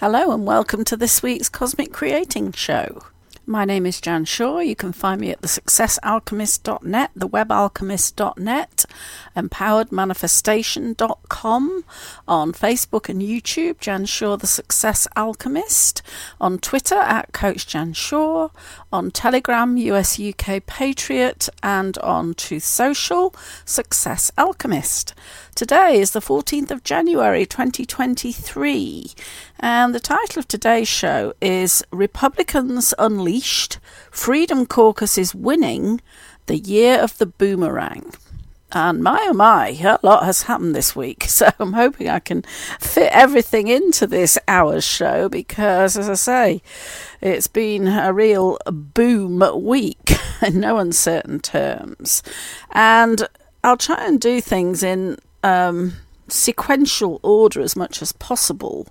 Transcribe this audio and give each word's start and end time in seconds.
Hello 0.00 0.30
and 0.30 0.46
welcome 0.46 0.84
to 0.84 0.96
this 0.96 1.24
week's 1.24 1.48
Cosmic 1.48 1.92
Creating 1.92 2.52
Show. 2.52 3.02
My 3.46 3.64
name 3.64 3.84
is 3.84 4.00
Jan 4.00 4.26
Shaw. 4.26 4.60
You 4.60 4.76
can 4.76 4.92
find 4.92 5.20
me 5.20 5.32
at 5.32 5.40
thesuccessalchemist.net, 5.40 7.10
thewebalchemist.net, 7.18 8.84
empoweredmanifestation.com, 9.34 11.84
on 12.28 12.52
Facebook 12.52 13.08
and 13.08 13.20
YouTube, 13.20 13.80
Jan 13.80 14.04
Shaw 14.04 14.36
the 14.36 14.46
Success 14.46 15.08
Alchemist, 15.16 16.02
on 16.40 16.60
Twitter 16.60 16.94
at 16.94 17.32
Coach 17.32 17.66
Jan 17.66 17.92
Shaw, 17.92 18.50
on 18.92 19.10
Telegram, 19.10 19.76
US 19.76 20.18
UK 20.18 20.64
Patriot, 20.66 21.48
and 21.62 21.98
on 21.98 22.34
Truth 22.34 22.64
Social, 22.64 23.34
Success 23.64 24.30
Alchemist. 24.38 25.14
Today 25.54 26.00
is 26.00 26.12
the 26.12 26.20
14th 26.20 26.70
of 26.70 26.84
January 26.84 27.44
2023, 27.44 29.12
and 29.60 29.94
the 29.94 30.00
title 30.00 30.40
of 30.40 30.48
today's 30.48 30.88
show 30.88 31.34
is 31.40 31.84
Republicans 31.90 32.94
Unleashed 32.98 33.78
Freedom 34.10 34.66
Caucus 34.66 35.18
is 35.18 35.34
Winning 35.34 36.00
the 36.46 36.58
Year 36.58 36.98
of 36.98 37.18
the 37.18 37.26
Boomerang. 37.26 38.12
And 38.72 39.02
my 39.02 39.18
oh 39.30 39.32
my, 39.32 39.68
a 39.68 39.98
lot 40.02 40.24
has 40.24 40.42
happened 40.42 40.74
this 40.74 40.94
week, 40.94 41.24
so 41.28 41.48
I'm 41.58 41.72
hoping 41.72 42.08
I 42.08 42.18
can 42.18 42.42
fit 42.78 43.10
everything 43.12 43.68
into 43.68 44.06
this 44.06 44.38
hour's 44.46 44.84
show 44.84 45.28
because, 45.28 45.96
as 45.96 46.08
I 46.08 46.14
say, 46.14 46.62
it's 47.20 47.46
been 47.46 47.88
a 47.88 48.12
real 48.12 48.58
boom 48.66 49.42
week 49.62 50.12
in 50.46 50.60
no 50.60 50.78
uncertain 50.78 51.40
terms. 51.40 52.22
And 52.72 53.26
I'll 53.64 53.76
try 53.76 54.06
and 54.06 54.20
do 54.20 54.40
things 54.40 54.82
in 54.82 55.18
um, 55.42 55.94
sequential 56.28 57.20
order 57.22 57.60
as 57.60 57.74
much 57.74 58.02
as 58.02 58.12
possible. 58.12 58.86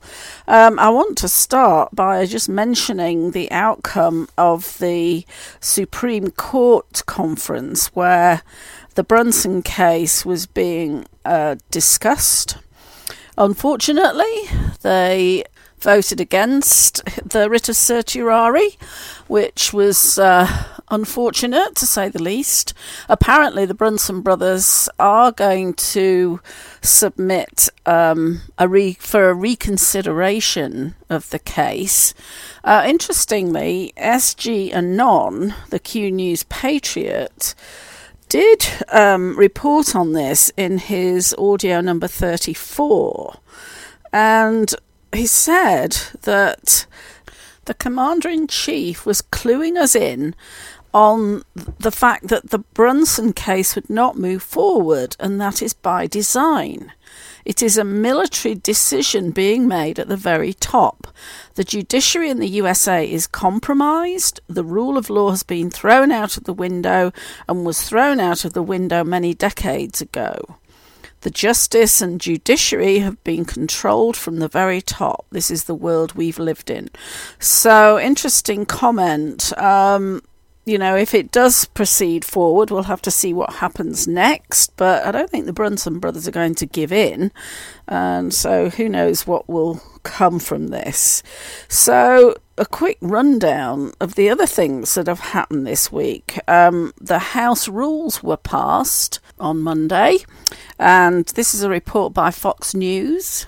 Um, 0.48 0.80
I 0.80 0.90
want 0.90 1.18
to 1.20 1.28
start 1.28 1.96
by 1.96 2.26
just 2.26 2.50
mentioning 2.50 3.32
the 3.32 3.52
outcome 3.52 4.28
of 4.38 4.78
the 4.80 5.26
Supreme 5.60 6.32
Court 6.32 7.04
conference 7.06 7.88
where 7.88 8.42
the 8.98 9.04
Brunson 9.04 9.62
case 9.62 10.26
was 10.26 10.48
being 10.48 11.06
uh, 11.24 11.58
discussed. 11.70 12.58
Unfortunately, 13.38 14.26
they 14.82 15.44
voted 15.80 16.20
against 16.20 17.06
the 17.24 17.48
writ 17.48 17.70
of 17.70 17.76
certiorari, 17.76 18.72
which 19.28 19.72
was 19.72 20.18
uh, 20.18 20.48
unfortunate 20.90 21.76
to 21.76 21.86
say 21.86 22.10
the 22.10 22.24
least. 22.24 22.74
Apparently, 23.08 23.68
the 23.68 23.76
Brunson 23.76 24.22
brothers 24.22 24.90
are 24.98 25.32
going 25.32 25.76
to 25.76 26.40
submit 26.82 27.70
um, 27.86 28.42
a 28.58 28.68
re- 28.68 28.98
for 29.00 29.30
a 29.30 29.36
reconsideration 29.36 30.96
of 31.08 31.30
the 31.30 31.38
case. 31.38 32.16
Uh, 32.64 32.84
interestingly, 32.88 33.94
SG 33.96 34.74
Anon, 34.74 35.54
the 35.70 35.78
Q 35.78 36.10
News 36.10 36.42
Patriot, 36.46 37.54
did 38.30 38.66
um, 38.90 39.38
report 39.38 39.96
on 39.96 40.14
this 40.14 40.52
in 40.58 40.78
his 40.78 41.34
audio 41.38 41.82
number 41.82 42.08
34. 42.08 43.40
And 44.14 44.74
he 45.14 45.26
said 45.26 45.98
that 46.24 46.86
the 47.66 47.74
commander 47.74 48.30
in 48.30 48.48
chief 48.48 49.06
was 49.06 49.22
cluing 49.22 49.78
us 49.78 49.96
in 49.96 50.36
on 50.94 51.44
the 51.56 51.92
fact 51.92 52.28
that 52.30 52.50
the 52.50 52.60
Brunson 52.60 53.34
case 53.34 53.76
would 53.76 53.90
not 53.90 54.18
move 54.18 54.42
forward, 54.42 55.16
and 55.20 55.40
that 55.40 55.62
is 55.62 55.74
by 55.74 56.08
design. 56.08 56.94
It 57.48 57.62
is 57.62 57.78
a 57.78 57.86
military 57.86 58.56
decision 58.56 59.32
being 59.32 59.70
made 59.70 60.00
at 60.00 60.10
the 60.10 60.18
very 60.18 60.52
top. 60.52 61.08
The 61.56 61.64
judiciary 61.64 62.30
in 62.30 62.40
the 62.40 62.50
USA 62.50 63.10
is 63.10 63.26
compromised. 63.26 64.42
The 64.48 64.66
rule 64.66 64.98
of 64.98 65.10
law 65.10 65.30
has 65.30 65.44
been 65.44 65.72
thrown 65.72 66.12
out 66.12 66.36
of 66.36 66.44
the 66.44 66.52
window 66.52 67.14
and 67.48 67.66
was 67.66 67.82
thrown 67.82 68.20
out 68.20 68.44
of 68.44 68.52
the 68.52 68.62
window 68.62 69.06
many 69.06 69.34
decades 69.34 70.02
ago. 70.02 70.58
The 71.22 71.30
justice 71.30 72.02
and 72.02 72.20
judiciary 72.20 73.00
have 73.00 73.24
been 73.24 73.46
controlled 73.46 74.18
from 74.18 74.40
the 74.40 74.50
very 74.50 74.82
top. 74.82 75.26
This 75.32 75.50
is 75.50 75.64
the 75.64 75.74
world 75.74 76.16
we've 76.16 76.40
lived 76.40 76.70
in. 76.70 76.90
So, 77.40 77.98
interesting 77.98 78.66
comment. 78.66 79.58
Um, 79.58 80.22
you 80.68 80.78
know, 80.78 80.98
if 80.98 81.14
it 81.14 81.32
does 81.32 81.64
proceed 81.64 82.26
forward, 82.26 82.70
we'll 82.70 82.84
have 82.84 83.02
to 83.04 83.12
see 83.12 83.34
what 83.34 83.54
happens 83.56 84.06
next. 84.06 84.76
But 84.76 85.06
I 85.06 85.14
don't 85.14 85.30
think 85.30 85.46
the 85.46 85.54
Brunson 85.54 86.00
brothers 86.00 86.28
are 86.28 86.32
going 86.32 86.56
to 86.56 86.66
give 86.66 86.92
in. 86.92 87.32
And 87.88 88.34
so 88.34 88.70
who 88.70 88.90
knows 88.90 89.26
what 89.26 89.48
will 89.48 89.82
come 90.04 90.40
from 90.40 90.68
this. 90.68 91.24
So, 91.70 92.36
a 92.58 92.66
quick 92.66 92.98
rundown 93.02 93.94
of 94.02 94.16
the 94.16 94.30
other 94.30 94.46
things 94.46 94.96
that 94.96 95.08
have 95.08 95.20
happened 95.20 95.66
this 95.66 95.90
week. 95.90 96.38
Um, 96.50 96.94
the 97.00 97.20
House 97.20 97.70
rules 97.70 98.22
were 98.22 98.38
passed 98.38 99.20
on 99.40 99.62
Monday, 99.62 100.18
and 100.80 101.26
this 101.28 101.54
is 101.54 101.64
a 101.64 101.70
report 101.70 102.14
by 102.14 102.32
Fox 102.32 102.74
News. 102.74 103.46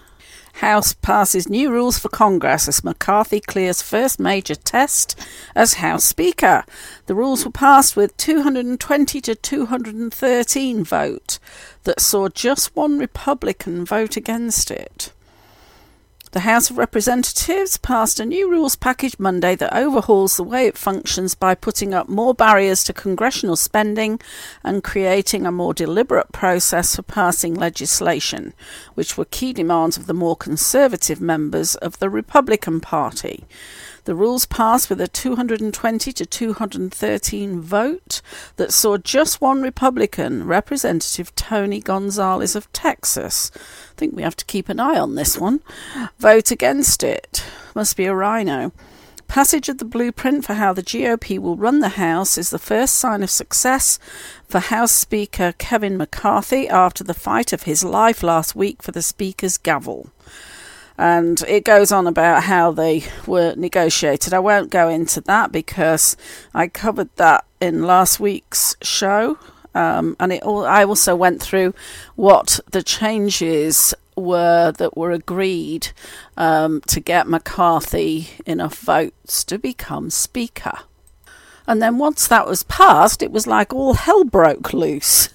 House 0.59 0.91
passes 0.91 1.47
new 1.47 1.71
rules 1.71 1.97
for 1.97 2.09
Congress 2.09 2.67
as 2.67 2.83
McCarthy 2.83 3.39
clears 3.39 3.81
first 3.81 4.19
major 4.19 4.55
test 4.55 5.17
as 5.55 5.75
House 5.75 6.03
Speaker. 6.03 6.65
The 7.05 7.15
rules 7.15 7.45
were 7.45 7.51
passed 7.51 7.95
with 7.95 8.17
220 8.17 9.21
to 9.21 9.35
213 9.35 10.83
vote 10.83 11.39
that 11.85 12.01
saw 12.01 12.27
just 12.27 12.75
one 12.75 12.99
Republican 12.99 13.85
vote 13.85 14.17
against 14.17 14.69
it. 14.69 15.13
The 16.31 16.41
House 16.41 16.69
of 16.69 16.77
Representatives 16.77 17.77
passed 17.77 18.19
a 18.19 18.25
new 18.25 18.51
rules 18.51 18.75
package 18.75 19.17
Monday 19.17 19.55
that 19.55 19.75
overhauls 19.75 20.37
the 20.37 20.43
way 20.43 20.67
it 20.67 20.77
functions 20.77 21.33
by 21.33 21.55
putting 21.55 21.91
up 21.91 22.07
more 22.07 22.35
barriers 22.35 22.83
to 22.83 22.93
congressional 22.93 23.55
spending 23.55 24.21
and 24.63 24.83
creating 24.83 25.47
a 25.47 25.51
more 25.51 25.73
deliberate 25.73 26.31
process 26.31 26.95
for 26.95 27.01
passing 27.01 27.55
legislation, 27.55 28.53
which 28.93 29.17
were 29.17 29.25
key 29.25 29.53
demands 29.53 29.97
of 29.97 30.05
the 30.05 30.13
more 30.13 30.35
conservative 30.35 31.19
members 31.19 31.73
of 31.73 31.97
the 31.97 32.11
Republican 32.11 32.79
Party. 32.79 33.45
The 34.09 34.15
rules 34.15 34.47
passed 34.47 34.89
with 34.89 34.99
a 35.01 35.07
220 35.07 36.11
to 36.13 36.25
213 36.25 37.61
vote 37.61 38.21
that 38.55 38.73
saw 38.73 38.97
just 38.97 39.39
one 39.39 39.61
Republican, 39.61 40.47
Representative 40.47 41.35
Tony 41.35 41.79
Gonzalez 41.79 42.55
of 42.55 42.73
Texas. 42.73 43.51
I 43.53 43.93
think 43.97 44.15
we 44.15 44.23
have 44.23 44.35
to 44.37 44.45
keep 44.45 44.67
an 44.67 44.79
eye 44.79 44.97
on 44.97 45.13
this 45.13 45.37
one. 45.37 45.61
Vote 46.17 46.49
against 46.49 47.03
it. 47.03 47.45
Must 47.75 47.95
be 47.95 48.05
a 48.05 48.15
rhino. 48.15 48.71
Passage 49.27 49.69
of 49.69 49.77
the 49.77 49.85
blueprint 49.85 50.43
for 50.43 50.55
how 50.55 50.73
the 50.73 50.81
GOP 50.81 51.37
will 51.37 51.55
run 51.55 51.77
the 51.77 51.89
House 51.89 52.35
is 52.35 52.49
the 52.49 52.57
first 52.57 52.95
sign 52.95 53.21
of 53.21 53.29
success 53.29 53.99
for 54.47 54.57
House 54.57 54.91
Speaker 54.91 55.53
Kevin 55.59 55.97
McCarthy 55.97 56.67
after 56.67 57.03
the 57.03 57.13
fight 57.13 57.53
of 57.53 57.63
his 57.69 57.83
life 57.83 58.23
last 58.23 58.55
week 58.55 58.81
for 58.81 58.91
the 58.91 59.03
Speaker's 59.03 59.59
gavel 59.59 60.09
and 60.99 61.41
it 61.47 61.63
goes 61.63 61.93
on 61.93 62.07
about 62.07 62.43
how 62.43 62.71
they 62.71 63.05
were 63.25 63.55
negotiated. 63.55 64.33
I 64.33 64.39
won't 64.39 64.69
go 64.69 64.89
into 64.89 65.21
that 65.21 65.49
because 65.49 66.17
I 66.53 66.67
covered 66.67 67.09
that 67.15 67.45
in 67.61 67.83
last 67.83 68.19
week's 68.19 68.75
show, 68.81 69.39
um, 69.73 70.17
and 70.19 70.33
it 70.33 70.43
all, 70.43 70.65
I 70.65 70.83
also 70.83 71.15
went 71.15 71.41
through 71.41 71.73
what 72.17 72.59
the 72.71 72.83
changes 72.83 73.93
were 74.17 74.73
that 74.73 74.97
were 74.97 75.11
agreed 75.11 75.87
um, 76.35 76.81
to 76.87 76.99
get 76.99 77.29
McCarthy 77.29 78.31
enough 78.45 78.77
votes 78.79 79.45
to 79.45 79.57
become 79.57 80.09
Speaker. 80.09 80.79
And 81.65 81.81
then 81.81 81.97
once 81.97 82.27
that 82.27 82.45
was 82.45 82.63
passed, 82.63 83.23
it 83.23 83.31
was 83.31 83.47
like 83.47 83.73
all 83.73 83.93
hell 83.93 84.25
broke 84.25 84.73
loose. 84.73 85.29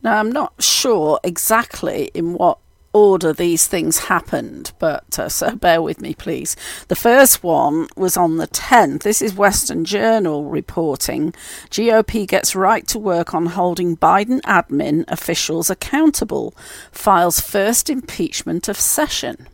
Now, 0.00 0.20
I'm 0.20 0.30
not 0.30 0.62
sure 0.62 1.18
exactly 1.24 2.12
in 2.14 2.34
what 2.34 2.58
order 2.96 3.30
these 3.34 3.66
things 3.66 3.98
happened, 3.98 4.72
but 4.78 5.18
uh, 5.18 5.28
so 5.28 5.54
bear 5.66 5.82
with 5.82 6.00
me, 6.00 6.14
please. 6.14 6.56
The 6.88 6.96
first 6.96 7.42
one 7.42 7.88
was 7.94 8.16
on 8.16 8.38
the 8.38 8.48
10th. 8.48 9.02
This 9.02 9.20
is 9.20 9.34
Western 9.34 9.84
Journal 9.84 10.44
reporting. 10.46 11.34
GOP 11.70 12.26
gets 12.26 12.56
right 12.56 12.86
to 12.88 12.98
work 12.98 13.34
on 13.34 13.46
holding 13.46 13.98
Biden 13.98 14.40
admin 14.42 15.04
officials 15.08 15.68
accountable, 15.68 16.56
files 16.90 17.38
first 17.38 17.90
impeachment 17.90 18.66
of 18.66 18.78
session. 18.78 19.46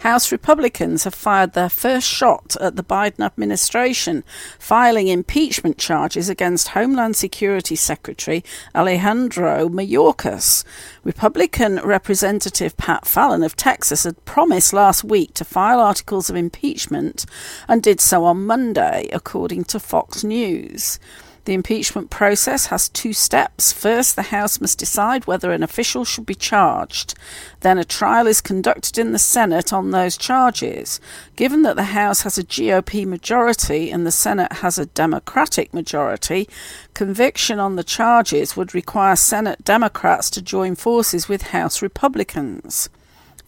House 0.00 0.30
Republicans 0.30 1.04
have 1.04 1.14
fired 1.14 1.54
their 1.54 1.68
first 1.68 2.08
shot 2.08 2.56
at 2.60 2.76
the 2.76 2.84
Biden 2.84 3.24
administration, 3.24 4.22
filing 4.58 5.08
impeachment 5.08 5.76
charges 5.76 6.28
against 6.28 6.68
Homeland 6.68 7.16
Security 7.16 7.74
Secretary 7.74 8.44
Alejandro 8.74 9.68
Mayorkas. 9.68 10.64
Republican 11.02 11.80
Representative 11.82 12.76
Pat 12.76 13.06
Fallon 13.06 13.42
of 13.42 13.56
Texas 13.56 14.04
had 14.04 14.24
promised 14.24 14.72
last 14.72 15.02
week 15.02 15.34
to 15.34 15.44
file 15.44 15.80
articles 15.80 16.30
of 16.30 16.36
impeachment 16.36 17.26
and 17.66 17.82
did 17.82 18.00
so 18.00 18.24
on 18.24 18.46
Monday, 18.46 19.08
according 19.12 19.64
to 19.64 19.80
Fox 19.80 20.22
News. 20.22 21.00
The 21.48 21.54
impeachment 21.54 22.10
process 22.10 22.66
has 22.66 22.90
two 22.90 23.14
steps. 23.14 23.72
First, 23.72 24.16
the 24.16 24.24
House 24.36 24.60
must 24.60 24.78
decide 24.78 25.26
whether 25.26 25.50
an 25.50 25.62
official 25.62 26.04
should 26.04 26.26
be 26.26 26.34
charged. 26.34 27.14
Then, 27.60 27.78
a 27.78 27.84
trial 27.84 28.26
is 28.26 28.42
conducted 28.42 28.98
in 28.98 29.12
the 29.12 29.18
Senate 29.18 29.72
on 29.72 29.90
those 29.90 30.18
charges. 30.18 31.00
Given 31.36 31.62
that 31.62 31.76
the 31.76 31.84
House 31.84 32.20
has 32.20 32.36
a 32.36 32.44
GOP 32.44 33.06
majority 33.06 33.90
and 33.90 34.06
the 34.06 34.10
Senate 34.10 34.52
has 34.60 34.76
a 34.76 34.84
Democratic 34.84 35.72
majority, 35.72 36.50
conviction 36.92 37.58
on 37.58 37.76
the 37.76 37.82
charges 37.82 38.54
would 38.54 38.74
require 38.74 39.16
Senate 39.16 39.64
Democrats 39.64 40.28
to 40.28 40.42
join 40.42 40.74
forces 40.74 41.30
with 41.30 41.44
House 41.44 41.80
Republicans. 41.80 42.90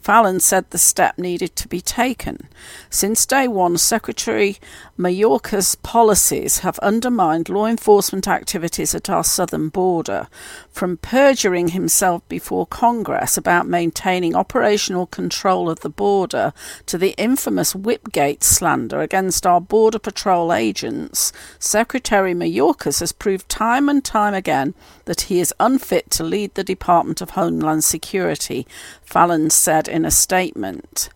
Fallon 0.03 0.41
said 0.41 0.71
the 0.71 0.79
step 0.79 1.19
needed 1.19 1.55
to 1.57 1.69
be 1.69 1.81
taken. 1.81 2.49
Since 2.89 3.27
day 3.27 3.47
one, 3.47 3.77
Secretary 3.77 4.59
Mayorkas' 4.99 5.81
policies 5.83 6.61
have 6.61 6.79
undermined 6.81 7.49
law 7.49 7.67
enforcement 7.67 8.27
activities 8.27 8.95
at 8.95 9.11
our 9.11 9.25
southern 9.25 9.69
border, 9.69 10.29
from 10.71 10.97
perjuring 10.97 11.69
himself 11.69 12.27
before 12.29 12.67
Congress 12.67 13.37
about 13.37 13.67
maintaining 13.67 14.35
operational 14.35 15.07
control 15.07 15.69
of 15.69 15.81
the 15.81 15.91
border 15.91 16.53
to 16.87 16.97
the 16.99 17.15
infamous 17.17 17.75
Whipgate 17.75 18.43
slander 18.43 19.01
against 19.01 19.47
our 19.47 19.61
Border 19.61 19.99
Patrol 19.99 20.53
agents. 20.53 21.33
Secretary 21.59 22.35
Mayorkas 22.35 23.01
has 23.01 23.13
proved 23.13 23.49
time 23.49 23.89
and 23.89 24.05
time 24.05 24.35
again 24.35 24.75
that 25.05 25.23
he 25.23 25.41
is 25.41 25.55
unfit 25.61 26.11
to 26.11 26.25
lead 26.25 26.55
the 26.55 26.65
Department 26.65 27.21
of 27.21 27.31
Homeland 27.31 27.85
Security, 27.85 28.67
Fallon 29.11 29.51
said 29.51 29.89
in 29.89 30.05
a 30.05 30.11
statement. 30.13 31.09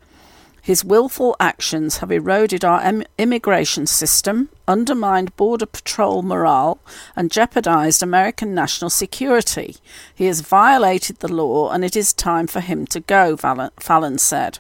His 0.61 0.85
willful 0.85 1.37
actions 1.39 1.99
have 1.99 2.11
eroded 2.11 2.65
our 2.65 2.81
em- 2.81 3.05
immigration 3.19 3.87
system, 3.87 4.49
undermined 4.67 5.37
Border 5.37 5.67
Patrol 5.67 6.23
morale, 6.23 6.81
and 7.15 7.31
jeopardized 7.31 8.03
American 8.03 8.53
national 8.53 8.91
security. 8.91 9.77
He 10.13 10.25
has 10.25 10.41
violated 10.41 11.21
the 11.21 11.33
law, 11.33 11.71
and 11.71 11.85
it 11.85 11.95
is 11.95 12.13
time 12.13 12.49
for 12.49 12.59
him 12.59 12.85
to 12.87 12.99
go, 12.99 13.37
Fallon 13.37 14.19
said. 14.19 14.59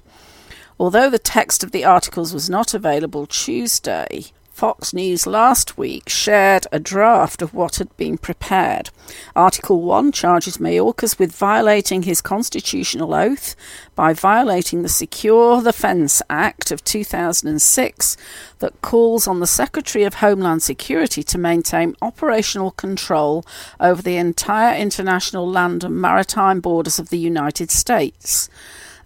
Although 0.78 1.10
the 1.10 1.18
text 1.18 1.64
of 1.64 1.72
the 1.72 1.84
articles 1.84 2.32
was 2.32 2.48
not 2.48 2.72
available 2.72 3.26
Tuesday, 3.26 4.26
Fox 4.54 4.94
News 4.94 5.26
last 5.26 5.76
week 5.76 6.08
shared 6.08 6.68
a 6.70 6.78
draft 6.78 7.42
of 7.42 7.54
what 7.54 7.74
had 7.78 7.94
been 7.96 8.16
prepared. 8.16 8.90
Article 9.34 9.82
1 9.82 10.12
charges 10.12 10.58
Mayorkas 10.58 11.18
with 11.18 11.34
violating 11.34 12.04
his 12.04 12.20
constitutional 12.20 13.14
oath 13.14 13.56
by 13.96 14.12
violating 14.12 14.82
the 14.82 14.88
Secure 14.88 15.60
the 15.60 15.72
Fence 15.72 16.22
Act 16.30 16.70
of 16.70 16.84
2006 16.84 18.16
that 18.60 18.80
calls 18.80 19.26
on 19.26 19.40
the 19.40 19.46
Secretary 19.48 20.04
of 20.04 20.14
Homeland 20.14 20.62
Security 20.62 21.24
to 21.24 21.36
maintain 21.36 21.96
operational 22.00 22.70
control 22.70 23.44
over 23.80 24.02
the 24.02 24.16
entire 24.16 24.78
international 24.78 25.50
land 25.50 25.82
and 25.82 26.00
maritime 26.00 26.60
borders 26.60 27.00
of 27.00 27.08
the 27.08 27.18
United 27.18 27.72
States. 27.72 28.48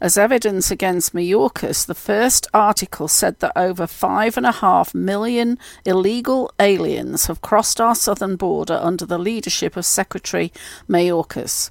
As 0.01 0.17
evidence 0.17 0.71
against 0.71 1.13
Mayorkas, 1.13 1.85
the 1.85 1.95
first 1.95 2.47
article 2.55 3.09
said 3.09 3.41
that 3.41 3.57
over 3.57 3.87
five 3.87 4.37
and 4.37 4.47
a 4.47 4.53
half 4.53 4.95
million 4.95 5.59
illegal 5.85 6.53
aliens 6.61 7.27
have 7.27 7.43
crossed 7.43 7.81
our 7.81 7.97
southern 7.97 8.37
border 8.37 8.79
under 8.81 9.05
the 9.05 9.19
leadership 9.19 9.77
of 9.77 9.85
Secretary 9.85 10.53
Mayorkas. 10.89 11.71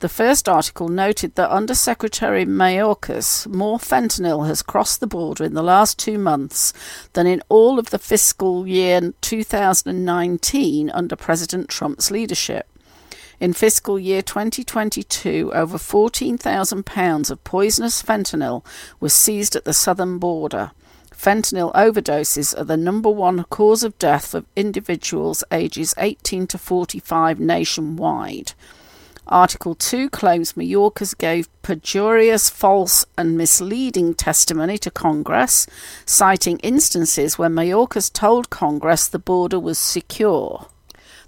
The 0.00 0.08
first 0.08 0.48
article 0.48 0.88
noted 0.88 1.36
that 1.36 1.52
under 1.52 1.74
Secretary 1.74 2.44
Mayorkas, 2.44 3.46
more 3.46 3.78
fentanyl 3.78 4.46
has 4.46 4.62
crossed 4.62 4.98
the 4.98 5.06
border 5.06 5.44
in 5.44 5.54
the 5.54 5.62
last 5.62 5.98
two 5.98 6.18
months 6.18 6.72
than 7.12 7.26
in 7.26 7.42
all 7.48 7.78
of 7.78 7.90
the 7.90 7.98
fiscal 7.98 8.66
year 8.66 9.12
2019 9.20 10.90
under 10.90 11.16
President 11.16 11.68
Trump's 11.68 12.10
leadership. 12.10 12.66
In 13.40 13.52
fiscal 13.52 14.00
year 14.00 14.20
2022, 14.20 15.52
over 15.54 15.78
£14,000 15.78 17.30
of 17.30 17.44
poisonous 17.44 18.02
fentanyl 18.02 18.64
was 18.98 19.12
seized 19.12 19.54
at 19.54 19.64
the 19.64 19.72
southern 19.72 20.18
border. 20.18 20.72
Fentanyl 21.14 21.72
overdoses 21.72 22.58
are 22.58 22.64
the 22.64 22.76
number 22.76 23.08
one 23.08 23.44
cause 23.44 23.84
of 23.84 23.96
death 23.98 24.26
for 24.26 24.44
individuals 24.56 25.44
ages 25.52 25.94
18 25.98 26.48
to 26.48 26.58
45 26.58 27.38
nationwide. 27.38 28.54
Article 29.28 29.76
2 29.76 30.10
claims 30.10 30.54
Mayorkas 30.54 31.16
gave 31.16 31.48
perjurious, 31.62 32.50
false, 32.50 33.06
and 33.16 33.38
misleading 33.38 34.14
testimony 34.14 34.78
to 34.78 34.90
Congress, 34.90 35.68
citing 36.04 36.58
instances 36.58 37.38
where 37.38 37.48
Mayorkas 37.48 38.12
told 38.12 38.50
Congress 38.50 39.06
the 39.06 39.18
border 39.20 39.60
was 39.60 39.78
secure 39.78 40.66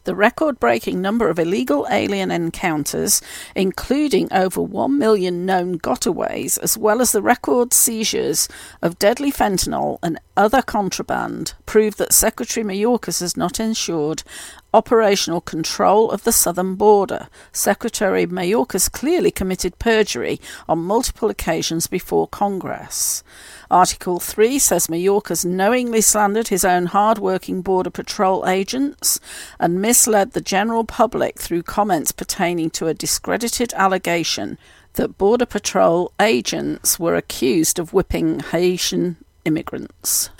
the 0.05 0.14
record 0.14 0.58
breaking 0.58 1.00
number 1.00 1.29
of 1.29 1.38
illegal 1.38 1.87
alien 1.91 2.31
encounters, 2.31 3.20
including 3.55 4.32
over 4.32 4.62
1 4.62 4.99
million 4.99 5.44
known 5.44 5.79
gotaways, 5.79 6.58
as 6.58 6.79
well 6.79 7.00
as 7.00 7.12
the 7.12 7.23
record 7.23 7.73
seizures 7.73 8.49
of 8.82 8.99
deadly 8.99 9.31
fentanyl 9.31 9.99
and 10.02 10.19
other 10.37 10.62
contraband, 10.62 11.55
prove 11.67 11.97
that 11.97 12.12
Secretary 12.12 12.64
Mayorkas 12.64 13.20
has 13.20 13.37
not 13.37 13.61
ensured 13.61 14.23
operational 14.72 15.40
control 15.40 16.11
of 16.11 16.25
the 16.25 16.32
southern 16.32 16.75
border. 16.75 17.28
Secretary 17.52 18.26
Mayorkas 18.26 18.90
clearly 18.90 19.31
committed 19.31 19.78
perjury 19.78 20.40
on 20.69 20.78
multiple 20.78 21.31
occasions 21.31 21.87
before 21.87 22.28
Congress. 22.28 23.22
Article 23.70 24.20
3 24.20 24.58
says 24.58 24.87
Mayorkas 24.88 25.44
knowingly 25.44 26.00
slandered 26.00 26.49
his 26.49 26.64
own 26.64 26.87
hard-working 26.87 27.62
Border 27.62 27.90
Patrol 27.90 28.46
agents 28.49 29.20
and 29.58 29.81
misled 29.81 30.32
the 30.32 30.40
general 30.40 30.84
public 30.84 31.38
through 31.38 31.62
comments 31.62 32.12
pertaining 32.12 32.70
to 32.70 32.87
a 32.87 32.94
discredited 32.94 33.72
allegation 33.75 34.58
that 34.94 35.19
Border 35.19 35.46
Patrol 35.46 36.12
agents 36.20 36.99
were 36.99 37.14
accused 37.14 37.78
of 37.78 37.93
whipping 37.93 38.41
Haitian 38.41 39.17
immigrants. 39.44 40.31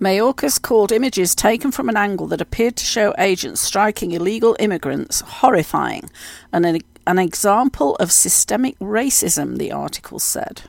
Mayorkas 0.00 0.60
called 0.60 0.92
images 0.92 1.34
taken 1.34 1.70
from 1.70 1.90
an 1.90 1.96
angle 1.96 2.26
that 2.28 2.40
appeared 2.40 2.74
to 2.76 2.84
show 2.84 3.14
agents 3.18 3.60
striking 3.60 4.12
illegal 4.12 4.56
immigrants 4.58 5.20
horrifying 5.20 6.08
and 6.54 6.64
an, 6.64 6.78
an 7.06 7.18
example 7.18 7.96
of 7.96 8.10
systemic 8.10 8.78
racism, 8.78 9.58
the 9.58 9.70
article 9.70 10.18
said. 10.18 10.62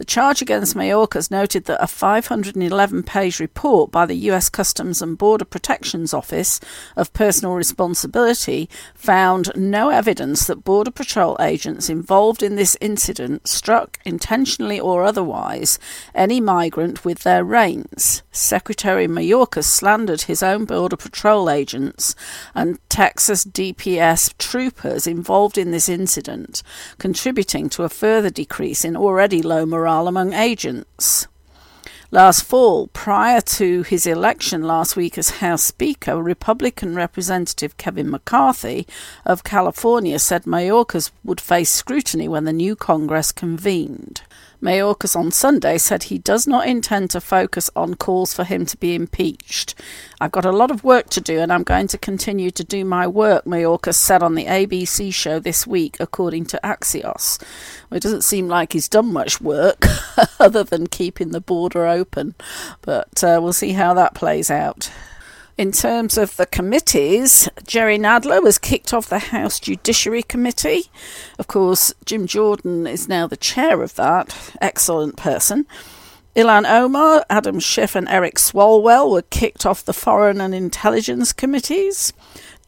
The 0.00 0.06
charge 0.06 0.40
against 0.40 0.74
Mayorkas 0.74 1.30
noted 1.30 1.66
that 1.66 1.84
a 1.84 1.86
511 1.86 3.02
page 3.02 3.38
report 3.38 3.90
by 3.90 4.06
the 4.06 4.14
US 4.30 4.48
Customs 4.48 5.02
and 5.02 5.18
Border 5.18 5.44
Protection's 5.44 6.14
Office 6.14 6.58
of 6.96 7.12
Personal 7.12 7.54
Responsibility 7.54 8.70
found 8.94 9.50
no 9.54 9.90
evidence 9.90 10.46
that 10.46 10.64
Border 10.64 10.90
Patrol 10.90 11.36
agents 11.38 11.90
involved 11.90 12.42
in 12.42 12.56
this 12.56 12.78
incident 12.80 13.46
struck, 13.46 13.98
intentionally 14.06 14.80
or 14.80 15.04
otherwise, 15.04 15.78
any 16.14 16.40
migrant 16.40 17.04
with 17.04 17.18
their 17.18 17.44
reins. 17.44 18.22
Secretary 18.32 19.06
Mayorkas 19.06 19.64
slandered 19.64 20.22
his 20.22 20.42
own 20.42 20.64
Border 20.64 20.96
Patrol 20.96 21.50
agents 21.50 22.14
and 22.54 22.78
Texas 22.88 23.44
DPS 23.44 24.32
troopers 24.38 25.06
involved 25.06 25.58
in 25.58 25.72
this 25.72 25.90
incident, 25.90 26.62
contributing 26.96 27.68
to 27.68 27.82
a 27.82 27.90
further 27.90 28.30
decrease 28.30 28.82
in 28.82 28.96
already 28.96 29.42
low 29.42 29.66
morale 29.66 29.89
morale 29.90 30.06
among 30.06 30.32
agents. 30.32 31.26
Last 32.12 32.44
fall, 32.44 32.86
prior 32.88 33.40
to 33.40 33.82
his 33.82 34.06
election 34.06 34.62
last 34.62 34.94
week 34.94 35.18
as 35.18 35.38
House 35.38 35.64
Speaker, 35.64 36.22
Republican 36.22 36.94
Representative 36.94 37.76
Kevin 37.76 38.08
McCarthy 38.08 38.86
of 39.24 39.42
California 39.42 40.18
said 40.20 40.44
Mayorkas 40.44 41.10
would 41.24 41.40
face 41.40 41.70
scrutiny 41.70 42.28
when 42.28 42.44
the 42.44 42.52
new 42.52 42.76
Congress 42.76 43.32
convened. 43.32 44.22
Mayorkas 44.62 45.16
on 45.16 45.30
Sunday 45.30 45.78
said 45.78 46.04
he 46.04 46.18
does 46.18 46.46
not 46.46 46.66
intend 46.66 47.10
to 47.10 47.20
focus 47.20 47.70
on 47.74 47.94
calls 47.94 48.34
for 48.34 48.44
him 48.44 48.66
to 48.66 48.76
be 48.76 48.94
impeached. 48.94 49.74
I've 50.20 50.32
got 50.32 50.44
a 50.44 50.52
lot 50.52 50.70
of 50.70 50.84
work 50.84 51.08
to 51.10 51.20
do 51.20 51.38
and 51.38 51.52
I'm 51.52 51.62
going 51.62 51.88
to 51.88 51.98
continue 51.98 52.50
to 52.50 52.62
do 52.62 52.84
my 52.84 53.06
work, 53.06 53.44
Mayorkas 53.44 53.94
said 53.94 54.22
on 54.22 54.34
the 54.34 54.46
ABC 54.46 55.12
show 55.14 55.38
this 55.38 55.66
week, 55.66 55.96
according 55.98 56.44
to 56.46 56.60
Axios. 56.62 57.42
It 57.90 58.02
doesn't 58.02 58.24
seem 58.24 58.48
like 58.48 58.72
he's 58.72 58.88
done 58.88 59.12
much 59.12 59.40
work 59.40 59.86
other 60.40 60.62
than 60.62 60.86
keeping 60.88 61.30
the 61.30 61.40
border 61.40 61.86
open, 61.86 62.34
but 62.82 63.24
uh, 63.24 63.40
we'll 63.42 63.52
see 63.52 63.72
how 63.72 63.94
that 63.94 64.14
plays 64.14 64.50
out. 64.50 64.90
In 65.60 65.72
terms 65.72 66.16
of 66.16 66.38
the 66.38 66.46
committees, 66.46 67.46
Jerry 67.66 67.98
Nadler 67.98 68.42
was 68.42 68.56
kicked 68.56 68.94
off 68.94 69.10
the 69.10 69.18
House 69.18 69.60
Judiciary 69.60 70.22
Committee. 70.22 70.84
Of 71.38 71.48
course, 71.48 71.92
Jim 72.06 72.26
Jordan 72.26 72.86
is 72.86 73.10
now 73.10 73.26
the 73.26 73.36
chair 73.36 73.82
of 73.82 73.94
that. 73.96 74.34
Excellent 74.62 75.18
person. 75.18 75.66
Ilhan 76.34 76.64
Omar, 76.66 77.26
Adam 77.28 77.60
Schiff, 77.60 77.94
and 77.94 78.08
Eric 78.08 78.36
Swalwell 78.36 79.10
were 79.12 79.20
kicked 79.20 79.66
off 79.66 79.84
the 79.84 79.92
Foreign 79.92 80.40
and 80.40 80.54
Intelligence 80.54 81.34
Committees. 81.34 82.14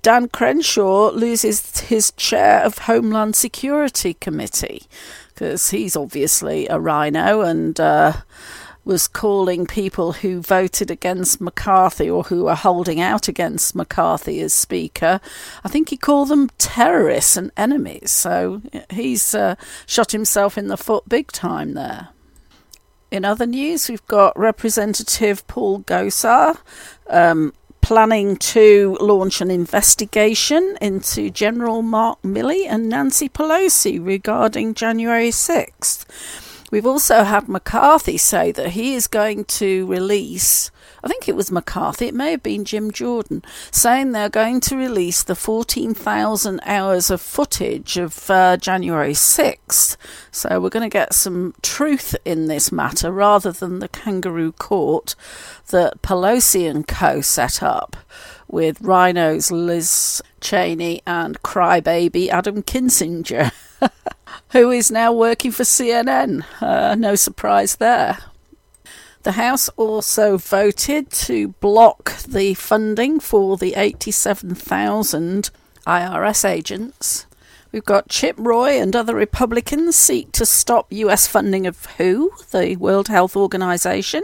Dan 0.02 0.28
Crenshaw 0.28 1.12
loses 1.12 1.80
his 1.80 2.10
chair 2.18 2.62
of 2.62 2.76
Homeland 2.76 3.36
Security 3.36 4.12
Committee 4.12 4.82
because 5.28 5.70
he's 5.70 5.96
obviously 5.96 6.68
a 6.68 6.78
rhino 6.78 7.40
and 7.40 7.80
uh, 7.80 8.12
was 8.84 9.06
calling 9.06 9.66
people 9.66 10.12
who 10.12 10.40
voted 10.40 10.90
against 10.90 11.40
McCarthy 11.40 12.10
or 12.10 12.24
who 12.24 12.48
are 12.48 12.56
holding 12.56 13.00
out 13.00 13.28
against 13.28 13.74
McCarthy 13.74 14.40
as 14.40 14.52
Speaker. 14.52 15.20
I 15.62 15.68
think 15.68 15.90
he 15.90 15.96
called 15.96 16.28
them 16.28 16.50
terrorists 16.58 17.36
and 17.36 17.52
enemies. 17.56 18.10
So 18.10 18.62
he's 18.90 19.34
uh, 19.34 19.54
shot 19.86 20.12
himself 20.12 20.58
in 20.58 20.68
the 20.68 20.76
foot 20.76 21.08
big 21.08 21.30
time 21.30 21.74
there. 21.74 22.08
In 23.10 23.24
other 23.24 23.46
news, 23.46 23.88
we've 23.88 24.06
got 24.06 24.38
Representative 24.38 25.46
Paul 25.46 25.82
Gosar 25.82 26.56
um, 27.08 27.52
planning 27.82 28.36
to 28.36 28.96
launch 29.00 29.40
an 29.42 29.50
investigation 29.50 30.78
into 30.80 31.28
General 31.28 31.82
Mark 31.82 32.22
Milley 32.22 32.66
and 32.66 32.88
Nancy 32.88 33.28
Pelosi 33.28 34.04
regarding 34.04 34.72
January 34.72 35.28
6th. 35.28 36.06
We've 36.72 36.86
also 36.86 37.24
had 37.24 37.50
McCarthy 37.50 38.16
say 38.16 38.50
that 38.50 38.70
he 38.70 38.94
is 38.94 39.06
going 39.06 39.44
to 39.44 39.84
release, 39.84 40.70
I 41.04 41.08
think 41.08 41.28
it 41.28 41.36
was 41.36 41.52
McCarthy, 41.52 42.06
it 42.06 42.14
may 42.14 42.30
have 42.30 42.42
been 42.42 42.64
Jim 42.64 42.90
Jordan, 42.90 43.44
saying 43.70 44.12
they're 44.12 44.30
going 44.30 44.60
to 44.60 44.76
release 44.78 45.22
the 45.22 45.34
14,000 45.34 46.60
hours 46.64 47.10
of 47.10 47.20
footage 47.20 47.98
of 47.98 48.30
uh, 48.30 48.56
January 48.56 49.12
6th. 49.12 49.98
So 50.30 50.60
we're 50.62 50.70
going 50.70 50.88
to 50.88 50.88
get 50.88 51.12
some 51.12 51.52
truth 51.60 52.16
in 52.24 52.46
this 52.46 52.72
matter 52.72 53.12
rather 53.12 53.52
than 53.52 53.80
the 53.80 53.88
kangaroo 53.88 54.52
court 54.52 55.14
that 55.68 56.00
Pelosi 56.00 56.70
and 56.70 56.88
co 56.88 57.20
set 57.20 57.62
up 57.62 57.98
with 58.48 58.80
rhinos 58.80 59.50
Liz 59.50 60.22
Cheney 60.40 61.02
and 61.06 61.42
crybaby 61.42 62.28
Adam 62.28 62.62
Kinzinger. 62.62 63.52
who 64.52 64.70
is 64.70 64.90
now 64.90 65.12
working 65.12 65.50
for 65.50 65.64
CNN. 65.64 66.44
Uh, 66.60 66.94
no 66.94 67.14
surprise 67.14 67.76
there. 67.76 68.18
The 69.22 69.32
House 69.32 69.68
also 69.76 70.36
voted 70.36 71.10
to 71.10 71.48
block 71.60 72.16
the 72.22 72.54
funding 72.54 73.20
for 73.20 73.56
the 73.56 73.74
87,000 73.74 75.50
IRS 75.86 76.48
agents. 76.48 77.26
We've 77.70 77.84
got 77.84 78.10
Chip 78.10 78.36
Roy 78.38 78.78
and 78.78 78.94
other 78.94 79.14
Republicans 79.14 79.96
seek 79.96 80.30
to 80.32 80.44
stop 80.44 80.92
US 80.92 81.26
funding 81.26 81.66
of 81.66 81.86
WHO, 81.96 82.30
the 82.50 82.76
World 82.76 83.08
Health 83.08 83.34
Organization. 83.34 84.22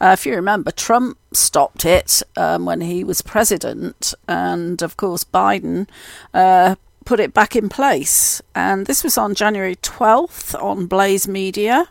Uh, 0.00 0.10
if 0.12 0.24
you 0.24 0.36
remember, 0.36 0.70
Trump 0.70 1.18
stopped 1.32 1.84
it 1.84 2.22
um, 2.36 2.64
when 2.64 2.82
he 2.82 3.02
was 3.02 3.22
president, 3.22 4.14
and 4.28 4.82
of 4.82 4.96
course, 4.96 5.24
Biden 5.24 5.88
uh, 6.32 6.76
put 7.06 7.20
it 7.20 7.32
back 7.32 7.56
in 7.56 7.70
place. 7.70 8.42
And 8.54 8.84
this 8.84 9.02
was 9.02 9.16
on 9.16 9.34
January 9.34 9.76
12th 9.76 10.60
on 10.62 10.86
Blaze 10.86 11.26
Media. 11.26 11.88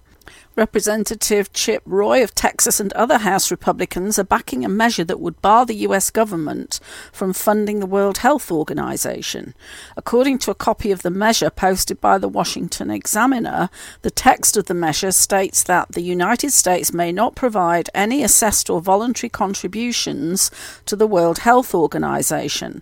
Representative 0.55 1.51
Chip 1.51 1.84
Roy 1.86 2.24
of 2.24 2.34
Texas 2.34 2.79
and 2.79 2.93
other 2.93 3.17
House 3.17 3.51
Republicans 3.51 4.17
are 4.17 4.24
backing 4.24 4.63
a 4.63 4.69
measure 4.69 5.03
that 5.03 5.19
would 5.19 5.41
bar 5.41 5.65
the 5.65 5.84
US 5.88 6.10
government 6.10 6.79
from 7.12 7.34
funding 7.34 7.81
the 7.81 7.86
World 7.86 8.19
Health 8.19 8.50
Organization. 8.50 9.53
According 9.98 10.39
to 10.39 10.51
a 10.51 10.55
copy 10.55 10.91
of 10.91 11.01
the 11.01 11.10
measure 11.10 11.50
posted 11.50 12.00
by 12.00 12.17
the 12.17 12.29
Washington 12.29 12.89
Examiner, 12.89 13.69
the 14.01 14.12
text 14.12 14.55
of 14.55 14.67
the 14.67 14.74
measure 14.74 15.12
states 15.12 15.62
that 15.63 15.91
the 15.91 16.01
United 16.01 16.51
States 16.51 16.93
may 16.93 17.12
not 17.12 17.36
provide 17.36 17.89
any 17.93 18.24
assessed 18.24 18.69
or 18.69 18.79
voluntary 18.79 19.29
contributions 19.29 20.51
to 20.86 20.95
the 20.95 21.07
World 21.07 21.39
Health 21.39 21.75
Organization 21.75 22.81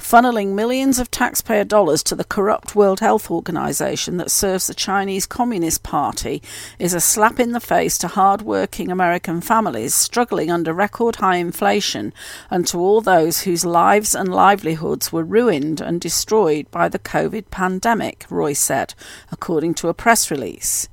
funneling 0.00 0.54
millions 0.54 0.98
of 0.98 1.10
taxpayer 1.10 1.64
dollars 1.64 2.02
to 2.02 2.14
the 2.14 2.24
corrupt 2.24 2.74
World 2.74 3.00
Health 3.00 3.30
Organization 3.30 4.16
that 4.16 4.30
serves 4.30 4.66
the 4.66 4.74
Chinese 4.74 5.26
Communist 5.26 5.82
Party 5.82 6.42
is 6.78 6.94
a 6.94 7.00
slap 7.00 7.38
in 7.38 7.52
the 7.52 7.60
face 7.60 7.96
to 7.98 8.08
hard-working 8.08 8.90
American 8.90 9.40
families 9.40 9.94
struggling 9.94 10.50
under 10.50 10.72
record 10.72 11.16
high 11.16 11.36
inflation 11.36 12.12
and 12.50 12.66
to 12.66 12.78
all 12.78 13.00
those 13.00 13.42
whose 13.42 13.64
lives 13.64 14.14
and 14.14 14.34
livelihoods 14.34 15.12
were 15.12 15.24
ruined 15.24 15.80
and 15.80 16.00
destroyed 16.00 16.70
by 16.70 16.88
the 16.88 16.98
COVID 16.98 17.50
pandemic, 17.50 18.26
Roy 18.28 18.52
said, 18.52 18.94
according 19.30 19.74
to 19.74 19.88
a 19.88 19.94
press 19.94 20.30
release. 20.30 20.88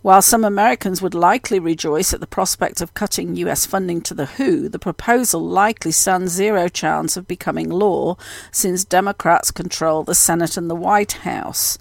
While 0.00 0.22
some 0.22 0.44
Americans 0.44 1.02
would 1.02 1.14
likely 1.14 1.58
rejoice 1.58 2.14
at 2.14 2.20
the 2.20 2.26
prospect 2.28 2.80
of 2.80 2.94
cutting 2.94 3.34
US 3.34 3.66
funding 3.66 4.00
to 4.02 4.14
the 4.14 4.26
WHO, 4.26 4.68
the 4.68 4.78
proposal 4.78 5.40
likely 5.40 5.90
stands 5.90 6.32
zero 6.32 6.68
chance 6.68 7.16
of 7.16 7.26
becoming 7.26 7.68
law 7.68 8.16
since 8.52 8.84
Democrats 8.84 9.50
control 9.50 10.04
the 10.04 10.14
Senate 10.14 10.56
and 10.56 10.70
the 10.70 10.76
White 10.76 11.12
House. 11.12 11.78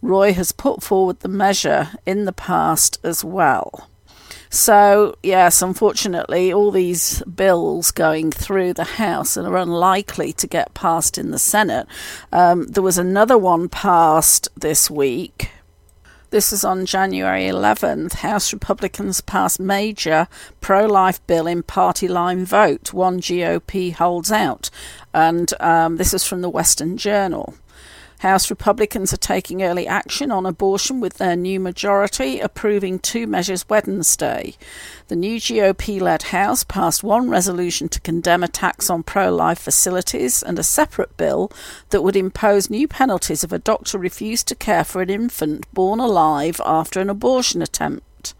Roy 0.00 0.32
has 0.32 0.52
put 0.52 0.80
forward 0.80 1.20
the 1.20 1.28
measure 1.28 1.90
in 2.06 2.24
the 2.24 2.32
past 2.32 3.00
as 3.02 3.24
well. 3.24 3.88
So, 4.48 5.16
yes, 5.24 5.60
unfortunately, 5.60 6.52
all 6.52 6.70
these 6.70 7.20
bills 7.22 7.90
going 7.90 8.30
through 8.30 8.74
the 8.74 8.84
House 8.84 9.36
and 9.36 9.46
are 9.46 9.56
unlikely 9.56 10.32
to 10.34 10.46
get 10.46 10.72
passed 10.74 11.18
in 11.18 11.32
the 11.32 11.38
Senate. 11.38 11.88
Um, 12.32 12.68
there 12.68 12.82
was 12.82 12.96
another 12.96 13.36
one 13.36 13.68
passed 13.68 14.48
this 14.54 14.88
week 14.88 15.50
this 16.30 16.52
is 16.52 16.64
on 16.64 16.86
January 16.86 17.44
11th. 17.44 18.14
House 18.14 18.52
Republicans 18.52 19.20
pass 19.20 19.58
major 19.58 20.28
pro 20.60 20.86
life 20.86 21.24
bill 21.26 21.46
in 21.46 21.62
party 21.62 22.08
line 22.08 22.44
vote. 22.44 22.92
One 22.92 23.20
GOP 23.20 23.92
holds 23.92 24.32
out. 24.32 24.70
And 25.14 25.52
um, 25.60 25.96
this 25.96 26.12
is 26.12 26.24
from 26.24 26.42
the 26.42 26.50
Western 26.50 26.96
Journal. 26.96 27.54
House 28.20 28.48
Republicans 28.48 29.12
are 29.12 29.18
taking 29.18 29.62
early 29.62 29.86
action 29.86 30.30
on 30.30 30.46
abortion 30.46 31.00
with 31.00 31.14
their 31.14 31.36
new 31.36 31.60
majority 31.60 32.40
approving 32.40 32.98
two 32.98 33.26
measures 33.26 33.68
Wednesday. 33.68 34.54
The 35.08 35.16
new 35.16 35.36
GOP 35.36 36.00
led 36.00 36.24
House 36.24 36.64
passed 36.64 37.04
one 37.04 37.28
resolution 37.28 37.88
to 37.90 38.00
condemn 38.00 38.42
attacks 38.42 38.88
on 38.88 39.02
pro 39.02 39.34
life 39.34 39.58
facilities 39.58 40.42
and 40.42 40.58
a 40.58 40.62
separate 40.62 41.16
bill 41.16 41.52
that 41.90 42.02
would 42.02 42.16
impose 42.16 42.70
new 42.70 42.88
penalties 42.88 43.44
if 43.44 43.52
a 43.52 43.58
doctor 43.58 43.98
refused 43.98 44.48
to 44.48 44.54
care 44.54 44.84
for 44.84 45.02
an 45.02 45.10
infant 45.10 45.72
born 45.74 46.00
alive 46.00 46.60
after 46.64 47.00
an 47.00 47.10
abortion 47.10 47.60
attempt. 47.60 48.34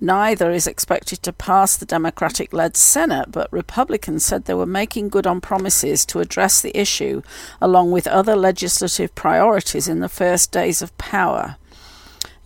Neither 0.00 0.50
is 0.50 0.66
expected 0.66 1.22
to 1.22 1.32
pass 1.32 1.76
the 1.76 1.86
Democratic 1.86 2.52
led 2.52 2.76
Senate, 2.76 3.30
but 3.30 3.52
Republicans 3.52 4.24
said 4.24 4.44
they 4.44 4.54
were 4.54 4.66
making 4.66 5.08
good 5.08 5.26
on 5.26 5.40
promises 5.40 6.04
to 6.06 6.20
address 6.20 6.60
the 6.60 6.76
issue, 6.76 7.22
along 7.60 7.92
with 7.92 8.06
other 8.06 8.36
legislative 8.36 9.14
priorities 9.14 9.88
in 9.88 10.00
the 10.00 10.08
first 10.08 10.52
days 10.52 10.82
of 10.82 10.96
power. 10.98 11.56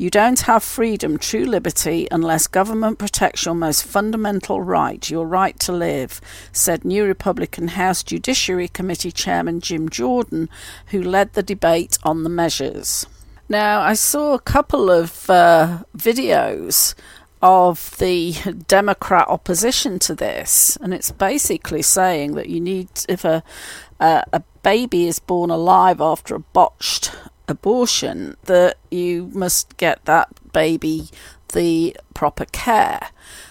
You 0.01 0.09
don't 0.09 0.41
have 0.41 0.63
freedom, 0.63 1.19
true 1.19 1.45
liberty, 1.45 2.09
unless 2.11 2.47
government 2.47 2.99
protects 2.99 3.45
your 3.45 3.55
most 3.55 3.85
fundamental 3.85 4.63
right, 4.63 5.11
your 5.11 5.27
right 5.27 5.59
to 5.61 5.73
live, 5.73 6.23
said 6.53 6.87
New 6.87 7.05
Republican 7.05 7.69
House 7.69 8.03
Judiciary 8.03 8.69
Committee 8.69 9.13
Chairman 9.13 9.61
Jim 9.61 9.91
Jordan, 9.91 10.49
who 10.87 11.03
led 11.03 11.35
the 11.35 11.43
debate 11.43 11.99
on 12.03 12.23
the 12.23 12.31
measures. 12.31 13.07
Now, 13.51 13.81
I 13.81 13.93
saw 13.95 14.33
a 14.33 14.39
couple 14.39 14.91
of 14.91 15.29
uh, 15.29 15.81
videos 15.95 16.95
of 17.43 17.97
the 17.99 18.33
Democrat 18.69 19.27
opposition 19.29 19.99
to 20.01 20.15
this, 20.15 20.77
and 20.81 20.93
it's 20.93 21.11
basically 21.11 21.83
saying 21.83 22.35
that 22.35 22.49
you 22.49 22.61
need 22.61 22.89
if 23.09 23.25
a 23.25 23.43
a, 24.01 24.25
a 24.33 24.43
baby 24.63 25.07
is 25.07 25.19
born 25.19 25.51
alive 25.51 26.01
after 26.01 26.35
a 26.35 26.41
botched 26.41 27.13
abortion, 27.49 28.37
that 28.45 28.79
you 28.91 29.31
must 29.35 29.77
get 29.77 30.05
that 30.07 30.29
baby 30.53 31.09
the 31.53 31.97
proper 32.15 32.47
care. 32.47 33.09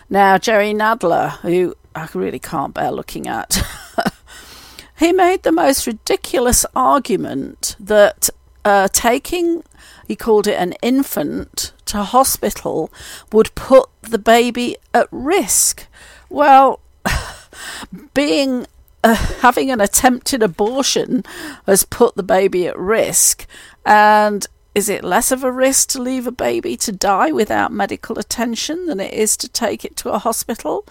Now, 0.09 0.37
Jerry 0.37 0.73
Nadler, 0.73 1.31
who 1.39 1.75
I 1.95 2.07
really 2.13 2.39
can't 2.39 2.73
bear 2.73 2.91
looking 2.91 3.27
at, 3.27 3.61
he 4.97 5.11
made 5.11 5.43
the 5.43 5.51
most 5.51 5.85
ridiculous 5.85 6.65
argument 6.75 7.75
that 7.79 8.29
uh, 8.65 8.87
taking, 8.91 9.63
he 10.07 10.15
called 10.15 10.47
it 10.47 10.55
an 10.55 10.73
infant 10.81 11.73
to 11.89 12.03
hospital 12.03 12.91
would 13.31 13.53
put 13.55 13.89
the 14.01 14.17
baby 14.17 14.75
at 14.93 15.07
risk. 15.11 15.85
Well, 16.29 16.79
being 18.13 18.65
uh, 19.03 19.15
having 19.41 19.71
an 19.71 19.81
attempted 19.81 20.43
abortion 20.43 21.23
has 21.65 21.83
put 21.83 22.15
the 22.15 22.23
baby 22.23 22.67
at 22.67 22.77
risk, 22.77 23.45
and 23.85 24.47
Is 24.75 24.87
it 24.87 25.03
less 25.03 25.31
of 25.31 25.43
a 25.43 25.51
risk 25.51 25.89
to 25.89 26.01
leave 26.01 26.27
a 26.27 26.31
baby 26.31 26.77
to 26.77 26.91
die 26.91 27.31
without 27.31 27.71
medical 27.71 28.19
attention 28.19 28.85
than 28.85 28.99
it 28.99 29.13
is 29.13 29.35
to 29.37 29.49
take 29.49 29.83
it 29.83 29.95
to 29.97 30.11
a 30.11 30.19
hospital? 30.19 30.85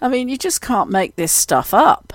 I 0.00 0.08
mean, 0.08 0.28
you 0.28 0.36
just 0.36 0.60
can't 0.60 0.90
make 0.90 1.16
this 1.16 1.32
stuff 1.32 1.72
up. 1.72 2.12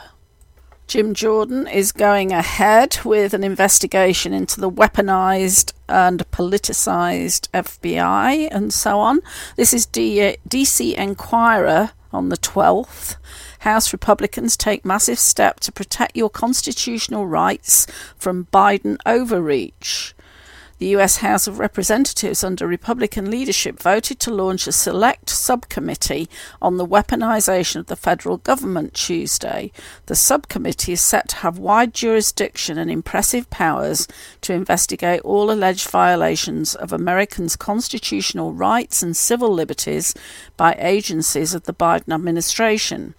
Jim 0.87 1.13
Jordan 1.13 1.67
is 1.67 1.91
going 1.91 2.31
ahead 2.31 2.99
with 3.03 3.33
an 3.33 3.43
investigation 3.43 4.31
into 4.31 4.61
the 4.61 4.71
weaponized 4.71 5.73
and 5.89 6.19
politicized 6.31 7.49
FBI 7.49 8.47
and 8.49 8.71
so 8.71 8.97
on. 8.99 9.19
This 9.57 9.73
is 9.73 9.85
DC 9.85 10.97
uh, 10.97 11.01
Enquirer 11.01 11.91
on 12.13 12.29
the 12.29 12.37
12th. 12.37 13.17
House 13.59 13.91
Republicans 13.91 14.55
take 14.55 14.85
massive 14.85 15.19
step 15.19 15.59
to 15.59 15.73
protect 15.73 16.15
your 16.15 16.29
constitutional 16.29 17.27
rights 17.27 17.85
from 18.17 18.47
Biden 18.53 18.95
overreach. 19.05 20.13
The 20.79 20.95
US 20.97 21.17
House 21.17 21.47
of 21.47 21.57
Representatives, 21.57 22.43
under 22.43 22.67
Republican 22.67 23.31
leadership, 23.31 23.79
voted 23.79 24.19
to 24.19 24.31
launch 24.31 24.67
a 24.67 24.71
select 24.71 25.27
subcommittee 25.27 26.29
on 26.61 26.77
the 26.77 26.85
weaponization 26.85 27.77
of 27.77 27.87
the 27.87 27.95
federal 27.95 28.37
government 28.37 28.93
Tuesday. 28.93 29.71
The 30.05 30.15
subcommittee 30.15 30.93
is 30.93 31.01
set 31.01 31.29
to 31.29 31.37
have 31.37 31.57
wide 31.57 31.95
jurisdiction 31.95 32.77
and 32.77 32.91
impressive 32.91 33.49
powers 33.49 34.07
to 34.41 34.53
investigate 34.53 35.21
all 35.21 35.49
alleged 35.49 35.89
violations 35.89 36.75
of 36.75 36.93
Americans' 36.93 37.55
constitutional 37.55 38.53
rights 38.53 39.01
and 39.01 39.17
civil 39.17 39.51
liberties 39.51 40.13
by 40.57 40.75
agencies 40.77 41.55
of 41.55 41.63
the 41.63 41.73
Biden 41.73 42.13
administration. 42.13 43.15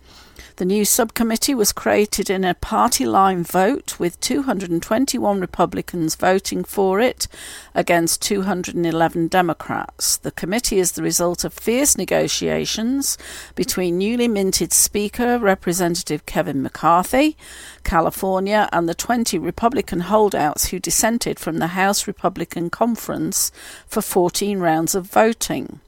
The 0.58 0.64
new 0.64 0.84
subcommittee 0.84 1.54
was 1.54 1.72
created 1.72 2.28
in 2.28 2.42
a 2.42 2.52
party 2.52 3.06
line 3.06 3.44
vote 3.44 4.00
with 4.00 4.18
221 4.18 5.40
Republicans 5.40 6.16
voting 6.16 6.64
for 6.64 6.98
it 6.98 7.28
against 7.76 8.22
211 8.22 9.28
Democrats. 9.28 10.16
The 10.16 10.32
committee 10.32 10.80
is 10.80 10.92
the 10.92 11.02
result 11.04 11.44
of 11.44 11.52
fierce 11.52 11.96
negotiations 11.96 13.16
between 13.54 13.98
newly 13.98 14.26
minted 14.26 14.72
Speaker 14.72 15.38
Representative 15.38 16.26
Kevin 16.26 16.60
McCarthy, 16.60 17.36
California, 17.84 18.68
and 18.72 18.88
the 18.88 18.96
20 18.96 19.38
Republican 19.38 20.00
holdouts 20.00 20.70
who 20.70 20.80
dissented 20.80 21.38
from 21.38 21.58
the 21.58 21.68
House 21.68 22.08
Republican 22.08 22.68
Conference 22.68 23.52
for 23.86 24.02
14 24.02 24.58
rounds 24.58 24.96
of 24.96 25.06
voting. 25.06 25.78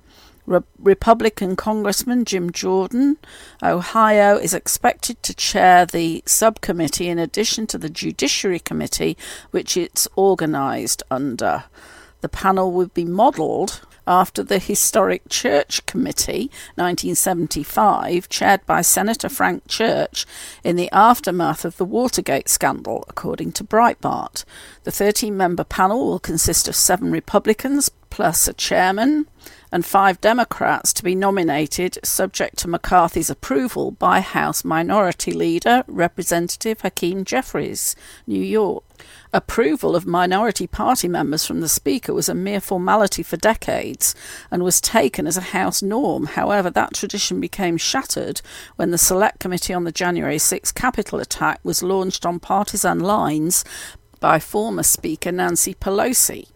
Re- 0.51 0.61
Republican 0.81 1.55
Congressman 1.55 2.25
Jim 2.25 2.51
Jordan, 2.51 3.19
Ohio, 3.63 4.37
is 4.37 4.53
expected 4.53 5.23
to 5.23 5.33
chair 5.33 5.87
the 5.87 6.25
subcommittee 6.27 7.09
in 7.09 7.21
addition 7.21 7.69
to 7.69 7.79
the 7.79 7.89
Judiciary 7.89 8.59
Committee, 8.59 9.17
which 9.53 9.77
it's 9.77 10.09
organized 10.17 11.05
under. 11.09 11.65
The 12.21 12.29
panel 12.29 12.73
would 12.73 12.93
be 12.93 13.05
modeled 13.05 13.83
after 14.09 14.43
the 14.43 14.59
Historic 14.59 15.29
Church 15.29 15.87
Committee, 15.87 16.51
1975, 16.75 18.29
chaired 18.29 18.67
by 18.67 18.83
Senator 18.83 19.29
Frank 19.29 19.69
Church 19.69 20.27
in 20.65 20.75
the 20.75 20.91
aftermath 20.91 21.65
of 21.65 21.77
the 21.77 21.85
Watergate 21.85 22.49
scandal, 22.49 23.05
according 23.07 23.53
to 23.53 23.63
Breitbart. 23.63 24.45
The 24.83 24.91
13 24.91 25.37
member 25.37 25.63
panel 25.63 26.07
will 26.07 26.19
consist 26.19 26.67
of 26.67 26.75
seven 26.75 27.13
Republicans 27.13 27.89
plus 28.11 28.49
a 28.49 28.53
chairman 28.53 29.27
and 29.73 29.85
five 29.85 30.21
Democrats 30.21 30.93
to 30.95 31.05
be 31.05 31.15
nominated, 31.15 31.99
subject 32.03 32.59
to 32.59 32.69
McCarthy's 32.69 33.31
approval 33.31 33.93
by 33.93 34.21
House 34.21 34.65
Minority 34.65 35.33
Leader 35.33 35.85
Representative 35.87 36.81
Hakeem 36.81 37.25
Jeffries, 37.25 37.95
New 38.27 38.43
York. 38.43 38.85
Approval 39.33 39.95
of 39.95 40.07
minority 40.07 40.67
party 40.67 41.07
members 41.09 41.47
from 41.47 41.61
the 41.61 41.69
Speaker 41.69 42.13
was 42.13 42.29
a 42.29 42.35
mere 42.35 42.61
formality 42.61 43.23
for 43.23 43.37
decades 43.37 44.15
and 44.51 44.63
was 44.63 44.81
taken 44.81 45.27
as 45.27 45.37
a 45.37 45.53
House 45.53 45.83
norm. 45.83 46.27
However, 46.27 46.69
that 46.71 46.95
tradition 46.95 47.41
became 47.41 47.77
shattered 47.77 48.43
when 48.77 48.91
the 48.91 48.99
Select 48.99 49.39
Committee 49.39 49.73
on 49.73 49.85
the 49.85 49.93
January 49.93 50.39
6 50.39 50.73
Capitol 50.73 51.21
attack 51.21 51.61
was 51.63 51.83
launched 51.83 52.27
on 52.27 52.41
partisan 52.41 53.01
lines 53.01 53.65
by 54.21 54.39
former 54.39 54.83
Speaker 54.83 55.33
Nancy 55.33 55.75
Pelosi. 55.75 56.47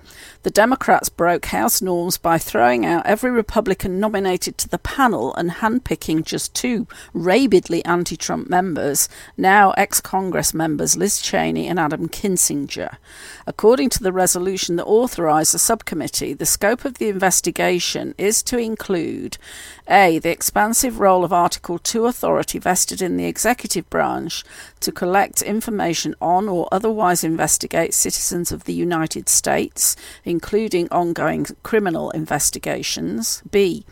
The 0.44 0.50
Democrats 0.50 1.08
broke 1.08 1.46
House 1.46 1.80
norms 1.80 2.18
by 2.18 2.36
throwing 2.36 2.84
out 2.84 3.06
every 3.06 3.30
Republican 3.30 3.98
nominated 3.98 4.58
to 4.58 4.68
the 4.68 4.76
panel 4.76 5.34
and 5.36 5.50
handpicking 5.50 6.22
just 6.22 6.54
two 6.54 6.86
rabidly 7.14 7.82
anti 7.86 8.14
Trump 8.14 8.50
members, 8.50 9.08
now 9.38 9.70
ex 9.78 10.02
Congress 10.02 10.52
members 10.52 10.98
Liz 10.98 11.22
Cheney 11.22 11.66
and 11.66 11.80
Adam 11.80 12.10
Kinzinger. 12.10 12.98
According 13.46 13.88
to 13.88 14.02
the 14.02 14.12
resolution 14.12 14.76
that 14.76 14.84
authorized 14.84 15.54
the 15.54 15.58
subcommittee, 15.58 16.34
the 16.34 16.44
scope 16.44 16.84
of 16.84 16.98
the 16.98 17.08
investigation 17.08 18.14
is 18.18 18.42
to 18.42 18.58
include 18.58 19.38
A. 19.86 20.18
The 20.18 20.30
expansive 20.30 20.98
role 20.98 21.24
of 21.24 21.32
Article 21.32 21.78
2 21.78 22.06
authority 22.06 22.58
vested 22.58 23.02
in 23.02 23.18
the 23.18 23.26
executive 23.26 23.88
branch 23.90 24.42
to 24.80 24.90
collect 24.90 25.42
information 25.42 26.14
on 26.22 26.48
or 26.48 26.68
otherwise 26.72 27.22
investigate 27.22 27.92
citizens 27.92 28.50
of 28.50 28.64
the 28.64 28.72
United 28.72 29.28
States 29.28 29.94
including 30.24 30.88
ongoing 30.90 31.46
criminal 31.62 32.10
investigations. 32.10 33.42
B. 33.50 33.84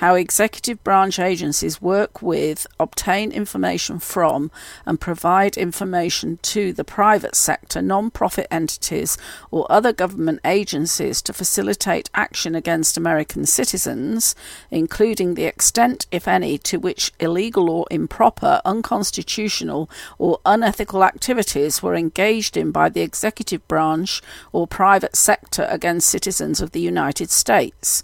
How 0.00 0.14
executive 0.14 0.82
branch 0.82 1.18
agencies 1.18 1.82
work 1.82 2.22
with, 2.22 2.66
obtain 2.80 3.32
information 3.32 3.98
from, 3.98 4.50
and 4.86 4.98
provide 4.98 5.58
information 5.58 6.38
to 6.40 6.72
the 6.72 6.84
private 6.84 7.34
sector, 7.34 7.82
non 7.82 8.10
profit 8.10 8.46
entities, 8.50 9.18
or 9.50 9.70
other 9.70 9.92
government 9.92 10.40
agencies 10.42 11.20
to 11.20 11.34
facilitate 11.34 12.08
action 12.14 12.54
against 12.54 12.96
American 12.96 13.44
citizens, 13.44 14.34
including 14.70 15.34
the 15.34 15.44
extent, 15.44 16.06
if 16.10 16.26
any, 16.26 16.56
to 16.56 16.78
which 16.78 17.12
illegal 17.20 17.68
or 17.68 17.86
improper, 17.90 18.62
unconstitutional, 18.64 19.90
or 20.16 20.40
unethical 20.46 21.04
activities 21.04 21.82
were 21.82 21.94
engaged 21.94 22.56
in 22.56 22.70
by 22.70 22.88
the 22.88 23.02
executive 23.02 23.68
branch 23.68 24.22
or 24.50 24.66
private 24.66 25.14
sector 25.14 25.66
against 25.68 26.08
citizens 26.08 26.62
of 26.62 26.70
the 26.70 26.80
United 26.80 27.30
States. 27.30 28.02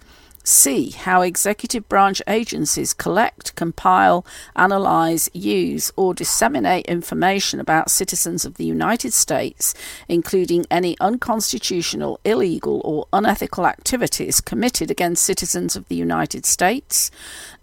C. 0.48 0.90
How 0.90 1.22
executive 1.22 1.88
branch 1.88 2.22
agencies 2.28 2.94
collect, 2.94 3.56
compile, 3.56 4.24
analyze, 4.54 5.28
use, 5.32 5.90
or 5.96 6.14
disseminate 6.14 6.86
information 6.86 7.58
about 7.58 7.90
citizens 7.90 8.44
of 8.44 8.54
the 8.54 8.64
United 8.64 9.12
States, 9.12 9.74
including 10.08 10.64
any 10.70 10.96
unconstitutional, 11.00 12.20
illegal, 12.24 12.80
or 12.84 13.06
unethical 13.12 13.66
activities 13.66 14.40
committed 14.40 14.88
against 14.88 15.24
citizens 15.24 15.74
of 15.74 15.88
the 15.88 15.96
United 15.96 16.46
States. 16.46 17.10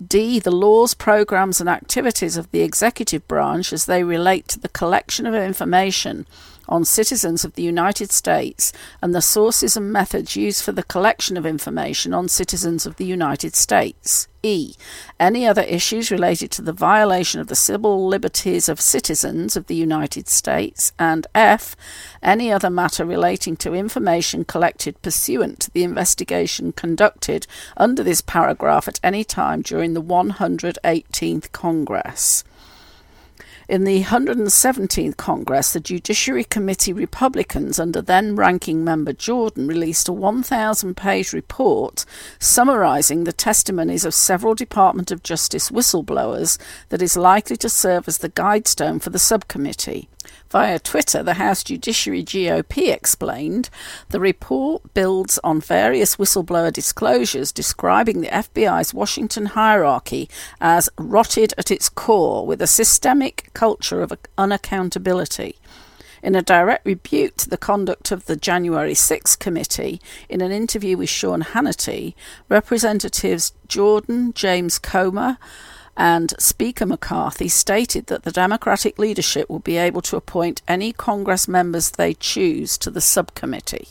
D. 0.05 0.39
The 0.39 0.51
laws, 0.51 0.93
programs, 0.93 1.61
and 1.61 1.69
activities 1.69 2.35
of 2.35 2.51
the 2.51 2.63
executive 2.63 3.25
branch 3.29 3.71
as 3.71 3.85
they 3.85 4.03
relate 4.03 4.49
to 4.49 4.59
the 4.59 4.67
collection 4.67 5.25
of 5.25 5.33
information 5.33 6.25
on 6.67 6.85
citizens 6.85 7.43
of 7.43 7.53
the 7.53 7.63
United 7.63 8.11
States 8.11 8.71
and 9.01 9.13
the 9.13 9.21
sources 9.21 9.75
and 9.77 9.91
methods 9.91 10.35
used 10.35 10.63
for 10.63 10.71
the 10.71 10.83
collection 10.83 11.37
of 11.37 11.45
information 11.45 12.13
on 12.13 12.27
citizens 12.27 12.85
of 12.85 12.95
the 12.97 13.05
United 13.05 13.55
States. 13.55 14.27
E. 14.45 14.75
Any 15.19 15.47
other 15.47 15.61
issues 15.61 16.11
related 16.11 16.51
to 16.51 16.61
the 16.61 16.73
violation 16.73 17.39
of 17.39 17.47
the 17.47 17.55
civil 17.55 18.05
liberties 18.05 18.67
of 18.67 18.81
citizens 18.81 19.55
of 19.55 19.67
the 19.67 19.75
United 19.75 20.27
States. 20.27 20.91
And 20.99 21.25
F. 21.33 21.77
Any 22.21 22.51
other 22.51 22.69
matter 22.69 23.05
relating 23.05 23.55
to 23.57 23.73
information 23.73 24.43
collected 24.43 25.01
pursuant 25.01 25.61
to 25.61 25.71
the 25.71 25.83
investigation 25.83 26.73
conducted 26.73 27.47
under 27.77 28.03
this 28.03 28.19
paragraph 28.19 28.87
at 28.89 28.99
any 29.01 29.23
time 29.23 29.61
during 29.61 29.93
the 29.93 30.03
118th 30.03 31.51
Congress. 31.53 32.43
In 33.73 33.85
the 33.85 34.03
117th 34.03 35.17
Congress, 35.17 35.73
the 35.73 35.79
Judiciary 35.79 36.43
Committee 36.43 36.93
Republicans, 36.93 37.79
under 37.79 38.03
then 38.03 38.35
ranking 38.35 38.83
member 38.83 39.13
Jordan, 39.13 39.65
released 39.65 40.07
a 40.07 40.13
1,000 40.13 40.95
page 40.95 41.33
report 41.33 42.05
summarizing 42.37 43.23
the 43.23 43.33
testimonies 43.33 44.05
of 44.05 44.13
several 44.13 44.53
Department 44.53 45.09
of 45.09 45.23
Justice 45.23 45.71
whistleblowers 45.71 46.59
that 46.89 47.01
is 47.01 47.17
likely 47.17 47.57
to 47.57 47.67
serve 47.67 48.07
as 48.07 48.19
the 48.19 48.29
guidestone 48.29 48.99
for 48.99 49.09
the 49.09 49.17
subcommittee. 49.17 50.07
Via 50.49 50.77
Twitter, 50.79 51.23
the 51.23 51.35
House 51.35 51.63
Judiciary 51.63 52.23
GOP 52.23 52.93
explained 52.93 53.69
the 54.09 54.19
report 54.19 54.93
builds 54.93 55.39
on 55.43 55.59
various 55.59 56.17
whistleblower 56.17 56.71
disclosures 56.71 57.51
describing 57.51 58.21
the 58.21 58.27
FBI's 58.27 58.93
Washington 58.93 59.47
hierarchy 59.47 60.29
as 60.61 60.89
rotted 60.97 61.53
at 61.57 61.71
its 61.71 61.89
core 61.89 62.45
with 62.45 62.61
a 62.61 62.67
systemic 62.67 63.49
culture 63.53 64.01
of 64.01 64.13
unaccountability. 64.37 65.55
In 66.21 66.35
a 66.35 66.41
direct 66.41 66.85
rebuke 66.85 67.35
to 67.37 67.49
the 67.49 67.57
conduct 67.57 68.11
of 68.11 68.27
the 68.27 68.37
January 68.37 68.93
6 68.93 69.35
committee, 69.35 69.99
in 70.29 70.39
an 70.39 70.53
interview 70.53 70.95
with 70.95 71.09
Sean 71.09 71.41
Hannity, 71.41 72.13
Representatives 72.47 73.51
Jordan, 73.67 74.31
James 74.33 74.79
Comer, 74.79 75.37
and 75.95 76.33
Speaker 76.39 76.85
McCarthy 76.85 77.47
stated 77.47 78.07
that 78.07 78.23
the 78.23 78.31
Democratic 78.31 78.97
leadership 78.97 79.49
will 79.49 79.59
be 79.59 79.77
able 79.77 80.01
to 80.03 80.17
appoint 80.17 80.61
any 80.67 80.91
Congress 80.91 81.47
members 81.47 81.91
they 81.91 82.13
choose 82.13 82.77
to 82.79 82.89
the 82.89 83.01
subcommittee. 83.01 83.89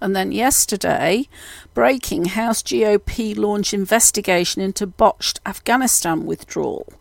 And 0.00 0.14
then 0.14 0.30
yesterday, 0.30 1.26
breaking 1.72 2.26
House 2.26 2.62
GOP 2.62 3.36
launch 3.36 3.72
investigation 3.72 4.60
into 4.60 4.86
botched 4.86 5.40
Afghanistan 5.46 6.26
withdrawal. 6.26 6.92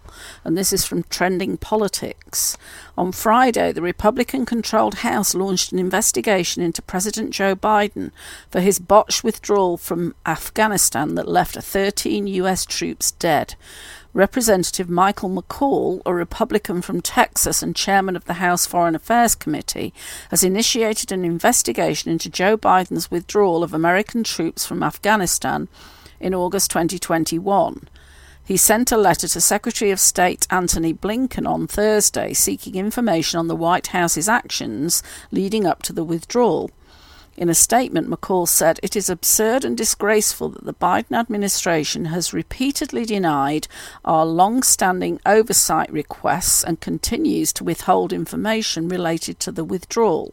And 0.46 0.58
this 0.58 0.72
is 0.72 0.86
from 0.86 1.04
Trending 1.04 1.58
Politics. 1.58 2.58
On 2.98 3.12
Friday, 3.12 3.74
the 3.74 3.82
Republican 3.82 4.46
controlled 4.46 4.96
House 4.96 5.36
launched 5.36 5.74
an 5.74 5.80
investigation 5.80 6.64
into 6.64 6.82
President 6.82 7.32
Joe 7.32 7.54
Biden 7.54 8.12
for 8.50 8.62
his 8.62 8.80
botched 8.80 9.26
withdrawal 9.26 9.76
from 9.76 10.16
Afghanistan 10.26 11.16
that 11.16 11.28
left 11.28 11.56
13 11.56 12.28
US 12.28 12.66
troops 12.66 13.12
dead. 13.12 13.56
Representative 14.16 14.90
Michael 14.90 15.30
McCaul, 15.30 16.02
a 16.06 16.14
Republican 16.14 16.82
from 16.82 17.02
Texas 17.02 17.62
and 17.62 17.76
chairman 17.76 18.16
of 18.16 18.24
the 18.24 18.36
House 18.36 18.66
Foreign 18.66 18.96
Affairs 18.96 19.36
Committee, 19.36 19.94
has 20.32 20.42
initiated 20.42 21.12
an 21.12 21.26
investigation 21.26 22.10
into 22.10 22.30
Joe 22.30 22.56
Biden's 22.56 23.12
withdrawal 23.12 23.62
of 23.62 23.74
American 23.74 24.24
troops 24.24 24.66
from 24.66 24.84
Afghanistan 24.84 25.68
in 26.18 26.34
August 26.34 26.72
2021. 26.72 27.90
He 28.46 28.56
sent 28.56 28.90
a 28.90 28.98
letter 28.98 29.28
to 29.28 29.42
Secretary 29.42 29.92
of 29.92 30.00
State 30.00 30.48
Antony 30.50 30.94
Blinken 30.94 31.46
on 31.46 31.68
Thursday 31.68 32.32
seeking 32.32 32.76
information 32.76 33.38
on 33.38 33.50
the 33.50 33.56
White 33.56 33.88
House's 33.88 34.30
actions 34.30 35.04
leading 35.30 35.66
up 35.66 35.84
to 35.84 35.92
the 35.92 36.06
withdrawal. 36.06 36.72
In 37.38 37.50
a 37.50 37.54
statement, 37.54 38.10
McCaul 38.10 38.48
said 38.48 38.80
it 38.82 38.96
is 38.96 39.10
absurd 39.10 39.66
and 39.66 39.76
disgraceful 39.76 40.50
that 40.50 40.64
the 40.64 40.74
Biden 40.74 41.18
administration 41.18 42.06
has 42.06 42.34
repeatedly 42.34 43.04
denied 43.04 43.68
our 44.06 44.26
long 44.26 44.64
standing 44.64 45.20
oversight 45.26 45.92
requests 45.92 46.64
and 46.64 46.80
continues 46.80 47.52
to 47.54 47.66
withhold 47.66 48.14
information 48.14 48.88
related 48.88 49.42
to 49.42 49.52
the 49.52 49.66
withdrawal. 49.66 50.32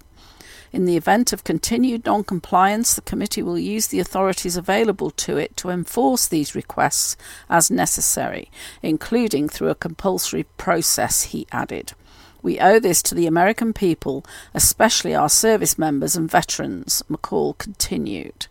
In 0.73 0.85
the 0.85 0.97
event 0.97 1.33
of 1.33 1.43
continued 1.43 2.07
non 2.07 2.23
compliance, 2.23 2.95
the 2.95 3.03
committee 3.03 3.43
will 3.43 3.59
use 3.59 3.88
the 3.88 4.01
authorities 4.01 4.57
available 4.57 5.11
to 5.11 5.37
it 5.37 5.57
to 5.57 5.71
enforce 5.71 6.29
these 6.29 6.55
requests 6.55 7.17
as 7.51 7.69
necessary, 7.69 8.49
including 8.81 9.49
through 9.49 9.71
a 9.71 9.75
compulsory 9.75 10.45
process, 10.57 11.25
he 11.25 11.49
added. 11.51 11.95
We 12.42 12.59
owe 12.59 12.81
this 12.81 13.02
to 13.02 13.14
the 13.14 13.26
American 13.26 13.72
people, 13.72 14.24
especially 14.52 15.14
our 15.14 15.28
service 15.28 15.78
members 15.78 16.16
and 16.16 16.28
veterans, 16.28 17.02
McCaul 17.09 17.57
continued. 17.57 18.48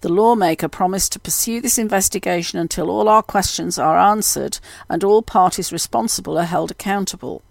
The 0.00 0.12
lawmaker 0.12 0.68
promised 0.68 1.12
to 1.12 1.20
pursue 1.20 1.60
this 1.60 1.78
investigation 1.78 2.58
until 2.58 2.90
all 2.90 3.08
our 3.08 3.22
questions 3.22 3.78
are 3.78 3.98
answered 3.98 4.58
and 4.88 5.04
all 5.04 5.22
parties 5.22 5.72
responsible 5.72 6.38
are 6.38 6.44
held 6.44 6.70
accountable. 6.70 7.42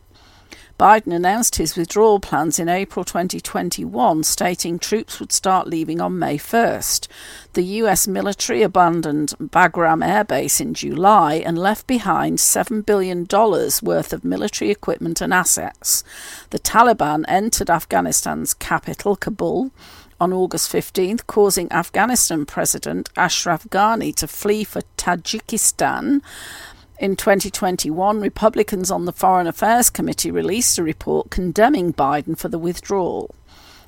Biden 0.78 1.16
announced 1.16 1.56
his 1.56 1.78
withdrawal 1.78 2.20
plans 2.20 2.60
in 2.60 2.68
April 2.68 3.06
2021, 3.06 4.24
stating 4.24 4.78
troops 4.78 5.22
would 5.22 5.32
start 5.32 5.68
leaving 5.68 6.02
on 6.02 6.20
May 6.20 6.38
1st. 6.38 7.08
The 7.54 7.64
US 7.64 8.08
military 8.08 8.62
abandoned 8.62 9.30
Bagram 9.40 10.06
Air 10.06 10.26
Base 10.26 10.60
in 10.60 10.74
July 10.74 11.36
and 11.36 11.58
left 11.58 11.88
behind 11.88 12.40
$7 12.40 12.86
billion 12.86 13.26
worth 13.30 14.12
of 14.12 14.26
military 14.26 14.70
equipment 14.70 15.22
and 15.22 15.34
assets. 15.34 16.04
The 16.50 16.60
Taliban 16.60 17.24
entered 17.30 17.70
Afghanistan's 17.70 18.54
capital, 18.54 19.16
Kabul, 19.16 19.72
on 20.20 20.34
August 20.34 20.72
15th, 20.72 21.26
causing 21.26 21.72
Afghanistan 21.72 22.46
President 22.46 23.10
Ashraf 23.16 23.64
Ghani 23.70 24.14
to 24.16 24.28
flee 24.28 24.66
for 24.66 24.82
Tajikistan 24.98 26.22
in 27.00 27.16
2021, 27.16 28.22
Republicans 28.22 28.90
on 28.90 29.06
the 29.06 29.12
Foreign 29.12 29.48
Affairs 29.48 29.90
Committee 29.90 30.32
released 30.32 30.78
a 30.78 30.84
report 30.84 31.30
condemning 31.30 31.94
Biden 31.94 32.38
for 32.38 32.48
the 32.48 32.60
withdrawal. 32.60 33.36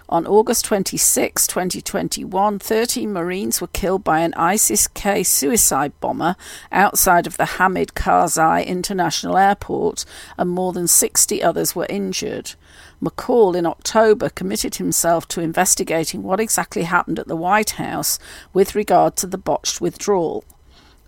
On 0.10 0.26
August 0.26 0.63
26, 0.65 1.48
2021, 1.48 2.60
13 2.60 3.12
Marines 3.12 3.60
were 3.60 3.67
killed 3.67 4.06
by 4.06 4.20
an 4.20 4.34
ISIS 4.36 4.88
K 4.88 5.22
suicide 5.22 5.91
bomber 6.00 6.38
outside 6.72 7.28
of 7.28 7.36
the 7.36 7.58
Hamid 7.58 7.93
Karzai 7.93 8.65
International 8.65 9.38
Airport, 9.38 10.06
and 10.38 10.50
more 10.50 10.72
than 10.72 10.88
60 10.88 11.43
others 11.43 11.76
were 11.76 11.88
injured. 11.89 12.56
McCaul 13.04 13.54
in 13.56 13.65
October 13.65 14.30
committed 14.30 14.76
himself 14.76 15.28
to 15.28 15.41
investigating 15.41 16.24
what 16.24 16.39
exactly 16.39 16.84
happened 16.84 17.20
at 17.20 17.28
the 17.28 17.36
White 17.36 17.72
House 17.72 18.17
with 18.54 18.76
regard 18.76 19.17
to 19.17 19.28
the 19.28 19.38
botched 19.38 19.82
withdrawal. 19.82 20.46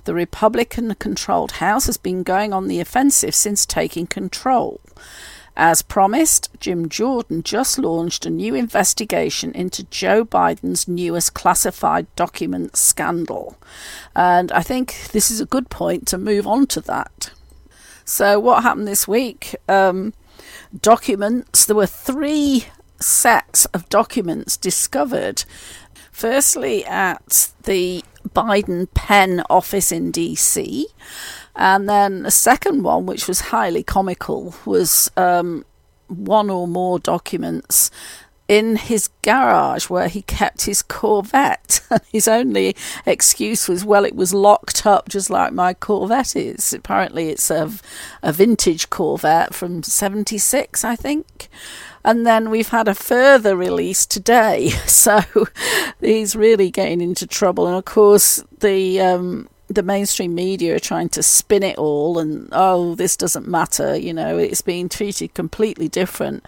The 0.05 0.13
Republican 0.13 0.95
controlled 0.95 1.53
House 1.53 1.85
has 1.85 1.97
been 1.97 2.23
going 2.23 2.53
on 2.53 2.67
the 2.67 2.79
offensive 2.79 3.35
since 3.35 3.65
taking 3.65 4.07
control. 4.07 4.81
As 5.61 5.81
promised, 5.81 6.49
Jim 6.61 6.87
Jordan 6.87 7.43
just 7.43 7.77
launched 7.77 8.25
a 8.25 8.29
new 8.29 8.55
investigation 8.55 9.51
into 9.51 9.83
Joe 9.83 10.23
Biden's 10.23 10.87
newest 10.87 11.33
classified 11.33 12.07
document 12.15 12.77
scandal. 12.77 13.57
And 14.15 14.53
I 14.53 14.61
think 14.61 15.09
this 15.11 15.29
is 15.29 15.41
a 15.41 15.45
good 15.45 15.69
point 15.69 16.07
to 16.07 16.17
move 16.17 16.47
on 16.47 16.65
to 16.67 16.81
that. 16.81 17.31
So, 18.05 18.39
what 18.39 18.63
happened 18.63 18.87
this 18.87 19.07
week? 19.07 19.53
Um, 19.67 20.13
documents, 20.81 21.65
there 21.65 21.75
were 21.75 21.85
three 21.85 22.67
sets 23.01 23.65
of 23.65 23.89
documents 23.89 24.55
discovered. 24.55 25.43
Firstly, 26.19 26.83
at 26.83 27.49
the 27.63 28.03
Biden 28.27 28.93
Penn 28.93 29.41
office 29.49 29.89
in 29.89 30.11
DC. 30.11 30.83
And 31.55 31.87
then 31.87 32.23
the 32.23 32.29
second 32.31 32.83
one, 32.83 33.05
which 33.05 33.25
was 33.25 33.39
highly 33.39 33.83
comical, 33.83 34.53
was 34.65 35.09
um, 35.15 35.63
one 36.07 36.49
or 36.49 36.67
more 36.67 36.99
documents 36.99 37.89
in 38.49 38.77
his 38.77 39.09
garage 39.21 39.89
where 39.89 40.07
he 40.07 40.23
kept 40.23 40.65
his 40.65 40.81
Corvette. 40.81 41.81
his 42.11 42.27
only 42.27 42.75
excuse 43.05 43.69
was, 43.69 43.85
well, 43.85 44.03
it 44.03 44.15
was 44.15 44.33
locked 44.33 44.87
up 44.87 45.07
just 45.07 45.29
like 45.29 45.53
my 45.53 45.75
Corvette 45.75 46.35
is. 46.35 46.73
Apparently, 46.73 47.29
it's 47.29 47.51
a, 47.51 47.71
a 48.23 48.33
vintage 48.33 48.89
Corvette 48.89 49.53
from 49.53 49.83
76, 49.83 50.83
I 50.83 50.95
think. 50.95 51.47
And 52.03 52.25
then 52.25 52.49
we've 52.49 52.69
had 52.69 52.87
a 52.87 52.95
further 52.95 53.55
release 53.55 54.05
today. 54.05 54.71
So 54.89 55.21
he's 56.01 56.35
really 56.35 56.71
getting 56.71 56.99
into 56.99 57.27
trouble. 57.27 57.67
And 57.67 57.77
of 57.77 57.85
course, 57.85 58.43
the. 58.59 58.99
Um, 58.99 59.47
the 59.71 59.83
mainstream 59.83 60.33
media 60.33 60.75
are 60.75 60.79
trying 60.79 61.09
to 61.09 61.21
spin 61.21 61.61
it 61.61 61.77
all 61.77 62.17
and 62.17 62.49
oh 62.53 62.95
this 62.95 63.15
doesn't 63.15 63.47
matter 63.47 63.95
you 63.95 64.11
know 64.11 64.35
it's 64.35 64.63
being 64.63 64.89
treated 64.89 65.31
completely 65.35 65.87
different 65.87 66.43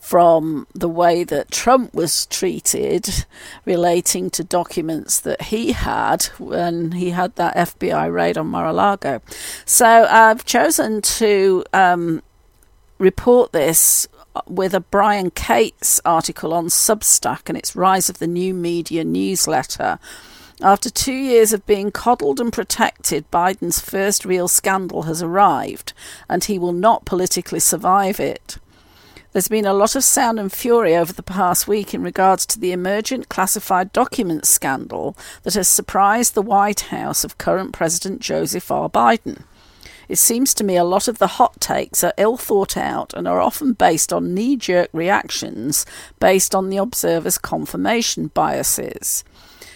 from 0.00 0.66
the 0.74 0.88
way 0.88 1.22
that 1.22 1.50
Trump 1.50 1.94
was 1.94 2.26
treated 2.26 3.26
relating 3.66 4.30
to 4.30 4.42
documents 4.42 5.20
that 5.20 5.42
he 5.42 5.72
had 5.72 6.24
when 6.38 6.92
he 6.92 7.10
had 7.10 7.36
that 7.36 7.54
FBI 7.54 8.12
raid 8.12 8.38
on 8.38 8.46
Mar-a-Lago. 8.46 9.20
So 9.66 10.06
I've 10.10 10.44
chosen 10.46 11.02
to 11.02 11.64
um, 11.74 12.22
report 12.98 13.52
this 13.52 14.08
with 14.46 14.74
a 14.74 14.80
Brian 14.80 15.30
Cates 15.30 16.00
article 16.04 16.54
on 16.54 16.66
Substack 16.66 17.48
and 17.48 17.58
its 17.58 17.76
rise 17.76 18.08
of 18.08 18.18
the 18.18 18.26
new 18.26 18.54
media 18.54 19.04
newsletter. 19.04 19.98
After 20.62 20.90
two 20.90 21.12
years 21.12 21.52
of 21.52 21.66
being 21.66 21.90
coddled 21.90 22.40
and 22.40 22.52
protected, 22.52 23.30
Biden's 23.30 23.80
first 23.80 24.24
real 24.24 24.46
scandal 24.46 25.02
has 25.02 25.22
arrived, 25.22 25.92
and 26.28 26.44
he 26.44 26.58
will 26.58 26.72
not 26.72 27.06
politically 27.06 27.60
survive 27.60 28.20
it. 28.20 28.58
There's 29.32 29.46
been 29.46 29.66
a 29.66 29.72
lot 29.72 29.94
of 29.94 30.02
sound 30.02 30.40
and 30.40 30.50
fury 30.50 30.96
over 30.96 31.12
the 31.12 31.22
past 31.22 31.68
week 31.68 31.94
in 31.94 32.02
regards 32.02 32.44
to 32.46 32.58
the 32.58 32.72
emergent 32.72 33.28
classified 33.28 33.92
documents 33.92 34.48
scandal 34.48 35.16
that 35.44 35.54
has 35.54 35.68
surprised 35.68 36.34
the 36.34 36.42
White 36.42 36.80
House 36.80 37.22
of 37.22 37.38
current 37.38 37.72
President 37.72 38.20
Joseph 38.20 38.72
R. 38.72 38.90
Biden. 38.90 39.44
It 40.08 40.18
seems 40.18 40.52
to 40.54 40.64
me 40.64 40.76
a 40.76 40.82
lot 40.82 41.06
of 41.06 41.18
the 41.18 41.28
hot 41.28 41.60
takes 41.60 42.02
are 42.02 42.12
ill 42.16 42.36
thought 42.36 42.76
out 42.76 43.14
and 43.14 43.28
are 43.28 43.40
often 43.40 43.74
based 43.74 44.12
on 44.12 44.34
knee 44.34 44.56
jerk 44.56 44.90
reactions 44.92 45.86
based 46.18 46.52
on 46.52 46.68
the 46.68 46.78
observer's 46.78 47.38
confirmation 47.38 48.32
biases. 48.34 49.22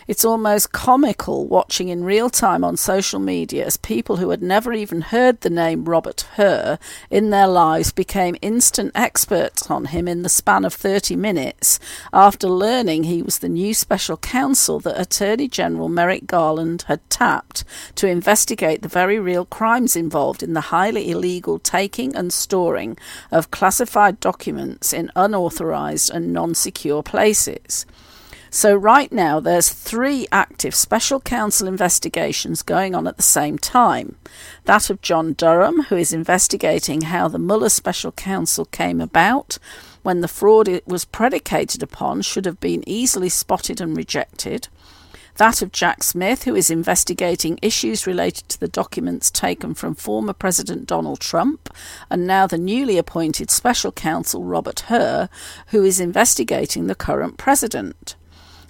It's 0.06 0.24
almost 0.24 0.72
comical 0.72 1.46
watching 1.46 1.88
in 1.88 2.04
real 2.04 2.28
time 2.28 2.62
on 2.62 2.76
social 2.76 3.18
media 3.18 3.64
as 3.64 3.78
people 3.78 4.16
who 4.16 4.30
had 4.30 4.42
never 4.42 4.74
even 4.74 5.00
heard 5.00 5.40
the 5.40 5.48
name 5.48 5.86
Robert 5.86 6.26
Hur 6.36 6.78
in 7.08 7.30
their 7.30 7.46
lives 7.46 7.90
became 7.90 8.36
instant 8.42 8.92
experts 8.94 9.70
on 9.70 9.86
him 9.86 10.06
in 10.06 10.22
the 10.22 10.28
span 10.28 10.66
of 10.66 10.74
30 10.74 11.16
minutes 11.16 11.80
after 12.12 12.48
learning 12.48 13.04
he 13.04 13.22
was 13.22 13.38
the 13.38 13.48
new 13.48 13.72
special 13.72 14.18
counsel 14.18 14.78
that 14.80 15.00
Attorney 15.00 15.48
General 15.48 15.88
Merrick 15.88 16.26
Garland 16.26 16.82
had 16.82 17.08
tapped 17.08 17.64
to 17.94 18.06
investigate 18.06 18.82
the 18.82 18.88
very 18.88 19.18
real 19.18 19.46
crimes 19.46 19.96
involved 19.96 20.42
in 20.42 20.52
the 20.52 20.68
highly 20.72 21.10
illegal 21.10 21.58
taking 21.58 22.14
and 22.14 22.30
storing 22.30 22.98
of 23.30 23.50
classified 23.50 24.20
documents 24.20 24.92
in 24.92 25.10
unauthorized 25.16 26.10
and 26.10 26.30
non 26.32 26.54
secure 26.54 27.02
places. 27.02 27.86
So, 28.56 28.72
right 28.76 29.10
now, 29.10 29.40
there's 29.40 29.70
three 29.70 30.28
active 30.30 30.76
special 30.76 31.18
counsel 31.18 31.66
investigations 31.66 32.62
going 32.62 32.94
on 32.94 33.08
at 33.08 33.16
the 33.16 33.22
same 33.24 33.58
time. 33.58 34.14
That 34.66 34.90
of 34.90 35.02
John 35.02 35.32
Durham, 35.32 35.82
who 35.82 35.96
is 35.96 36.12
investigating 36.12 37.00
how 37.00 37.26
the 37.26 37.40
Mueller 37.40 37.68
special 37.68 38.12
counsel 38.12 38.66
came 38.66 39.00
about, 39.00 39.58
when 40.04 40.20
the 40.20 40.28
fraud 40.28 40.68
it 40.68 40.86
was 40.86 41.04
predicated 41.04 41.82
upon 41.82 42.22
should 42.22 42.44
have 42.44 42.60
been 42.60 42.88
easily 42.88 43.28
spotted 43.28 43.80
and 43.80 43.96
rejected. 43.96 44.68
That 45.36 45.60
of 45.60 45.72
Jack 45.72 46.04
Smith, 46.04 46.44
who 46.44 46.54
is 46.54 46.70
investigating 46.70 47.58
issues 47.60 48.06
related 48.06 48.48
to 48.50 48.60
the 48.60 48.68
documents 48.68 49.32
taken 49.32 49.74
from 49.74 49.96
former 49.96 50.32
President 50.32 50.86
Donald 50.86 51.18
Trump, 51.18 51.74
and 52.08 52.24
now 52.24 52.46
the 52.46 52.56
newly 52.56 52.98
appointed 52.98 53.50
special 53.50 53.90
counsel 53.90 54.44
Robert 54.44 54.78
Hur, 54.86 55.28
who 55.70 55.82
is 55.82 55.98
investigating 55.98 56.86
the 56.86 56.94
current 56.94 57.36
president. 57.36 58.14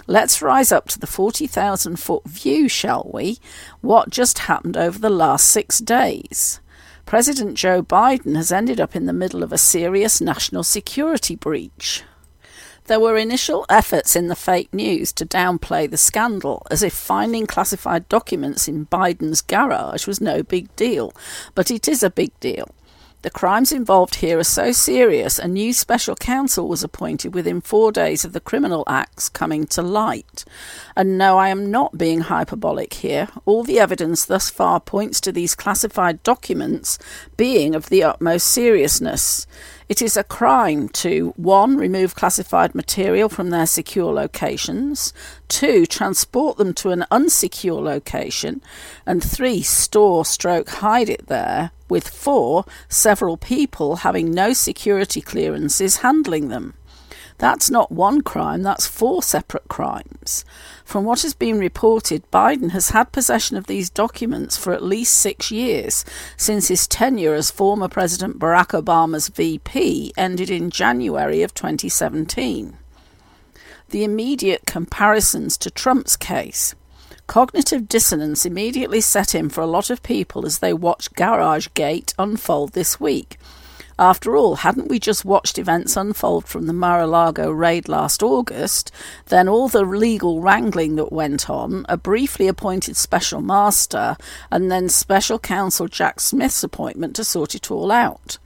Let's 0.07 0.43
rise 0.43 0.71
up 0.71 0.89
to 0.89 0.99
the 0.99 1.07
40,000 1.07 1.97
foot 1.97 2.25
view, 2.27 2.69
shall 2.69 3.11
we? 3.13 3.39
What 3.81 4.11
just 4.11 4.41
happened 4.41 4.77
over 4.77 4.99
the 4.99 5.09
last 5.09 5.47
six 5.47 5.79
days? 5.79 6.61
President 7.07 7.57
Joe 7.57 7.83
Biden 7.83 8.37
has 8.37 8.53
ended 8.53 8.81
up 8.81 8.95
in 8.95 9.07
the 9.07 9.13
middle 9.15 9.43
of 9.43 9.53
a 9.53 9.59
serious 9.59 10.21
national 10.21 10.63
security 10.63 11.37
breach. 11.37 12.03
There 12.87 13.01
were 13.01 13.17
initial 13.17 13.65
efforts 13.71 14.15
in 14.15 14.29
the 14.29 14.37
fake 14.37 14.75
news 14.75 15.11
to 15.15 15.25
downplay 15.25 15.91
the 15.91 15.97
scandal, 15.97 16.67
as 16.71 16.83
if 16.83 16.93
finding 16.93 17.47
classified 17.47 18.07
documents 18.11 18.69
in 18.69 18.87
Biden's 18.87 19.41
garage 19.41 20.07
was 20.07 20.21
no 20.21 20.43
big 20.43 20.75
deal, 20.77 21.15
but 21.55 21.71
it 21.71 21.89
is 21.89 22.03
a 22.03 22.11
big 22.11 22.39
deal. 22.41 22.75
The 23.25 23.31
crimes 23.31 23.73
involved 23.73 24.17
here 24.17 24.39
are 24.39 24.45
so 24.45 24.71
serious, 24.71 25.39
a 25.39 25.49
new 25.49 25.73
special 25.73 26.15
counsel 26.15 26.69
was 26.69 26.85
appointed 26.85 27.35
within 27.35 27.63
four 27.63 27.91
days 27.91 28.23
of 28.23 28.35
the 28.35 28.39
criminal 28.39 28.85
acts 28.87 29.31
coming 29.31 29.67
to 29.69 29.81
light. 29.81 30.45
And 30.95 31.17
no, 31.17 31.39
I 31.39 31.49
am 31.49 31.71
not 31.71 31.97
being 31.97 32.21
hyperbolic 32.21 32.93
here. 32.93 33.29
All 33.47 33.65
the 33.65 33.81
evidence 33.81 34.27
thus 34.27 34.51
far 34.51 34.79
points 34.79 35.23
to 35.23 35.33
these 35.33 35.55
classified 35.55 36.23
documents 36.23 36.99
being 37.39 37.75
of 37.75 37.89
the 37.89 38.05
utmost 38.05 38.47
seriousness. 38.47 39.47
It 39.87 40.01
is 40.01 40.17
a 40.17 40.25
crime 40.25 40.89
to 40.91 41.35
1. 41.37 41.77
remove 41.77 42.15
classified 42.15 42.75
material 42.75 43.29
from 43.29 43.51
their 43.51 43.67
secure 43.67 44.15
locations, 44.15 45.13
2. 45.49 45.85
transport 45.85 46.57
them 46.57 46.73
to 46.75 46.91
an 46.91 47.05
unsecure 47.11 47.83
location, 47.83 48.63
and 49.05 49.23
3. 49.23 49.61
store 49.61 50.25
stroke 50.25 50.71
hide 50.71 51.11
it 51.11 51.27
there, 51.27 51.71
with 51.91 52.09
4. 52.09 52.65
several 52.89 53.37
people 53.37 53.97
having 53.97 54.31
no 54.31 54.55
security 54.55 55.21
clearances 55.21 55.99
handling 55.99 56.49
them. 56.49 56.73
That's 57.39 57.69
not 57.69 57.91
one 57.91 58.21
crime, 58.21 58.63
that's 58.63 58.87
four 58.87 59.23
separate 59.23 59.69
crimes. 59.69 60.45
From 60.85 61.05
what 61.05 61.23
has 61.23 61.35
been 61.35 61.59
reported, 61.59 62.31
Biden 62.31 62.71
has 62.71 62.91
had 62.91 63.11
possession 63.13 63.57
of 63.57 63.67
these 63.67 63.91
documents 63.91 64.57
for 64.57 64.73
at 64.73 64.83
least 64.83 65.19
six 65.19 65.51
years, 65.51 66.05
since 66.37 66.69
his 66.69 66.87
tenure 66.87 67.35
as 67.35 67.51
former 67.51 67.89
President 67.89 68.39
Barack 68.39 68.81
Obama's 68.81 69.29
VP 69.29 70.13
ended 70.17 70.49
in 70.49 70.71
January 70.71 71.43
of 71.43 71.55
2017. 71.55 72.77
The 73.91 74.05
immediate 74.05 74.65
comparisons 74.67 75.59
to 75.59 75.71
Trump's 75.71 76.17
case. 76.17 76.75
Cognitive 77.27 77.89
dissonance 77.89 78.47
immediately 78.47 79.01
set 79.01 79.35
in 79.35 79.49
for 79.49 79.61
a 79.61 79.67
lot 79.67 79.91
of 79.91 80.03
people 80.03 80.47
as 80.47 80.59
they 80.59 80.73
watched 80.73 81.15
Garage 81.15 81.69
Gate 81.75 82.15
unfold 82.19 82.73
this 82.73 83.01
week. 83.01 83.39
After 83.99 84.37
all, 84.37 84.57
hadn't 84.57 84.89
we 84.89 84.99
just 84.99 85.25
watched 85.25 85.57
events 85.57 85.97
unfold 85.97 86.47
from 86.47 86.67
the 86.67 86.73
Mar 86.73 87.01
a 87.01 87.07
Lago 87.07 87.51
raid 87.51 87.89
last 87.89 88.25
August, 88.25 88.91
then 89.27 89.49
all 89.49 89.69
the 89.69 89.85
legal 89.85 90.41
wrangling 90.41 90.97
that 90.97 91.13
went 91.13 91.49
on, 91.49 91.87
a 91.89 91.97
briefly 91.97 92.49
appointed 92.49 92.97
special 92.97 93.41
master, 93.41 94.17
and 94.51 94.69
then 94.69 94.89
special 94.89 95.39
counsel 95.39 95.87
Jack 95.87 96.19
Smith's 96.19 96.65
appointment 96.65 97.15
to 97.17 97.25
sort 97.25 97.55
it 97.55 97.71
all 97.71 97.93
out? 97.93 98.39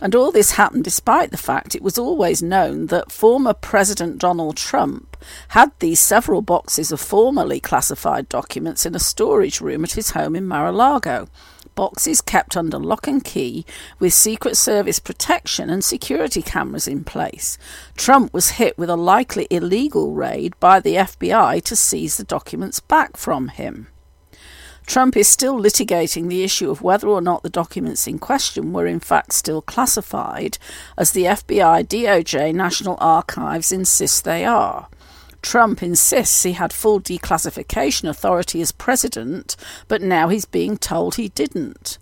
And 0.00 0.14
all 0.14 0.32
this 0.32 0.52
happened 0.52 0.84
despite 0.84 1.30
the 1.30 1.36
fact 1.36 1.74
it 1.74 1.82
was 1.82 1.98
always 1.98 2.42
known 2.42 2.86
that 2.86 3.12
former 3.12 3.52
President 3.52 4.18
Donald 4.18 4.56
Trump 4.56 5.16
had 5.48 5.72
these 5.78 6.00
several 6.00 6.42
boxes 6.42 6.90
of 6.92 7.00
formerly 7.00 7.58
classified 7.60 8.28
documents 8.28 8.86
in 8.86 8.94
a 8.94 9.00
storage 9.00 9.60
room 9.60 9.84
at 9.84 9.92
his 9.92 10.10
home 10.10 10.36
in 10.36 10.46
Mar 10.46 10.66
a 10.66 10.72
Lago 10.72 11.28
boxes 11.78 12.20
kept 12.20 12.56
under 12.56 12.76
lock 12.76 13.06
and 13.06 13.22
key 13.22 13.64
with 14.00 14.12
Secret 14.12 14.56
Service 14.56 14.98
protection 14.98 15.70
and 15.70 15.84
security 15.84 16.42
cameras 16.42 16.88
in 16.88 17.04
place. 17.04 17.56
Trump 17.96 18.34
was 18.34 18.58
hit 18.58 18.76
with 18.76 18.90
a 18.90 18.96
likely 18.96 19.46
illegal 19.48 20.12
raid 20.12 20.58
by 20.58 20.80
the 20.80 20.96
FBI 20.96 21.62
to 21.62 21.76
seize 21.76 22.16
the 22.16 22.24
documents 22.24 22.80
back 22.80 23.16
from 23.16 23.46
him. 23.46 23.86
Trump 24.86 25.16
is 25.16 25.28
still 25.28 25.56
litigating 25.56 26.28
the 26.28 26.42
issue 26.42 26.68
of 26.68 26.82
whether 26.82 27.06
or 27.06 27.20
not 27.20 27.44
the 27.44 27.48
documents 27.48 28.08
in 28.08 28.18
question 28.18 28.72
were 28.72 28.88
in 28.88 28.98
fact 28.98 29.32
still 29.32 29.62
classified, 29.62 30.58
as 30.96 31.12
the 31.12 31.26
FBI, 31.26 31.86
DOJ, 31.86 32.52
National 32.52 32.96
Archives 32.98 33.70
insist 33.70 34.24
they 34.24 34.44
are. 34.44 34.88
Trump 35.42 35.82
insists 35.82 36.42
he 36.42 36.52
had 36.52 36.72
full 36.72 37.00
declassification 37.00 38.08
authority 38.08 38.60
as 38.60 38.72
president, 38.72 39.56
but 39.86 40.02
now 40.02 40.28
he's 40.28 40.44
being 40.44 40.76
told 40.76 41.14
he 41.14 41.28
didn't. 41.28 41.98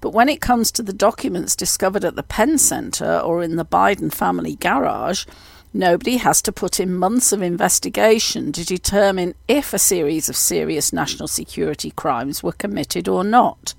But 0.00 0.10
when 0.10 0.28
it 0.28 0.42
comes 0.42 0.70
to 0.72 0.82
the 0.82 0.92
documents 0.92 1.56
discovered 1.56 2.04
at 2.04 2.14
the 2.14 2.22
Penn 2.22 2.58
Center 2.58 3.18
or 3.18 3.42
in 3.42 3.56
the 3.56 3.64
Biden 3.64 4.12
family 4.12 4.56
garage, 4.56 5.24
nobody 5.72 6.18
has 6.18 6.42
to 6.42 6.52
put 6.52 6.78
in 6.78 6.94
months 6.94 7.32
of 7.32 7.40
investigation 7.40 8.52
to 8.52 8.66
determine 8.66 9.34
if 9.48 9.72
a 9.72 9.78
series 9.78 10.28
of 10.28 10.36
serious 10.36 10.92
national 10.92 11.26
security 11.26 11.90
crimes 11.90 12.42
were 12.42 12.52
committed 12.52 13.08
or 13.08 13.24
not. 13.24 13.72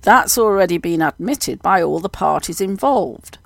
That's 0.00 0.38
already 0.38 0.78
been 0.78 1.02
admitted 1.02 1.60
by 1.60 1.82
all 1.82 2.00
the 2.00 2.08
parties 2.08 2.60
involved. 2.62 3.36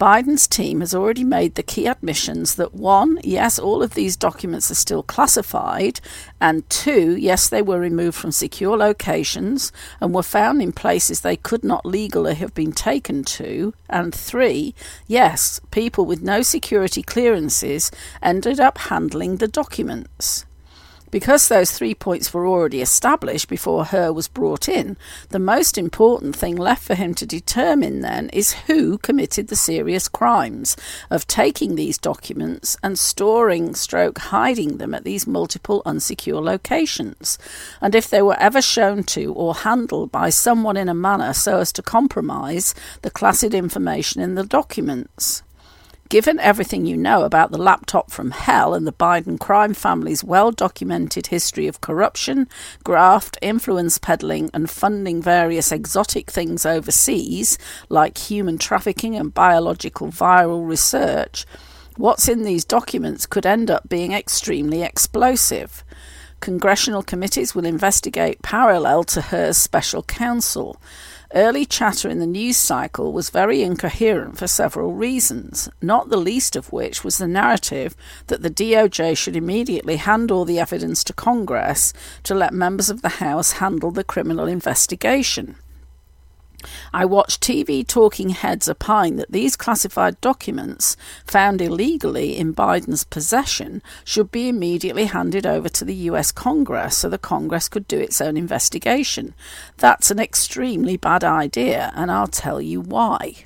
Biden's 0.00 0.48
team 0.48 0.80
has 0.80 0.94
already 0.94 1.24
made 1.24 1.56
the 1.56 1.62
key 1.62 1.86
admissions 1.86 2.54
that 2.54 2.72
one, 2.72 3.20
yes, 3.22 3.58
all 3.58 3.82
of 3.82 3.92
these 3.92 4.16
documents 4.16 4.70
are 4.70 4.74
still 4.74 5.02
classified, 5.02 6.00
and 6.40 6.66
two, 6.70 7.14
yes, 7.18 7.50
they 7.50 7.60
were 7.60 7.78
removed 7.78 8.16
from 8.16 8.32
secure 8.32 8.78
locations 8.78 9.72
and 10.00 10.14
were 10.14 10.22
found 10.22 10.62
in 10.62 10.72
places 10.72 11.20
they 11.20 11.36
could 11.36 11.62
not 11.62 11.84
legally 11.84 12.34
have 12.36 12.54
been 12.54 12.72
taken 12.72 13.24
to, 13.24 13.74
and 13.90 14.14
three, 14.14 14.74
yes, 15.06 15.60
people 15.70 16.06
with 16.06 16.22
no 16.22 16.40
security 16.40 17.02
clearances 17.02 17.90
ended 18.22 18.58
up 18.58 18.78
handling 18.78 19.36
the 19.36 19.48
documents. 19.48 20.46
Because 21.10 21.48
those 21.48 21.72
three 21.72 21.94
points 21.94 22.32
were 22.32 22.46
already 22.46 22.80
established 22.80 23.48
before 23.48 23.86
Hur 23.86 24.12
was 24.12 24.28
brought 24.28 24.68
in, 24.68 24.96
the 25.30 25.38
most 25.38 25.76
important 25.76 26.36
thing 26.36 26.54
left 26.54 26.84
for 26.84 26.94
him 26.94 27.14
to 27.14 27.26
determine 27.26 28.00
then 28.00 28.28
is 28.30 28.52
who 28.52 28.98
committed 28.98 29.48
the 29.48 29.56
serious 29.56 30.06
crimes 30.06 30.76
of 31.10 31.26
taking 31.26 31.74
these 31.74 31.98
documents 31.98 32.76
and 32.82 32.98
storing 32.98 33.74
stroke 33.74 34.18
hiding 34.18 34.78
them 34.78 34.94
at 34.94 35.04
these 35.04 35.26
multiple 35.26 35.82
unsecure 35.84 36.42
locations, 36.42 37.38
and 37.80 37.94
if 37.94 38.08
they 38.08 38.22
were 38.22 38.38
ever 38.38 38.62
shown 38.62 39.02
to 39.02 39.32
or 39.32 39.54
handled 39.54 40.12
by 40.12 40.30
someone 40.30 40.76
in 40.76 40.88
a 40.88 40.94
manner 40.94 41.32
so 41.32 41.58
as 41.58 41.72
to 41.72 41.82
compromise 41.82 42.74
the 43.02 43.10
classified 43.10 43.54
information 43.54 44.20
in 44.20 44.34
the 44.34 44.44
documents. 44.44 45.42
Given 46.10 46.40
everything 46.40 46.86
you 46.86 46.96
know 46.96 47.22
about 47.22 47.52
the 47.52 47.62
laptop 47.62 48.10
from 48.10 48.32
hell 48.32 48.74
and 48.74 48.84
the 48.84 48.92
Biden 48.92 49.38
crime 49.38 49.74
family's 49.74 50.24
well 50.24 50.50
documented 50.50 51.28
history 51.28 51.68
of 51.68 51.80
corruption, 51.80 52.48
graft, 52.82 53.38
influence 53.40 53.96
peddling, 53.96 54.50
and 54.52 54.68
funding 54.68 55.22
various 55.22 55.70
exotic 55.70 56.28
things 56.28 56.66
overseas, 56.66 57.58
like 57.88 58.18
human 58.18 58.58
trafficking 58.58 59.14
and 59.14 59.32
biological 59.32 60.08
viral 60.08 60.66
research, 60.66 61.46
what's 61.96 62.28
in 62.28 62.42
these 62.42 62.64
documents 62.64 63.24
could 63.24 63.46
end 63.46 63.70
up 63.70 63.88
being 63.88 64.10
extremely 64.10 64.82
explosive. 64.82 65.84
Congressional 66.40 67.04
committees 67.04 67.54
will 67.54 67.64
investigate 67.66 68.42
parallel 68.42 69.04
to 69.04 69.20
Hur 69.20 69.52
special 69.52 70.02
counsel. 70.02 70.80
Early 71.32 71.64
chatter 71.64 72.08
in 72.08 72.18
the 72.18 72.26
news 72.26 72.56
cycle 72.56 73.12
was 73.12 73.30
very 73.30 73.62
incoherent 73.62 74.36
for 74.36 74.48
several 74.48 74.94
reasons, 74.94 75.68
not 75.80 76.08
the 76.08 76.16
least 76.16 76.56
of 76.56 76.72
which 76.72 77.04
was 77.04 77.18
the 77.18 77.28
narrative 77.28 77.94
that 78.26 78.42
the 78.42 78.50
DOJ 78.50 79.16
should 79.16 79.36
immediately 79.36 79.94
hand 79.94 80.32
all 80.32 80.44
the 80.44 80.58
evidence 80.58 81.04
to 81.04 81.12
Congress 81.12 81.92
to 82.24 82.34
let 82.34 82.52
members 82.52 82.90
of 82.90 83.02
the 83.02 83.20
House 83.20 83.52
handle 83.52 83.92
the 83.92 84.02
criminal 84.02 84.48
investigation. 84.48 85.54
I 86.92 87.04
watched 87.04 87.42
TV 87.42 87.86
talking 87.86 88.30
heads 88.30 88.68
opine 88.68 89.16
that 89.16 89.32
these 89.32 89.56
classified 89.56 90.20
documents, 90.20 90.96
found 91.24 91.60
illegally 91.60 92.36
in 92.36 92.54
Biden's 92.54 93.04
possession, 93.04 93.82
should 94.04 94.30
be 94.30 94.48
immediately 94.48 95.06
handed 95.06 95.46
over 95.46 95.68
to 95.68 95.84
the 95.84 95.94
US 95.94 96.32
Congress 96.32 96.98
so 96.98 97.08
the 97.08 97.18
Congress 97.18 97.68
could 97.68 97.88
do 97.88 97.98
its 97.98 98.20
own 98.20 98.36
investigation. 98.36 99.34
That's 99.78 100.10
an 100.10 100.18
extremely 100.18 100.96
bad 100.96 101.24
idea, 101.24 101.92
and 101.94 102.10
I'll 102.10 102.26
tell 102.26 102.60
you 102.60 102.80
why. 102.80 103.44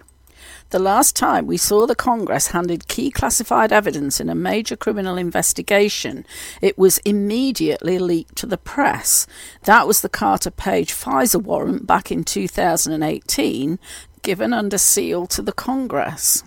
The 0.75 0.81
last 0.81 1.15
time 1.15 1.47
we 1.47 1.57
saw 1.57 1.87
the 1.87 1.95
Congress 1.95 2.49
handed 2.49 2.89
key 2.89 3.13
classified 3.13 3.73
evidence 3.73 4.19
in 4.19 4.29
a 4.29 4.35
major 4.35 4.75
criminal 4.75 5.17
investigation, 5.17 6.27
it 6.61 6.77
was 6.77 6.99
immediately 7.05 7.97
leaked 8.01 8.35
to 8.39 8.47
the 8.47 8.59
press. 8.59 9.29
That 9.67 9.87
was 9.87 10.01
the 10.01 10.09
Carter 10.09 10.51
Page 10.51 10.93
FISA 10.93 11.41
warrant 11.41 11.87
back 11.87 12.11
in 12.11 12.25
2018, 12.25 13.79
given 14.23 14.53
under 14.53 14.77
seal 14.77 15.29
to 15.29 15.43
the 15.43 15.53
Congress. 15.53 16.43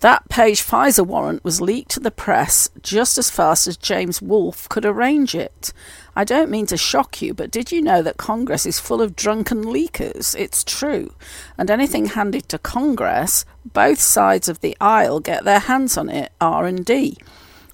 That 0.00 0.28
Page 0.28 0.62
FISA 0.62 1.04
warrant 1.04 1.42
was 1.42 1.60
leaked 1.60 1.90
to 1.92 2.00
the 2.00 2.12
press 2.12 2.70
just 2.80 3.18
as 3.18 3.30
fast 3.30 3.66
as 3.66 3.76
James 3.76 4.22
Wolfe 4.22 4.68
could 4.68 4.84
arrange 4.84 5.34
it. 5.34 5.72
I 6.14 6.22
don't 6.22 6.50
mean 6.50 6.66
to 6.66 6.76
shock 6.76 7.20
you, 7.20 7.34
but 7.34 7.50
did 7.50 7.72
you 7.72 7.82
know 7.82 8.00
that 8.02 8.16
Congress 8.16 8.64
is 8.64 8.78
full 8.78 9.02
of 9.02 9.16
drunken 9.16 9.64
leakers? 9.64 10.38
It's 10.38 10.62
true. 10.62 11.14
And 11.56 11.68
anything 11.68 12.06
handed 12.06 12.48
to 12.48 12.58
Congress, 12.58 13.44
both 13.64 13.98
sides 13.98 14.48
of 14.48 14.60
the 14.60 14.76
aisle 14.80 15.18
get 15.18 15.42
their 15.42 15.58
hands 15.58 15.96
on 15.96 16.08
it, 16.08 16.30
R&D. 16.40 17.16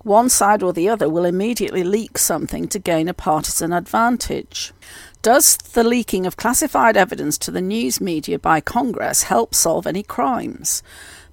One 0.02 0.30
side 0.30 0.62
or 0.62 0.72
the 0.72 0.88
other 0.88 1.10
will 1.10 1.24
immediately 1.26 1.84
leak 1.84 2.16
something 2.16 2.68
to 2.68 2.78
gain 2.78 3.08
a 3.08 3.14
partisan 3.14 3.72
advantage. 3.72 4.72
Does 5.20 5.56
the 5.56 5.84
leaking 5.84 6.26
of 6.26 6.36
classified 6.36 6.96
evidence 6.96 7.36
to 7.38 7.50
the 7.50 7.62
news 7.62 8.00
media 8.00 8.38
by 8.38 8.60
Congress 8.60 9.24
help 9.24 9.54
solve 9.54 9.86
any 9.86 10.02
crimes? 10.02 10.82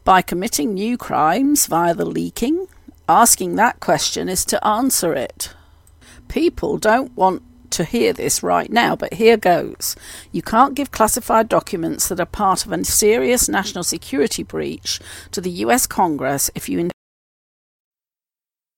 By 0.04 0.22
committing 0.22 0.74
new 0.74 0.98
crimes 0.98 1.68
via 1.68 1.94
the 1.94 2.06
leaking? 2.06 2.68
Asking 3.08 3.56
that 3.56 3.80
question 3.80 4.30
is 4.30 4.46
to 4.46 4.66
answer 4.66 5.14
it. 5.14 5.54
People 6.28 6.78
don't 6.78 7.16
want 7.16 7.44
to 7.72 7.84
hear 7.84 8.14
this 8.14 8.44
right 8.44 8.70
now, 8.70 8.96
but 8.96 9.14
here 9.14 9.38
goes. 9.38 9.96
You 10.32 10.42
can't 10.42 10.76
give 10.76 10.92
classified 10.92 11.50
documents 11.50 12.08
that 12.10 12.20
are 12.20 12.26
part 12.26 12.66
of 12.66 12.72
a 12.72 12.84
serious 12.84 13.50
national 13.50 13.84
security 13.84 14.44
breach 14.44 15.00
to 15.32 15.42
the 15.42 15.52
US 15.66 15.88
Congress 15.88 16.52
if 16.54 16.70
you 16.70 16.90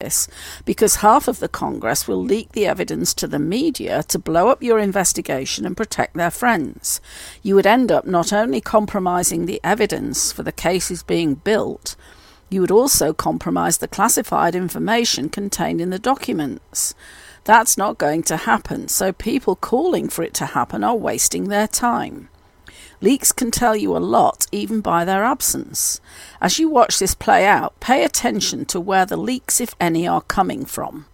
this 0.03 0.27
because 0.65 0.97
half 0.97 1.27
of 1.27 1.39
the 1.39 1.47
Congress 1.47 2.07
will 2.07 2.21
leak 2.21 2.51
the 2.51 2.67
evidence 2.67 3.13
to 3.13 3.27
the 3.27 3.39
media 3.39 4.03
to 4.03 4.19
blow 4.19 4.49
up 4.49 4.61
your 4.61 4.79
investigation 4.79 5.65
and 5.65 5.77
protect 5.77 6.15
their 6.15 6.31
friends. 6.31 6.99
You 7.41 7.55
would 7.55 7.65
end 7.65 7.91
up 7.91 8.05
not 8.05 8.33
only 8.33 8.61
compromising 8.61 9.45
the 9.45 9.61
evidence 9.63 10.31
for 10.31 10.43
the 10.43 10.51
cases 10.51 11.03
being 11.03 11.35
built, 11.35 11.95
you 12.49 12.61
would 12.61 12.71
also 12.71 13.13
compromise 13.13 13.77
the 13.77 13.87
classified 13.87 14.55
information 14.55 15.29
contained 15.29 15.81
in 15.81 15.89
the 15.89 15.99
documents. 15.99 16.93
That's 17.45 17.77
not 17.77 17.97
going 17.97 18.23
to 18.23 18.37
happen, 18.37 18.87
so 18.87 19.11
people 19.11 19.55
calling 19.55 20.07
for 20.07 20.23
it 20.23 20.33
to 20.35 20.45
happen 20.45 20.83
are 20.83 20.95
wasting 20.95 21.49
their 21.49 21.67
time. 21.67 22.29
Leaks 23.03 23.33
can 23.33 23.51
tell 23.51 23.75
you 23.75 23.97
a 23.97 23.99
lot 23.99 24.47
even 24.53 24.79
by 24.79 25.03
their 25.03 25.25
absence. 25.25 25.99
As 26.39 26.57
you 26.57 26.69
watch 26.69 26.99
this 26.99 27.13
play 27.13 27.45
out, 27.45 27.77
pay 27.81 28.05
attention 28.05 28.63
to 28.67 28.79
where 28.79 29.05
the 29.05 29.17
leaks, 29.17 29.59
if 29.59 29.75
any, 29.77 30.07
are 30.07 30.21
coming 30.21 30.63
from. 30.63 31.05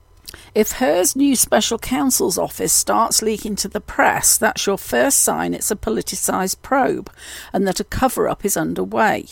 If 0.54 0.73
Hur's 0.73 1.15
new 1.15 1.36
special 1.36 1.80
counsel's 1.80 2.38
office 2.38 2.71
starts 2.71 3.23
leaking 3.23 3.56
to 3.56 3.67
the 3.67 3.82
press, 3.82 4.38
that's 4.38 4.67
your 4.67 4.78
first 4.78 5.23
sign 5.23 5.56
it's 5.56 5.71
a 5.71 5.75
politicised 5.75 6.62
probe 6.62 7.12
and 7.52 7.67
that 7.67 7.80
a 7.80 7.84
cover 7.84 8.30
up 8.30 8.45
is 8.45 8.56
underway. 8.56 9.25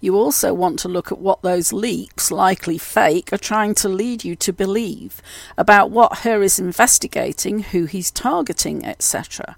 You 0.00 0.14
also 0.14 0.54
want 0.54 0.78
to 0.80 0.88
look 0.88 1.10
at 1.10 1.18
what 1.18 1.42
those 1.42 1.72
leaks, 1.72 2.30
likely 2.30 2.78
fake, 2.78 3.32
are 3.32 3.38
trying 3.38 3.74
to 3.76 3.88
lead 3.88 4.22
you 4.22 4.36
to 4.36 4.52
believe 4.52 5.20
about 5.58 5.90
what 5.90 6.18
Hur 6.18 6.42
is 6.44 6.60
investigating, 6.60 7.60
who 7.60 7.86
he's 7.86 8.12
targeting, 8.12 8.84
etc. 8.84 9.56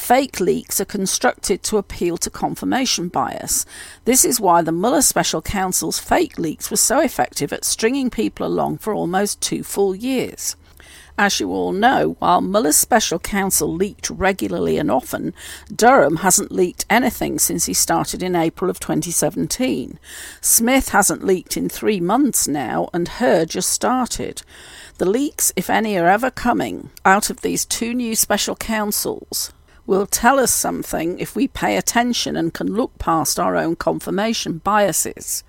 Fake 0.00 0.40
leaks 0.40 0.80
are 0.80 0.86
constructed 0.86 1.62
to 1.62 1.76
appeal 1.76 2.16
to 2.16 2.30
confirmation 2.30 3.08
bias. 3.08 3.64
This 4.06 4.24
is 4.24 4.40
why 4.40 4.60
the 4.60 4.72
Mueller 4.72 5.02
special 5.02 5.40
counsel's 5.40 6.00
fake 6.00 6.36
leaks 6.36 6.68
were 6.68 6.78
so 6.78 6.98
effective 7.00 7.52
at 7.52 7.64
stringing 7.66 8.10
people 8.10 8.44
along 8.44 8.78
for 8.78 8.92
almost 8.92 9.40
two 9.40 9.62
full 9.62 9.94
years. 9.94 10.56
As 11.16 11.38
you 11.38 11.52
all 11.52 11.70
know, 11.70 12.16
while 12.18 12.40
Mueller's 12.40 12.78
special 12.78 13.20
counsel 13.20 13.72
leaked 13.72 14.10
regularly 14.10 14.78
and 14.78 14.90
often, 14.90 15.32
Durham 15.72 16.16
hasn't 16.16 16.50
leaked 16.50 16.86
anything 16.90 17.38
since 17.38 17.66
he 17.66 17.74
started 17.74 18.20
in 18.20 18.34
April 18.34 18.68
of 18.68 18.80
2017. 18.80 19.98
Smith 20.40 20.88
hasn't 20.88 21.22
leaked 21.22 21.56
in 21.56 21.68
three 21.68 22.00
months 22.00 22.48
now, 22.48 22.88
and 22.92 23.06
Hur 23.06 23.44
just 23.44 23.68
started. 23.68 24.42
The 24.96 25.08
leaks, 25.08 25.52
if 25.54 25.70
any, 25.70 25.96
are 25.98 26.08
ever 26.08 26.30
coming 26.32 26.90
out 27.04 27.30
of 27.30 27.42
these 27.42 27.64
two 27.64 27.94
new 27.94 28.16
special 28.16 28.56
counsels 28.56 29.52
will 29.86 30.06
tell 30.06 30.38
us 30.38 30.52
something 30.52 31.18
if 31.18 31.34
we 31.34 31.48
pay 31.48 31.76
attention 31.76 32.36
and 32.36 32.54
can 32.54 32.74
look 32.74 32.98
past 32.98 33.40
our 33.40 33.56
own 33.56 33.76
confirmation 33.76 34.58
biases. 34.58 35.44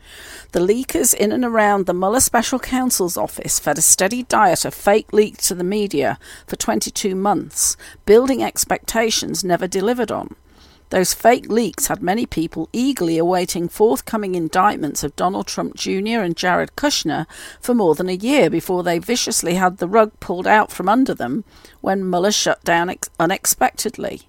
The 0.51 0.59
leakers 0.59 1.13
in 1.13 1.31
and 1.31 1.45
around 1.45 1.85
the 1.85 1.93
Mueller 1.93 2.19
Special 2.19 2.59
Counsel's 2.59 3.17
office 3.17 3.59
fed 3.59 3.77
a 3.77 3.81
steady 3.81 4.23
diet 4.23 4.65
of 4.65 4.73
fake 4.73 5.13
leaks 5.13 5.47
to 5.47 5.55
the 5.55 5.63
media 5.63 6.17
for 6.47 6.55
22 6.55 7.15
months, 7.15 7.77
building 8.05 8.43
expectations 8.43 9.43
never 9.43 9.67
delivered 9.67 10.11
on. 10.11 10.35
Those 10.91 11.13
fake 11.13 11.49
leaks 11.49 11.87
had 11.87 12.03
many 12.03 12.25
people 12.25 12.67
eagerly 12.73 13.17
awaiting 13.17 13.69
forthcoming 13.69 14.35
indictments 14.35 15.05
of 15.05 15.15
Donald 15.15 15.47
Trump 15.47 15.73
Jr. 15.75 16.19
and 16.19 16.35
Jared 16.35 16.75
Kushner 16.75 17.27
for 17.61 17.73
more 17.73 17.95
than 17.95 18.09
a 18.09 18.13
year 18.13 18.49
before 18.49 18.83
they 18.83 18.99
viciously 18.99 19.53
had 19.53 19.77
the 19.77 19.87
rug 19.87 20.11
pulled 20.19 20.45
out 20.45 20.69
from 20.69 20.89
under 20.89 21.13
them 21.13 21.45
when 21.79 22.09
Mueller 22.09 22.33
shut 22.33 22.61
down 22.65 22.89
ex- 22.89 23.09
unexpectedly. 23.17 24.23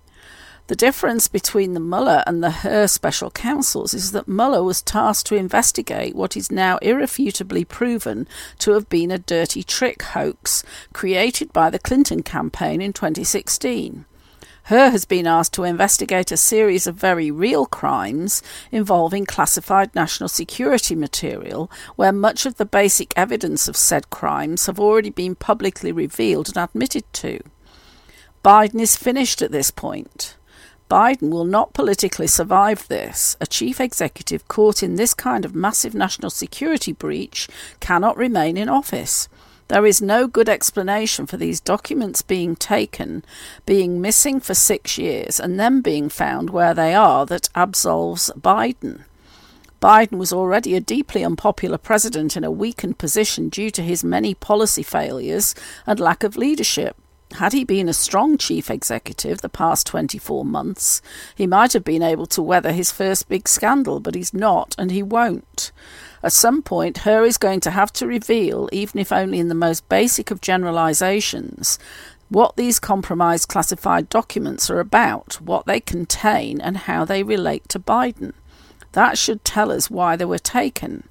The 0.68 0.76
difference 0.76 1.26
between 1.26 1.74
the 1.74 1.80
Mueller 1.80 2.22
and 2.28 2.44
the 2.44 2.52
Hur 2.52 2.86
special 2.86 3.32
counsels 3.32 3.92
is 3.92 4.12
that 4.12 4.28
Mueller 4.28 4.62
was 4.62 4.82
tasked 4.82 5.26
to 5.26 5.34
investigate 5.34 6.14
what 6.14 6.36
is 6.36 6.52
now 6.52 6.78
irrefutably 6.78 7.64
proven 7.64 8.28
to 8.60 8.70
have 8.74 8.88
been 8.88 9.10
a 9.10 9.18
dirty 9.18 9.64
trick 9.64 10.02
hoax 10.02 10.62
created 10.92 11.52
by 11.52 11.70
the 11.70 11.80
Clinton 11.80 12.22
campaign 12.22 12.80
in 12.80 12.92
2016. 12.92 14.04
Hur 14.64 14.90
has 14.90 15.04
been 15.04 15.26
asked 15.26 15.54
to 15.54 15.64
investigate 15.64 16.30
a 16.30 16.36
series 16.36 16.86
of 16.86 16.94
very 16.94 17.30
real 17.30 17.66
crimes 17.66 18.42
involving 18.70 19.26
classified 19.26 19.92
national 19.94 20.28
security 20.28 20.94
material, 20.94 21.70
where 21.96 22.12
much 22.12 22.46
of 22.46 22.56
the 22.56 22.64
basic 22.64 23.12
evidence 23.16 23.66
of 23.66 23.76
said 23.76 24.10
crimes 24.10 24.66
have 24.66 24.78
already 24.78 25.10
been 25.10 25.34
publicly 25.34 25.90
revealed 25.90 26.48
and 26.48 26.56
admitted 26.56 27.04
to. 27.14 27.40
Biden 28.44 28.80
is 28.80 28.96
finished 28.96 29.42
at 29.42 29.50
this 29.50 29.70
point. 29.72 30.36
Biden 30.88 31.30
will 31.30 31.44
not 31.44 31.72
politically 31.72 32.26
survive 32.26 32.86
this. 32.86 33.36
A 33.40 33.46
chief 33.46 33.80
executive 33.80 34.46
caught 34.46 34.82
in 34.82 34.96
this 34.96 35.14
kind 35.14 35.44
of 35.44 35.54
massive 35.54 35.94
national 35.94 36.30
security 36.30 36.92
breach 36.92 37.48
cannot 37.80 38.16
remain 38.16 38.56
in 38.56 38.68
office. 38.68 39.28
There 39.68 39.86
is 39.86 40.02
no 40.02 40.26
good 40.26 40.48
explanation 40.48 41.26
for 41.26 41.36
these 41.36 41.60
documents 41.60 42.22
being 42.22 42.56
taken, 42.56 43.24
being 43.64 44.00
missing 44.00 44.40
for 44.40 44.54
six 44.54 44.98
years, 44.98 45.40
and 45.40 45.58
then 45.58 45.80
being 45.80 46.08
found 46.08 46.50
where 46.50 46.74
they 46.74 46.94
are 46.94 47.24
that 47.26 47.48
absolves 47.54 48.30
Biden. 48.38 49.04
Biden 49.80 50.18
was 50.18 50.32
already 50.32 50.76
a 50.76 50.80
deeply 50.80 51.24
unpopular 51.24 51.78
president 51.78 52.36
in 52.36 52.44
a 52.44 52.50
weakened 52.52 52.98
position 52.98 53.48
due 53.48 53.70
to 53.70 53.82
his 53.82 54.04
many 54.04 54.32
policy 54.32 54.82
failures 54.84 55.56
and 55.86 55.98
lack 55.98 56.22
of 56.22 56.36
leadership. 56.36 56.96
Had 57.32 57.52
he 57.52 57.64
been 57.64 57.88
a 57.88 57.94
strong 57.94 58.38
chief 58.38 58.70
executive 58.70 59.40
the 59.40 59.48
past 59.48 59.86
24 59.86 60.44
months, 60.44 61.02
he 61.34 61.46
might 61.46 61.72
have 61.72 61.82
been 61.82 62.02
able 62.02 62.26
to 62.26 62.42
weather 62.42 62.72
his 62.72 62.92
first 62.92 63.28
big 63.28 63.48
scandal, 63.48 64.00
but 64.00 64.14
he's 64.14 64.34
not, 64.34 64.74
and 64.78 64.90
he 64.90 65.02
won't. 65.02 65.72
At 66.22 66.32
some 66.32 66.62
point, 66.62 66.98
Hur 66.98 67.24
is 67.24 67.36
going 67.36 67.60
to 67.60 67.70
have 67.70 67.92
to 67.94 68.06
reveal, 68.06 68.68
even 68.70 69.00
if 69.00 69.10
only 69.10 69.40
in 69.40 69.48
the 69.48 69.54
most 69.54 69.88
basic 69.88 70.30
of 70.30 70.40
generalizations, 70.40 71.78
what 72.28 72.56
these 72.56 72.78
compromised 72.78 73.48
classified 73.48 74.08
documents 74.08 74.70
are 74.70 74.80
about, 74.80 75.40
what 75.40 75.66
they 75.66 75.80
contain, 75.80 76.60
and 76.60 76.78
how 76.78 77.04
they 77.04 77.22
relate 77.22 77.68
to 77.68 77.78
Biden. 77.80 78.32
That 78.92 79.18
should 79.18 79.44
tell 79.44 79.72
us 79.72 79.90
why 79.90 80.16
they 80.16 80.24
were 80.24 80.38
taken. 80.38 81.08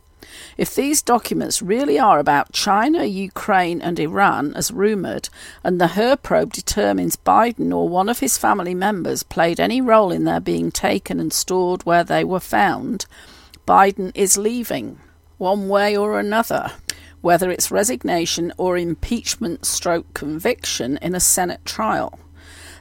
If 0.58 0.74
these 0.74 1.02
documents 1.02 1.62
really 1.62 2.00
are 2.00 2.17
about 2.17 2.54
China, 2.54 3.04
Ukraine, 3.04 3.82
and 3.82 4.00
Iran, 4.00 4.54
as 4.56 4.71
rumoured, 4.71 5.28
and 5.63 5.80
the 5.80 5.89
Hur 5.89 6.15
probe 6.15 6.54
determines 6.54 7.17
Biden 7.17 7.76
or 7.76 7.89
one 7.89 8.08
of 8.08 8.19
his 8.19 8.38
family 8.38 8.74
members 8.74 9.24
played 9.24 9.60
any 9.60 9.82
role 9.82 10.12
in 10.12 10.24
their 10.24 10.39
being 10.39 10.71
taken 10.71 11.19
and 11.19 11.34
stored 11.34 11.84
where 11.84 12.04
they 12.04 12.24
were 12.24 12.39
found, 12.39 13.06
Biden 13.67 14.12
is 14.15 14.38
leaving, 14.38 15.00
one 15.38 15.69
way 15.69 15.95
or 15.95 16.19
another, 16.19 16.71
whether 17.21 17.52
it's 17.52 17.69
resignation 17.69 18.52
or 18.58 18.78
impeachment 18.78 19.65
stroke 19.65 20.13
conviction 20.13 20.97
in 21.02 21.13
a 21.13 21.19
Senate 21.19 21.63
trial. 21.63 22.19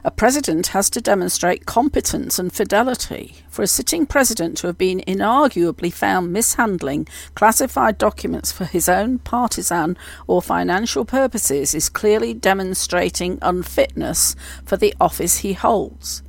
A 0.03 0.09
president 0.09 0.67
has 0.67 0.89
to 0.89 0.99
demonstrate 0.99 1.67
competence 1.67 2.39
and 2.39 2.51
fidelity. 2.51 3.35
For 3.49 3.61
a 3.61 3.67
sitting 3.67 4.07
president 4.07 4.57
to 4.57 4.67
have 4.67 4.77
been 4.77 5.03
inarguably 5.05 5.93
found 5.93 6.33
mishandling 6.33 7.07
classified 7.35 7.99
documents 7.99 8.51
for 8.51 8.65
his 8.65 8.89
own 8.89 9.19
partisan 9.19 9.95
or 10.25 10.41
financial 10.41 11.05
purposes 11.05 11.75
is 11.75 11.87
clearly 11.87 12.33
demonstrating 12.33 13.37
unfitness 13.43 14.35
for 14.65 14.75
the 14.75 14.95
office 14.99 15.37
he 15.37 15.53
holds. 15.53 16.23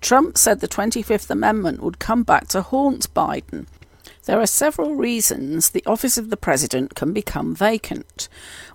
Trump 0.00 0.38
said 0.38 0.60
the 0.60 0.68
25th 0.68 1.28
Amendment 1.28 1.82
would 1.82 1.98
come 1.98 2.22
back 2.22 2.46
to 2.48 2.62
haunt 2.62 3.12
Biden. 3.12 3.66
There 4.26 4.40
are 4.40 4.46
several 4.46 4.96
reasons 4.96 5.70
the 5.70 5.86
office 5.86 6.18
of 6.18 6.30
the 6.30 6.36
president 6.36 6.96
can 6.96 7.12
become 7.12 7.54
vacant. 7.54 8.28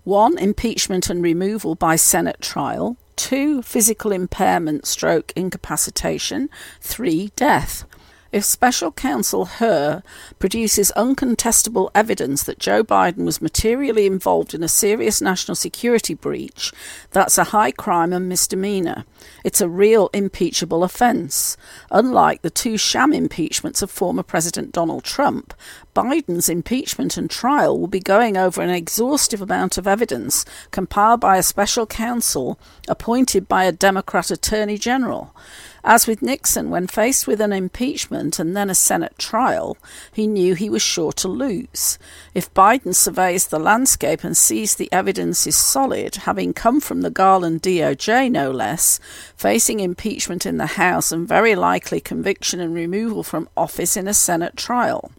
One, 0.05 0.37
impeachment 0.37 1.09
and 1.09 1.21
removal 1.21 1.75
by 1.75 1.97
Senate 1.97 2.39
trial. 2.39 2.95
Two, 3.17 3.61
physical 3.61 4.13
impairment, 4.13 4.85
stroke, 4.85 5.33
incapacitation. 5.35 6.49
Three, 6.79 7.33
death. 7.35 7.83
If 8.31 8.45
special 8.45 8.93
counsel 8.93 9.43
Hur 9.43 10.03
produces 10.39 10.93
uncontestable 10.95 11.91
evidence 11.93 12.43
that 12.43 12.59
Joe 12.59 12.81
Biden 12.81 13.25
was 13.25 13.41
materially 13.41 14.05
involved 14.05 14.53
in 14.53 14.63
a 14.63 14.69
serious 14.69 15.21
national 15.21 15.55
security 15.55 16.13
breach, 16.13 16.71
that's 17.11 17.37
a 17.37 17.45
high 17.45 17.71
crime 17.71 18.13
and 18.13 18.29
misdemeanor. 18.29 19.03
It's 19.43 19.59
a 19.59 19.67
real 19.67 20.09
impeachable 20.13 20.85
offense. 20.85 21.57
Unlike 21.91 22.41
the 22.41 22.49
two 22.49 22.77
sham 22.77 23.11
impeachments 23.11 23.81
of 23.81 23.91
former 23.91 24.23
President 24.23 24.71
Donald 24.71 25.03
Trump, 25.03 25.53
Biden's 25.93 26.47
impeachment 26.47 27.17
and 27.17 27.29
trial 27.29 27.77
will 27.77 27.87
be 27.87 27.99
going 27.99 28.37
over 28.37 28.61
an 28.61 28.69
exhaustive 28.69 29.41
amount 29.41 29.77
of 29.77 29.87
evidence 29.87 30.45
compiled 30.71 31.19
by 31.19 31.35
a 31.35 31.43
special 31.43 31.85
counsel 31.85 32.57
appointed 32.87 33.49
by 33.49 33.65
a 33.65 33.73
Democrat 33.73 34.31
attorney 34.31 34.77
general. 34.77 35.35
As 35.83 36.05
with 36.05 36.21
Nixon, 36.21 36.69
when 36.69 36.85
faced 36.85 37.25
with 37.25 37.41
an 37.41 37.51
impeachment 37.51 38.37
and 38.37 38.55
then 38.55 38.69
a 38.69 38.75
Senate 38.75 39.17
trial, 39.17 39.77
he 40.13 40.27
knew 40.27 40.53
he 40.53 40.69
was 40.69 40.83
sure 40.83 41.11
to 41.13 41.27
lose. 41.27 41.97
If 42.35 42.53
Biden 42.53 42.93
surveys 42.93 43.47
the 43.47 43.59
landscape 43.59 44.23
and 44.23 44.37
sees 44.37 44.75
the 44.75 44.91
evidence 44.91 45.47
is 45.47 45.57
solid, 45.57 46.17
having 46.17 46.53
come 46.53 46.81
from 46.81 47.01
the 47.01 47.09
Garland 47.09 47.63
DOJ 47.63 48.29
no 48.29 48.51
less, 48.51 48.99
facing 49.35 49.79
impeachment 49.79 50.45
in 50.45 50.57
the 50.57 50.67
House 50.67 51.11
and 51.11 51.27
very 51.27 51.55
likely 51.55 51.99
conviction 51.99 52.59
and 52.59 52.75
removal 52.75 53.23
from 53.23 53.49
office 53.57 53.97
in 53.97 54.07
a 54.07 54.13
Senate 54.13 54.55
trial. 54.55 55.11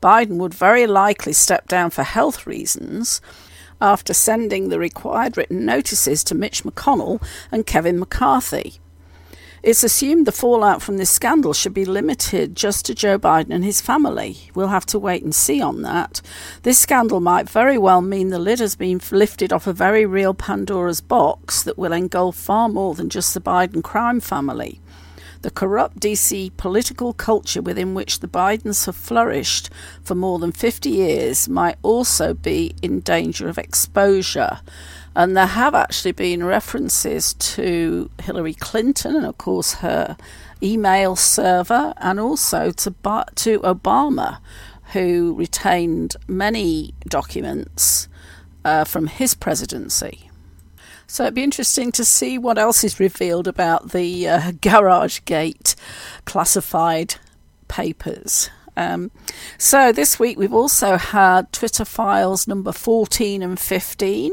Biden 0.00 0.36
would 0.36 0.54
very 0.54 0.86
likely 0.86 1.32
step 1.32 1.66
down 1.66 1.90
for 1.90 2.04
health 2.04 2.46
reasons 2.46 3.20
after 3.80 4.14
sending 4.14 4.68
the 4.68 4.78
required 4.78 5.36
written 5.36 5.64
notices 5.64 6.22
to 6.24 6.36
Mitch 6.36 6.62
McConnell 6.62 7.20
and 7.50 7.66
Kevin 7.66 7.98
McCarthy. 7.98 8.80
It's 9.60 9.82
assumed 9.82 10.24
the 10.24 10.32
fallout 10.32 10.82
from 10.82 10.98
this 10.98 11.10
scandal 11.10 11.52
should 11.52 11.74
be 11.74 11.84
limited 11.84 12.54
just 12.54 12.86
to 12.86 12.94
Joe 12.94 13.18
Biden 13.18 13.50
and 13.50 13.64
his 13.64 13.80
family. 13.80 14.36
We'll 14.54 14.68
have 14.68 14.86
to 14.86 15.00
wait 15.00 15.24
and 15.24 15.34
see 15.34 15.60
on 15.60 15.82
that. 15.82 16.20
This 16.62 16.78
scandal 16.78 17.18
might 17.18 17.50
very 17.50 17.76
well 17.76 18.00
mean 18.00 18.28
the 18.28 18.38
lid 18.38 18.60
has 18.60 18.76
been 18.76 19.00
lifted 19.10 19.52
off 19.52 19.66
a 19.66 19.72
very 19.72 20.06
real 20.06 20.32
Pandora's 20.32 21.00
box 21.00 21.64
that 21.64 21.76
will 21.76 21.92
engulf 21.92 22.36
far 22.36 22.68
more 22.68 22.94
than 22.94 23.08
just 23.08 23.34
the 23.34 23.40
Biden 23.40 23.82
crime 23.82 24.20
family. 24.20 24.80
The 25.42 25.50
corrupt 25.50 26.00
DC 26.00 26.56
political 26.56 27.12
culture 27.12 27.62
within 27.62 27.94
which 27.94 28.20
the 28.20 28.28
Bidens 28.28 28.86
have 28.86 28.96
flourished 28.96 29.70
for 30.02 30.16
more 30.16 30.38
than 30.38 30.50
50 30.50 30.90
years 30.90 31.48
might 31.48 31.78
also 31.82 32.34
be 32.34 32.74
in 32.82 33.00
danger 33.00 33.48
of 33.48 33.58
exposure. 33.58 34.60
And 35.14 35.36
there 35.36 35.46
have 35.46 35.74
actually 35.74 36.12
been 36.12 36.44
references 36.44 37.34
to 37.34 38.10
Hillary 38.22 38.54
Clinton 38.54 39.16
and, 39.16 39.26
of 39.26 39.38
course, 39.38 39.74
her 39.74 40.16
email 40.62 41.16
server, 41.16 41.94
and 41.98 42.20
also 42.20 42.70
to, 42.70 42.90
to 42.90 43.60
Obama, 43.60 44.38
who 44.92 45.34
retained 45.34 46.16
many 46.26 46.94
documents 47.06 48.08
uh, 48.64 48.84
from 48.84 49.06
his 49.06 49.34
presidency. 49.34 50.30
So 51.06 51.24
it'd 51.24 51.34
be 51.34 51.42
interesting 51.42 51.90
to 51.92 52.04
see 52.04 52.36
what 52.36 52.58
else 52.58 52.84
is 52.84 53.00
revealed 53.00 53.48
about 53.48 53.92
the 53.92 54.28
uh, 54.28 54.52
Garage 54.60 55.20
Gate 55.24 55.74
classified 56.26 57.14
papers. 57.66 58.50
Um, 58.78 59.10
so 59.58 59.90
this 59.90 60.20
week 60.20 60.38
we've 60.38 60.54
also 60.54 60.96
had 60.96 61.52
Twitter 61.52 61.84
files 61.84 62.46
number 62.46 62.70
14 62.70 63.42
and 63.42 63.58
15. 63.58 64.32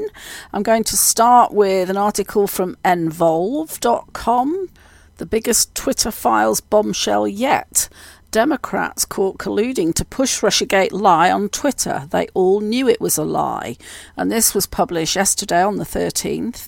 I'm 0.53 0.61
going 0.61 0.83
to 0.83 0.95
start 0.95 1.51
with 1.51 1.89
an 1.89 1.97
article 1.97 2.45
from 2.45 2.77
Envolve.com, 2.85 4.69
the 5.17 5.25
biggest 5.25 5.73
Twitter 5.73 6.11
files 6.11 6.61
bombshell 6.61 7.27
yet. 7.27 7.89
Democrats 8.29 9.03
caught 9.03 9.39
colluding 9.39 9.95
to 9.95 10.05
push 10.05 10.41
Russiagate 10.41 10.91
lie 10.91 11.31
on 11.31 11.49
Twitter. 11.49 12.07
They 12.11 12.27
all 12.35 12.61
knew 12.61 12.87
it 12.87 13.01
was 13.01 13.17
a 13.17 13.23
lie. 13.23 13.77
And 14.15 14.31
this 14.31 14.53
was 14.53 14.67
published 14.67 15.15
yesterday 15.15 15.63
on 15.63 15.77
the 15.77 15.85
13th. 15.85 16.67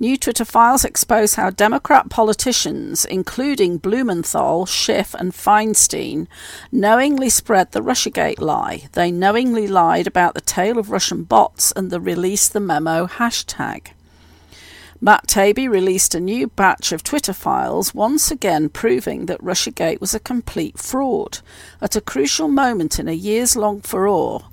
New 0.00 0.16
Twitter 0.16 0.44
files 0.44 0.84
expose 0.84 1.34
how 1.34 1.50
Democrat 1.50 2.08
politicians, 2.08 3.04
including 3.04 3.78
Blumenthal, 3.78 4.64
Schiff, 4.64 5.12
and 5.12 5.32
Feinstein, 5.32 6.28
knowingly 6.70 7.28
spread 7.28 7.72
the 7.72 7.82
Russiagate 7.82 8.40
lie. 8.40 8.88
They 8.92 9.10
knowingly 9.10 9.66
lied 9.66 10.06
about 10.06 10.34
the 10.34 10.40
tale 10.40 10.78
of 10.78 10.92
Russian 10.92 11.24
bots 11.24 11.72
and 11.72 11.90
the 11.90 11.98
release 11.98 12.48
the 12.48 12.60
memo 12.60 13.08
hashtag. 13.08 13.88
Matt 15.00 15.26
Taibbi 15.26 15.68
released 15.68 16.14
a 16.14 16.20
new 16.20 16.46
batch 16.46 16.92
of 16.92 17.02
Twitter 17.02 17.32
files, 17.32 17.92
once 17.92 18.30
again 18.30 18.68
proving 18.68 19.26
that 19.26 19.42
Russiagate 19.42 20.00
was 20.00 20.14
a 20.14 20.20
complete 20.20 20.78
fraud. 20.78 21.40
At 21.82 21.96
a 21.96 22.00
crucial 22.00 22.46
moment 22.46 23.00
in 23.00 23.08
a 23.08 23.12
years 23.12 23.56
long 23.56 23.80
furore, 23.80 24.44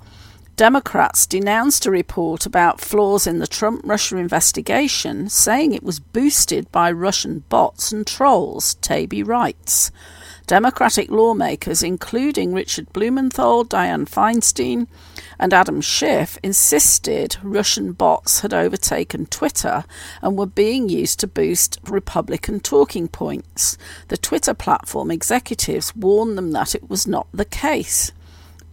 Democrats 0.56 1.26
denounced 1.26 1.84
a 1.84 1.90
report 1.90 2.46
about 2.46 2.80
flaws 2.80 3.26
in 3.26 3.40
the 3.40 3.46
Trump 3.46 3.82
Russia 3.84 4.16
investigation, 4.16 5.28
saying 5.28 5.72
it 5.72 5.82
was 5.82 6.00
boosted 6.00 6.72
by 6.72 6.90
Russian 6.90 7.40
bots 7.50 7.92
and 7.92 8.06
trolls, 8.06 8.76
Taibbi 8.76 9.22
writes. 9.22 9.90
Democratic 10.46 11.10
lawmakers, 11.10 11.82
including 11.82 12.54
Richard 12.54 12.90
Blumenthal, 12.94 13.66
Dianne 13.66 14.08
Feinstein, 14.08 14.86
and 15.38 15.52
Adam 15.52 15.82
Schiff, 15.82 16.38
insisted 16.42 17.36
Russian 17.42 17.92
bots 17.92 18.40
had 18.40 18.54
overtaken 18.54 19.26
Twitter 19.26 19.84
and 20.22 20.38
were 20.38 20.46
being 20.46 20.88
used 20.88 21.20
to 21.20 21.26
boost 21.26 21.78
Republican 21.86 22.60
talking 22.60 23.08
points. 23.08 23.76
The 24.08 24.16
Twitter 24.16 24.54
platform 24.54 25.10
executives 25.10 25.94
warned 25.94 26.38
them 26.38 26.52
that 26.52 26.74
it 26.74 26.88
was 26.88 27.06
not 27.06 27.26
the 27.34 27.44
case. 27.44 28.12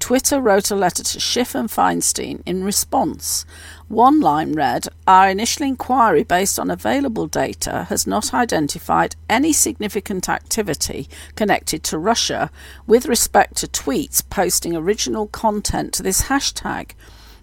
Twitter 0.04 0.42
wrote 0.42 0.70
a 0.70 0.76
letter 0.76 1.02
to 1.02 1.18
Schiff 1.18 1.56
and 1.56 1.70
Feinstein 1.70 2.44
in 2.46 2.66
response. 2.66 3.46
One 3.88 4.20
line 4.20 4.52
read 4.52 4.90
Our 5.08 5.30
initial 5.30 5.66
inquiry, 5.66 6.24
based 6.26 6.60
on 6.60 6.70
available 6.70 7.26
data, 7.28 7.86
has 7.88 8.06
not 8.06 8.34
identified 8.34 9.16
any 9.30 9.54
significant 9.54 10.28
activity 10.28 11.08
connected 11.38 11.84
to 11.84 11.98
Russia 11.98 12.52
with 12.86 13.06
respect 13.06 13.56
to 13.60 13.68
tweets 13.68 14.30
posting 14.30 14.76
original 14.76 15.28
content 15.28 15.94
to 15.94 16.04
this 16.04 16.24
hashtag. 16.24 16.92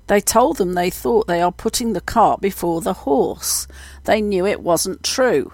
They 0.09 0.21
told 0.21 0.59
them 0.59 0.75
they 0.75 0.91
thought 0.91 1.29
they 1.29 1.41
are 1.41 1.53
putting 1.53 1.95
the 1.95 2.03
cart 2.03 2.43
before 2.43 2.83
the 2.83 3.09
horse. 3.09 3.69
They 4.05 4.21
knew 4.21 4.45
it 4.45 4.61
wasn't 4.61 5.03
true. 5.03 5.51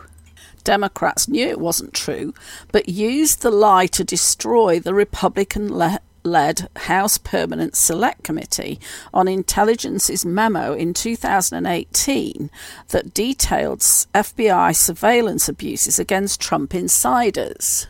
Democrats 0.65 1.29
knew 1.29 1.47
it 1.47 1.61
wasn't 1.61 1.95
true, 1.95 2.35
but 2.73 2.89
used 2.89 3.43
the 3.43 3.53
lie 3.53 3.87
to 3.87 4.03
destroy 4.03 4.81
the 4.81 4.93
Republican 4.93 5.73
le- 5.73 6.01
led 6.27 6.69
House 6.77 7.17
Permanent 7.17 7.77
Select 7.77 8.23
Committee 8.23 8.79
on 9.15 9.29
Intelligence's 9.29 10.27
memo 10.27 10.75
in 10.75 10.93
2018 10.93 12.51
that 12.89 13.15
detailed 13.15 13.81
FBI 13.81 14.77
surveillance 14.77 15.49
abuses 15.49 15.99
against 15.99 16.41
Trump 16.41 16.75
insiders. 16.75 17.87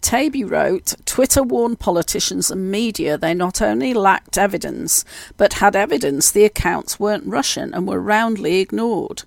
Taibbi 0.00 0.48
wrote, 0.48 0.94
Twitter 1.04 1.42
warned 1.42 1.80
politicians 1.80 2.50
and 2.50 2.70
media 2.70 3.18
they 3.18 3.34
not 3.34 3.60
only 3.60 3.92
lacked 3.92 4.38
evidence, 4.38 5.04
but 5.36 5.54
had 5.54 5.74
evidence 5.74 6.30
the 6.30 6.44
accounts 6.44 7.00
weren't 7.00 7.26
Russian 7.26 7.74
and 7.74 7.86
were 7.86 8.00
roundly 8.00 8.60
ignored. 8.60 9.24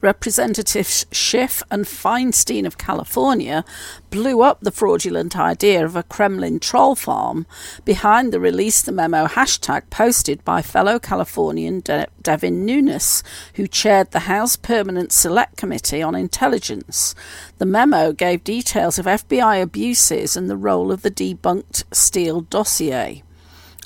Representatives 0.00 1.06
Schiff 1.10 1.60
and 1.72 1.84
Feinstein 1.84 2.64
of 2.64 2.78
California 2.78 3.64
blew 4.10 4.42
up 4.42 4.60
the 4.60 4.70
fraudulent 4.70 5.36
idea 5.36 5.84
of 5.84 5.96
a 5.96 6.04
Kremlin 6.04 6.60
troll 6.60 6.94
farm 6.94 7.46
behind 7.84 8.32
the 8.32 8.38
release 8.38 8.80
the 8.80 8.92
memo 8.92 9.26
hashtag 9.26 9.90
posted 9.90 10.44
by 10.44 10.62
fellow 10.62 11.00
Californian 11.00 11.80
De- 11.80 12.06
Devin 12.22 12.64
Nunes, 12.64 13.24
who 13.54 13.66
chaired 13.66 14.12
the 14.12 14.20
House 14.20 14.56
Permanent 14.56 15.10
Select 15.10 15.56
Committee 15.56 16.00
on 16.00 16.14
Intelligence. 16.14 17.16
The 17.58 17.66
memo 17.66 18.12
gave 18.12 18.44
details 18.44 19.00
of 19.00 19.06
FBI 19.06 19.60
abuses 19.60 20.36
and 20.36 20.48
the 20.48 20.56
role 20.56 20.92
of 20.92 21.02
the 21.02 21.10
debunked 21.10 21.82
Steele 21.92 22.42
dossier. 22.42 23.24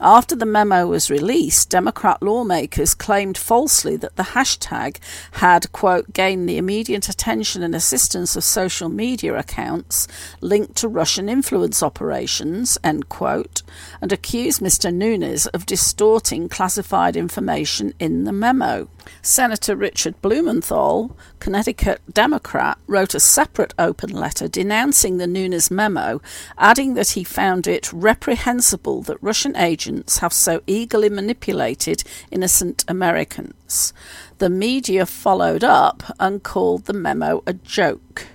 After 0.05 0.35
the 0.35 0.47
memo 0.47 0.89
was 0.89 1.13
released, 1.13 1.71
Democrat 1.71 2.21
lawmakers 2.21 2.93
claimed 2.93 3.39
falsely 3.39 3.95
that 3.99 4.17
the 4.17 4.35
hashtag 4.35 4.97
had, 5.35 5.71
quote, 5.71 6.13
gained 6.13 6.49
the 6.49 6.59
immediate 6.59 7.09
attention 7.09 7.63
and 7.63 7.73
assistance 7.73 8.35
of 8.35 8.43
social 8.43 8.89
media 8.89 9.39
accounts 9.39 10.09
linked 10.41 10.75
to 10.79 10.89
Russian 10.89 11.29
influence 11.29 11.85
operations, 11.85 12.77
end 12.83 13.09
quote, 13.09 13.63
and 14.03 14.13
accused 14.13 14.61
Mr. 14.61 14.93
Nunes 14.93 15.47
of 15.47 15.65
distorting 15.65 16.49
classified 16.49 17.17
information 17.17 17.95
in 18.01 18.25
the 18.25 18.33
memo. 18.33 18.89
Senator 19.23 19.77
Richard 19.77 20.21
Blumenthal, 20.21 21.17
Connecticut 21.39 22.03
Democrat, 22.13 22.79
wrote 22.89 23.15
a 23.15 23.21
separate 23.21 23.73
open 23.79 24.11
letter 24.11 24.49
denouncing 24.49 25.19
the 25.19 25.29
Nunes 25.29 25.71
memo, 25.71 26.21
adding 26.59 26.95
that 26.95 27.11
he 27.11 27.23
found 27.23 27.69
it 27.69 27.93
reprehensible 27.93 29.03
that 29.03 29.23
Russian 29.23 29.57
agents 29.57 30.19
have 30.19 30.33
so 30.33 30.63
eagerly 30.67 31.09
manipulated 31.09 32.03
innocent 32.33 32.85
Americans. 32.89 33.95
The 34.39 34.51
media 34.51 35.07
followed 35.07 35.63
up 35.63 36.03
and 36.19 36.43
called 36.43 36.87
the 36.87 36.93
memo 36.93 37.45
a 37.47 37.53
joke. 37.53 38.27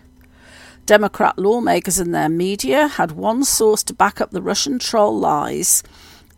Democrat 0.88 1.38
lawmakers 1.38 2.00
and 2.00 2.16
their 2.16 2.30
media 2.30 2.88
had 2.88 3.12
one 3.12 3.44
source 3.44 3.84
to 3.84 3.94
back 3.94 4.22
up 4.22 4.32
the 4.32 4.42
Russian 4.42 4.80
troll 4.80 5.20
lies 5.20 5.84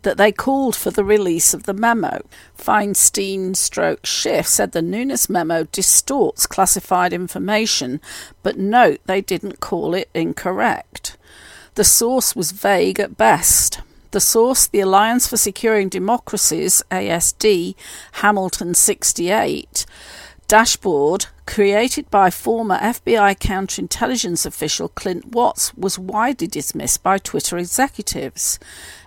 that 0.02 0.16
they 0.16 0.32
called 0.32 0.74
for 0.74 0.90
the 0.90 1.04
release 1.04 1.54
of 1.54 1.62
the 1.62 1.72
memo. 1.72 2.20
Feinstein 2.58 3.54
stroke 3.54 4.04
Schiff 4.04 4.48
said 4.48 4.72
the 4.72 4.82
Nunes 4.82 5.30
memo 5.30 5.64
distorts 5.70 6.48
classified 6.48 7.12
information, 7.12 8.00
but 8.42 8.58
note 8.58 9.00
they 9.06 9.20
didn't 9.20 9.60
call 9.60 9.94
it 9.94 10.10
incorrect. 10.14 11.16
The 11.76 11.84
source 11.84 12.34
was 12.34 12.50
vague 12.50 12.98
at 12.98 13.16
best. 13.16 13.82
The 14.10 14.20
source, 14.20 14.66
the 14.66 14.80
Alliance 14.80 15.28
for 15.28 15.36
Securing 15.36 15.88
Democracies, 15.88 16.82
ASD, 16.90 17.76
Hamilton 18.14 18.74
68, 18.74 19.86
dashboard 20.50 21.26
created 21.46 22.10
by 22.10 22.28
former 22.28 22.76
FBI 22.78 23.38
counterintelligence 23.38 24.44
official 24.44 24.88
Clint 24.88 25.26
Watts 25.26 25.72
was 25.74 25.96
widely 25.96 26.48
dismissed 26.48 27.04
by 27.04 27.18
Twitter 27.18 27.56
executives. 27.56 28.58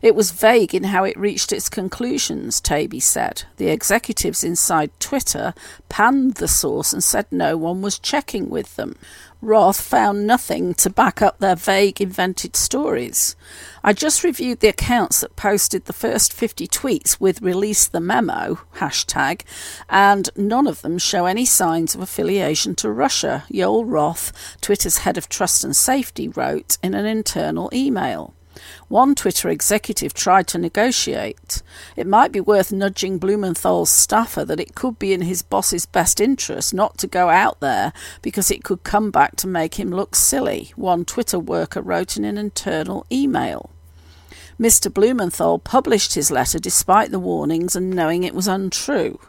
It 0.02 0.16
was 0.16 0.32
vague 0.32 0.74
in 0.74 0.86
how 0.86 1.04
it 1.04 1.20
reached 1.20 1.52
its 1.52 1.68
conclusions, 1.68 2.62
Taibbi 2.62 3.02
said. 3.02 3.44
The 3.58 3.68
executives 3.68 4.41
inside 4.41 4.98
Twitter 5.02 5.54
panned 5.89 6.36
the 6.36 6.48
source 6.48 6.94
and 6.94 7.04
said 7.04 7.26
no 7.30 7.58
one 7.58 7.82
was 7.82 8.00
checking 8.00 8.50
with 8.50 8.78
them. 8.78 8.96
Roth 9.44 9.82
found 9.82 10.26
nothing 10.26 10.74
to 10.76 10.89
back 10.89 11.22
up 11.22 11.39
their 11.39 11.58
vague, 11.58 12.00
invented 12.00 12.56
stories. 12.56 13.36
I 13.84 13.91
just 13.91 14.24
reviewed 14.24 14.62
the 14.62 14.70
accounts 14.70 15.20
that 15.20 15.36
posted 15.36 15.84
the 15.84 15.91
first 15.91 16.32
50 16.32 16.66
tweets 16.68 17.20
with 17.20 17.41
release 17.41 17.86
the 17.86 18.00
memo 18.00 18.60
hashtag, 18.76 19.41
and 19.89 20.30
none 20.38 20.66
of 20.66 20.82
them 20.82 20.98
show 20.98 21.26
any 21.26 21.44
signs 21.44 21.94
of 21.94 22.00
affiliation 22.02 22.74
to 22.76 22.89
Russia, 22.89 23.44
Yoel 23.52 23.84
Roth, 23.86 24.32
Twitter's 24.62 25.00
head 25.00 25.18
of 25.18 25.28
trust 25.28 25.66
and 25.66 25.76
safety, 25.76 26.30
wrote 26.30 26.78
in 26.82 26.94
an 26.94 27.06
internal 27.06 27.70
email. 27.74 28.34
One 28.94 29.16
Twitter 29.16 29.50
executive 29.50 30.14
tried 30.14 30.46
to 30.50 30.60
negotiate. 30.60 31.64
It 31.96 32.06
might 32.06 32.32
be 32.32 32.39
worth 32.39 32.72
nudging 32.72 33.18
Blumenthal's 33.18 33.89
staffer 33.89 34.46
that 34.46 34.60
it 34.60 34.76
could 34.76 35.00
be 35.00 35.14
in 35.14 35.24
his 35.24 35.41
boss's 35.41 35.88
best 35.88 36.22
interest 36.22 36.76
not 36.76 37.00
to 37.00 37.08
go 37.08 37.30
out 37.30 37.60
there 37.60 37.91
because 38.22 38.52
it 38.52 38.64
could 38.64 38.84
come 38.84 39.10
back 39.10 39.36
to 39.38 39.48
make 39.48 39.80
him 39.80 39.89
look 39.89 40.16
silly, 40.16 40.74
one 40.76 41.06
Twitter 41.06 41.39
worker 41.39 41.82
wrote 41.82 42.18
in 42.18 42.24
an 42.24 42.38
internal 42.38 43.08
email. 43.12 43.72
Mr. 44.60 44.94
Blumenthal 44.94 45.58
published 45.58 46.14
his 46.14 46.30
letter 46.30 46.60
despite 46.60 47.10
the 47.10 47.18
warnings 47.18 47.76
and 47.76 47.89
knowing 47.89 48.24
it 48.24 48.36
was 48.36 48.48
untrue. 48.48 49.20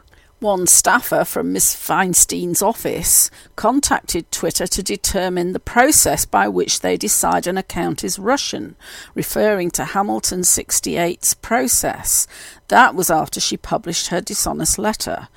One 0.45 0.67
staffer 0.67 1.25
from 1.25 1.53
Miss 1.53 1.73
Feinstein's 1.73 2.61
office 2.61 3.31
contacted 3.55 4.31
Twitter 4.31 4.67
to 4.67 4.83
determine 4.83 5.53
the 5.53 5.59
process 5.59 6.23
by 6.25 6.47
which 6.47 6.81
they 6.81 6.97
decide 6.97 7.47
an 7.47 7.57
account 7.57 8.03
is 8.03 8.19
Russian, 8.19 8.75
referring 9.15 9.71
to 9.71 9.85
Hamilton 9.85 10.41
68's 10.41 11.33
process. 11.33 12.27
That 12.67 12.93
was 12.93 13.09
after 13.09 13.39
she 13.39 13.57
published 13.57 14.09
her 14.09 14.21
dishonest 14.21 14.77
letter. 14.77 15.29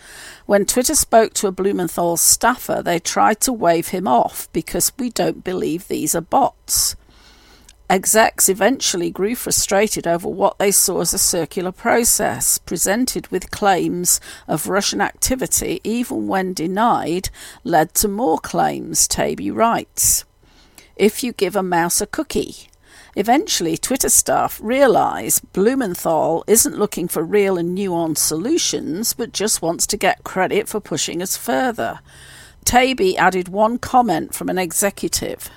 When 0.45 0.67
Twitter 0.67 0.95
spoke 0.95 1.33
to 1.35 1.47
a 1.47 1.53
Blumenthal 1.53 2.19
staffer, 2.19 2.83
they 2.85 2.99
tried 2.99 3.41
to 3.41 3.53
wave 3.55 3.89
him 3.89 4.07
off 4.07 4.53
because 4.53 4.93
we 4.99 5.09
don't 5.09 5.43
believe 5.43 5.89
these 5.89 6.15
are 6.15 6.21
bots. 6.21 6.97
Execs 7.91 8.51
eventually 8.51 9.11
grew 9.11 9.35
frustrated 9.35 10.07
over 10.07 10.29
what 10.29 10.59
they 10.59 10.71
saw 10.71 11.01
as 11.01 11.15
a 11.15 11.19
circular 11.19 11.73
process, 11.73 12.59
presented 12.59 13.27
with 13.29 13.51
claims 13.51 14.21
of 14.47 14.69
Russian 14.69 15.01
activity, 15.01 15.81
even 15.85 16.27
when 16.27 16.53
denied, 16.53 17.31
led 17.65 17.95
to 17.95 18.07
more 18.07 18.39
claims, 18.39 19.09
Taibbi 19.09 19.55
writes. 19.55 20.27
If 20.97 21.25
you 21.25 21.33
give 21.33 21.57
a 21.57 21.63
mouse 21.63 22.01
a 22.01 22.07
cookie, 22.07 22.69
Eventually, 23.17 23.77
Twitter 23.77 24.11
staff 24.11 24.61
realise 24.63 25.41
Blumenthal 25.41 26.45
isn't 26.47 26.79
looking 26.79 27.09
for 27.09 27.25
real 27.25 27.59
and 27.59 27.77
nuanced 27.77 28.19
solutions, 28.19 29.13
but 29.13 29.33
just 29.33 29.61
wants 29.61 29.89
to 29.89 29.97
get 29.97 30.23
credit 30.23 30.69
for 30.69 30.79
pushing 30.79 31.21
us 31.21 31.37
further. 31.37 31.99
Taibbi 32.65 33.17
added 33.17 33.49
one 33.49 33.79
comment 33.79 34.35
from 34.35 34.49
an 34.49 34.57
executive. 34.59 35.51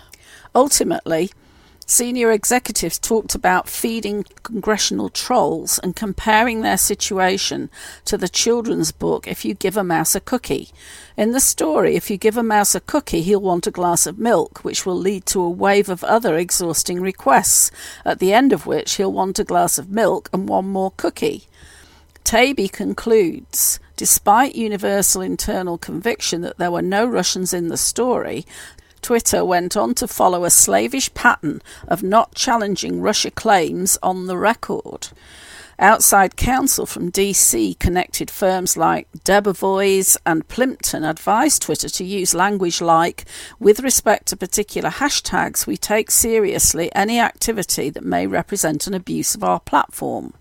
Ultimately, 0.56 1.30
Senior 1.86 2.32
executives 2.32 2.98
talked 2.98 3.36
about 3.36 3.68
feeding 3.68 4.24
congressional 4.44 5.10
trolls 5.10 5.78
and 5.80 5.96
comparing 5.96 6.62
their 6.62 6.78
situation 6.78 7.70
to 8.06 8.18
the 8.18 8.30
children's 8.30 8.92
book 8.92 9.28
If 9.28 9.44
You 9.44 9.54
Give 9.56 9.76
a 9.76 9.84
Mouse 9.84 10.16
a 10.16 10.22
Cookie. 10.22 10.70
In 11.18 11.32
the 11.32 11.40
story, 11.40 11.96
if 11.96 12.10
you 12.10 12.18
give 12.18 12.38
a 12.38 12.44
mouse 12.44 12.76
a 12.76 12.80
cookie, 12.80 13.22
he'll 13.22 13.42
want 13.42 13.68
a 13.68 13.72
glass 13.72 14.06
of 14.06 14.18
milk, 14.18 14.64
which 14.64 14.86
will 14.86 14.96
lead 14.96 15.26
to 15.28 15.42
a 15.42 15.50
wave 15.50 15.90
of 15.90 16.04
other 16.06 16.38
exhausting 16.38 17.02
requests, 17.02 17.72
at 18.06 18.20
the 18.20 18.32
end 18.32 18.54
of 18.54 18.66
which 18.66 18.96
he'll 18.96 19.12
want 19.12 19.40
a 19.40 19.44
glass 19.44 19.78
of 19.78 19.90
milk 19.90 20.30
and 20.32 20.48
one 20.48 20.68
more 20.68 20.92
cookie. 20.96 21.48
Taibbi 22.24 22.72
concludes 22.72 23.80
Despite 23.98 24.56
universal 24.56 25.22
internal 25.22 25.78
conviction 25.78 26.42
that 26.42 26.58
there 26.58 26.72
were 26.72 26.82
no 26.82 27.06
Russians 27.06 27.54
in 27.54 27.68
the 27.68 27.78
story, 27.78 28.48
Twitter 29.02 29.44
went 29.44 29.76
on 29.76 29.94
to 29.96 30.08
follow 30.08 30.46
a 30.46 30.50
slavish 30.50 31.14
pattern 31.14 31.62
of 31.88 32.04
not 32.04 32.36
challenging 32.36 33.02
Russia 33.02 33.32
claims 33.32 33.98
on 34.04 34.28
the 34.28 34.38
record. 34.38 35.10
Outside 35.80 36.36
counsel 36.36 36.86
from 36.86 37.12
DC 37.12 37.80
connected 37.80 38.30
firms 38.30 38.78
like 38.78 39.08
Debevoise 39.26 40.16
and 40.28 40.48
Plimpton 40.48 41.04
advised 41.04 41.64
Twitter 41.64 41.90
to 41.90 42.04
use 42.04 42.36
language 42.36 42.82
like, 42.82 43.26
with 43.60 43.80
respect 43.80 44.28
to 44.28 44.38
particular 44.38 44.92
hashtags, 44.92 45.66
we 45.66 45.78
take 45.78 46.12
seriously 46.12 46.94
any 46.94 47.20
activity 47.20 47.90
that 47.90 48.04
may 48.04 48.28
represent 48.28 48.86
an 48.86 48.94
abuse 48.94 49.34
of 49.34 49.44
our 49.44 49.60
platform. 49.60 50.36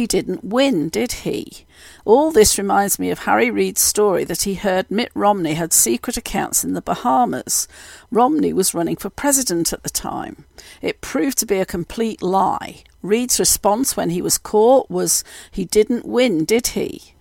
He 0.00 0.06
didn't 0.06 0.42
win, 0.42 0.88
did 0.88 1.12
he? 1.12 1.66
All 2.06 2.30
this 2.30 2.56
reminds 2.56 2.98
me 2.98 3.10
of 3.10 3.18
Harry 3.18 3.50
Reid's 3.50 3.82
story 3.82 4.24
that 4.24 4.44
he 4.44 4.54
heard 4.54 4.90
Mitt 4.90 5.10
Romney 5.12 5.52
had 5.52 5.74
secret 5.74 6.16
accounts 6.16 6.64
in 6.64 6.72
the 6.72 6.80
Bahamas. 6.80 7.68
Romney 8.10 8.54
was 8.54 8.72
running 8.72 8.96
for 8.96 9.10
president 9.10 9.74
at 9.74 9.82
the 9.82 9.90
time. 9.90 10.46
It 10.80 11.02
proved 11.02 11.36
to 11.36 11.44
be 11.44 11.58
a 11.58 11.66
complete 11.66 12.22
lie. 12.22 12.82
Reid's 13.02 13.38
response 13.38 13.94
when 13.94 14.08
he 14.08 14.22
was 14.22 14.38
caught 14.38 14.88
was, 14.88 15.22
He 15.50 15.66
didn't 15.66 16.06
win, 16.06 16.46
did 16.46 16.68
he? 16.68 17.12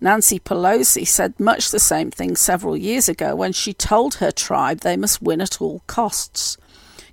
Nancy 0.00 0.40
Pelosi 0.40 1.06
said 1.06 1.38
much 1.38 1.70
the 1.70 1.78
same 1.78 2.10
thing 2.10 2.34
several 2.34 2.76
years 2.76 3.08
ago 3.08 3.36
when 3.36 3.52
she 3.52 3.72
told 3.72 4.14
her 4.16 4.32
tribe 4.32 4.80
they 4.80 4.96
must 4.96 5.22
win 5.22 5.40
at 5.40 5.60
all 5.60 5.82
costs. 5.86 6.56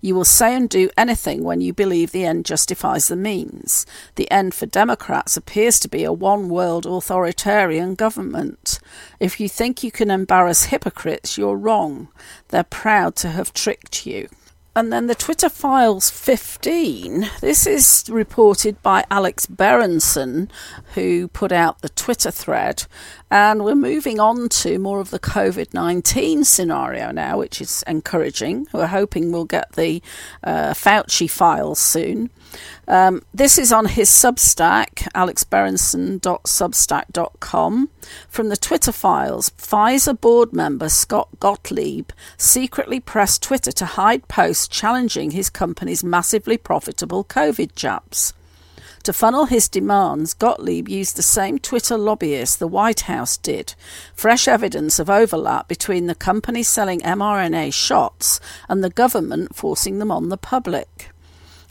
You 0.01 0.15
will 0.15 0.25
say 0.25 0.55
and 0.55 0.67
do 0.67 0.89
anything 0.97 1.43
when 1.43 1.61
you 1.61 1.73
believe 1.73 2.11
the 2.11 2.25
end 2.25 2.45
justifies 2.45 3.07
the 3.07 3.15
means. 3.15 3.85
The 4.15 4.29
end 4.31 4.55
for 4.55 4.65
Democrats 4.65 5.37
appears 5.37 5.79
to 5.79 5.87
be 5.87 6.03
a 6.03 6.11
one 6.11 6.49
world 6.49 6.87
authoritarian 6.87 7.93
government. 7.93 8.79
If 9.19 9.39
you 9.39 9.47
think 9.47 9.83
you 9.83 9.91
can 9.91 10.09
embarrass 10.09 10.65
hypocrites, 10.65 11.37
you're 11.37 11.55
wrong. 11.55 12.09
They're 12.47 12.63
proud 12.63 13.15
to 13.17 13.29
have 13.29 13.53
tricked 13.53 14.07
you. 14.07 14.27
And 14.73 14.91
then 14.91 15.07
the 15.07 15.15
Twitter 15.15 15.49
Files 15.49 16.09
15. 16.09 17.29
This 17.41 17.67
is 17.67 18.05
reported 18.09 18.81
by 18.81 19.03
Alex 19.11 19.45
Berenson, 19.45 20.49
who 20.93 21.27
put 21.27 21.51
out 21.51 21.81
the 21.81 21.89
Twitter 21.89 22.31
thread. 22.31 22.85
And 23.29 23.65
we're 23.65 23.75
moving 23.75 24.21
on 24.21 24.47
to 24.47 24.79
more 24.79 25.01
of 25.01 25.09
the 25.09 25.19
COVID 25.19 25.73
19 25.73 26.45
scenario 26.45 27.11
now, 27.11 27.37
which 27.37 27.59
is 27.59 27.83
encouraging. 27.85 28.65
We're 28.71 28.87
hoping 28.87 29.33
we'll 29.33 29.43
get 29.43 29.73
the 29.73 30.01
uh, 30.41 30.73
Fauci 30.73 31.29
files 31.29 31.79
soon. 31.79 32.29
Um, 32.87 33.21
this 33.33 33.57
is 33.57 33.71
on 33.71 33.85
his 33.85 34.09
Substack, 34.09 35.07
alexberenson.substack.com. 35.13 37.89
From 38.27 38.49
the 38.49 38.57
Twitter 38.57 38.91
files, 38.91 39.51
Pfizer 39.51 40.19
board 40.19 40.51
member 40.53 40.89
Scott 40.89 41.29
Gottlieb 41.39 42.11
secretly 42.37 42.99
pressed 42.99 43.43
Twitter 43.43 43.71
to 43.71 43.85
hide 43.85 44.27
posts 44.27 44.67
challenging 44.67 45.31
his 45.31 45.49
company's 45.49 46.03
massively 46.03 46.57
profitable 46.57 47.23
COVID 47.23 47.75
jabs. 47.75 48.33
To 49.03 49.13
funnel 49.13 49.45
his 49.45 49.67
demands, 49.67 50.35
Gottlieb 50.35 50.87
used 50.87 51.15
the 51.15 51.23
same 51.23 51.57
Twitter 51.57 51.97
lobbyist 51.97 52.59
the 52.59 52.67
White 52.67 53.01
House 53.01 53.35
did. 53.35 53.73
Fresh 54.13 54.47
evidence 54.47 54.99
of 54.99 55.09
overlap 55.09 55.67
between 55.67 56.05
the 56.05 56.13
company 56.13 56.61
selling 56.61 56.99
mRNA 56.99 57.73
shots 57.73 58.39
and 58.69 58.83
the 58.83 58.91
government 58.91 59.55
forcing 59.55 59.97
them 59.97 60.11
on 60.11 60.29
the 60.29 60.37
public. 60.37 61.10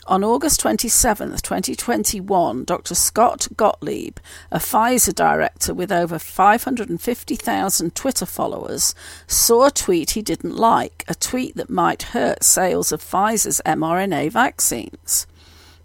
On 0.07 0.25
August 0.25 0.61
27, 0.61 1.31
2021, 1.31 2.65
Dr. 2.65 2.95
Scott 2.95 3.49
Gottlieb, 3.55 4.19
a 4.51 4.59
Pfizer 4.59 5.15
director 5.15 5.75
with 5.75 5.93
over 5.93 6.19
550,000 6.19 7.95
Twitter 7.95 8.27
followers, 8.27 8.95
saw 9.27 9.67
a 9.67 9.71
tweet 9.71 10.13
he 10.13 10.23
didn't 10.23 10.57
like, 10.57 11.05
a 11.07 11.15
tweet 11.15 11.55
that 11.57 11.69
might 11.69 12.03
hurt 12.15 12.43
sales 12.43 12.93
of 12.93 13.03
Pfizer's 13.03 13.61
mRNA 13.67 14.33
vaccines. 14.33 15.27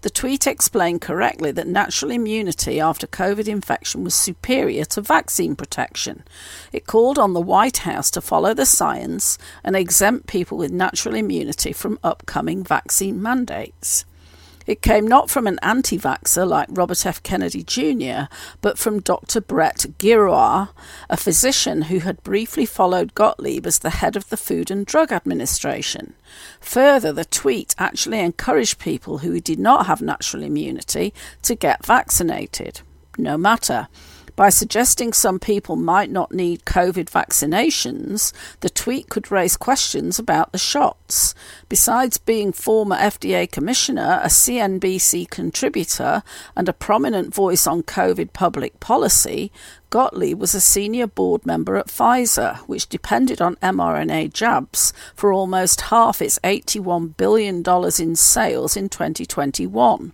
The 0.05 0.11
tweet 0.11 0.45
explained 0.45 1.01
correctly 1.01 1.51
that 1.53 1.65
natural 1.65 2.11
immunity 2.11 2.79
after 2.79 3.07
COVID 3.07 3.47
infection 3.47 4.03
was 4.03 4.13
superior 4.13 4.85
to 4.85 5.01
vaccine 5.01 5.55
protection. 5.55 6.23
It 6.71 6.85
called 6.85 7.17
on 7.17 7.33
the 7.33 7.41
White 7.41 7.77
House 7.77 8.11
to 8.11 8.21
follow 8.21 8.53
the 8.53 8.67
science 8.67 9.39
and 9.63 9.75
exempt 9.75 10.27
people 10.27 10.59
with 10.59 10.71
natural 10.71 11.15
immunity 11.15 11.73
from 11.73 11.97
upcoming 12.03 12.63
vaccine 12.63 13.19
mandates. 13.19 14.05
It 14.65 14.81
came 14.81 15.07
not 15.07 15.29
from 15.29 15.47
an 15.47 15.59
anti 15.61 15.97
vaxxer 15.97 16.47
like 16.47 16.67
Robert 16.69 17.05
F. 17.05 17.21
Kennedy 17.21 17.63
Jr., 17.63 18.33
but 18.61 18.77
from 18.77 18.99
Dr. 18.99 19.41
Brett 19.41 19.85
Giroir, 19.99 20.69
a 21.09 21.17
physician 21.17 21.83
who 21.83 21.99
had 21.99 22.23
briefly 22.23 22.65
followed 22.65 23.15
Gottlieb 23.15 23.65
as 23.67 23.79
the 23.79 23.91
head 23.91 24.15
of 24.15 24.29
the 24.29 24.37
Food 24.37 24.71
and 24.71 24.85
Drug 24.85 25.11
Administration. 25.11 26.13
Further, 26.59 27.13
the 27.13 27.25
tweet 27.25 27.75
actually 27.77 28.19
encouraged 28.19 28.79
people 28.79 29.19
who 29.19 29.39
did 29.39 29.59
not 29.59 29.85
have 29.85 30.01
natural 30.01 30.43
immunity 30.43 31.13
to 31.43 31.55
get 31.55 31.85
vaccinated. 31.85 32.81
No 33.17 33.37
matter. 33.37 33.87
By 34.35 34.49
suggesting 34.49 35.13
some 35.13 35.39
people 35.39 35.77
might 35.77 36.11
not 36.11 36.33
need 36.33 36.65
COVID 36.65 37.09
vaccinations, 37.09 38.33
the 38.59 38.69
tweet 38.69 39.07
could 39.07 39.31
raise 39.31 39.55
questions 39.55 40.19
about 40.19 40.51
the 40.51 40.57
shots. 40.57 41.33
Besides 41.69 42.17
being 42.17 42.51
former 42.51 42.97
FDA 42.97 43.49
commissioner, 43.49 44.19
a 44.21 44.27
CNBC 44.27 45.29
contributor, 45.29 46.21
and 46.53 46.67
a 46.67 46.73
prominent 46.73 47.33
voice 47.33 47.65
on 47.65 47.83
COVID 47.83 48.33
public 48.33 48.81
policy, 48.81 49.53
Gottlieb 49.89 50.37
was 50.37 50.53
a 50.53 50.59
senior 50.59 51.07
board 51.07 51.45
member 51.45 51.77
at 51.77 51.87
Pfizer, 51.87 52.57
which 52.67 52.89
depended 52.89 53.41
on 53.41 53.55
mRNA 53.57 54.33
jabs 54.33 54.91
for 55.15 55.31
almost 55.31 55.79
half 55.81 56.21
its 56.21 56.39
$81 56.39 57.15
billion 57.15 57.63
in 57.99 58.15
sales 58.17 58.75
in 58.75 58.89
2021. 58.89 60.11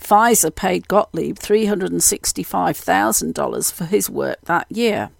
Pfizer 0.00 0.54
paid 0.54 0.86
Gottlieb 0.88 1.38
$365,000 1.38 3.72
for 3.72 3.84
his 3.84 4.08
work 4.08 4.40
that 4.42 4.70
year. 4.70 5.10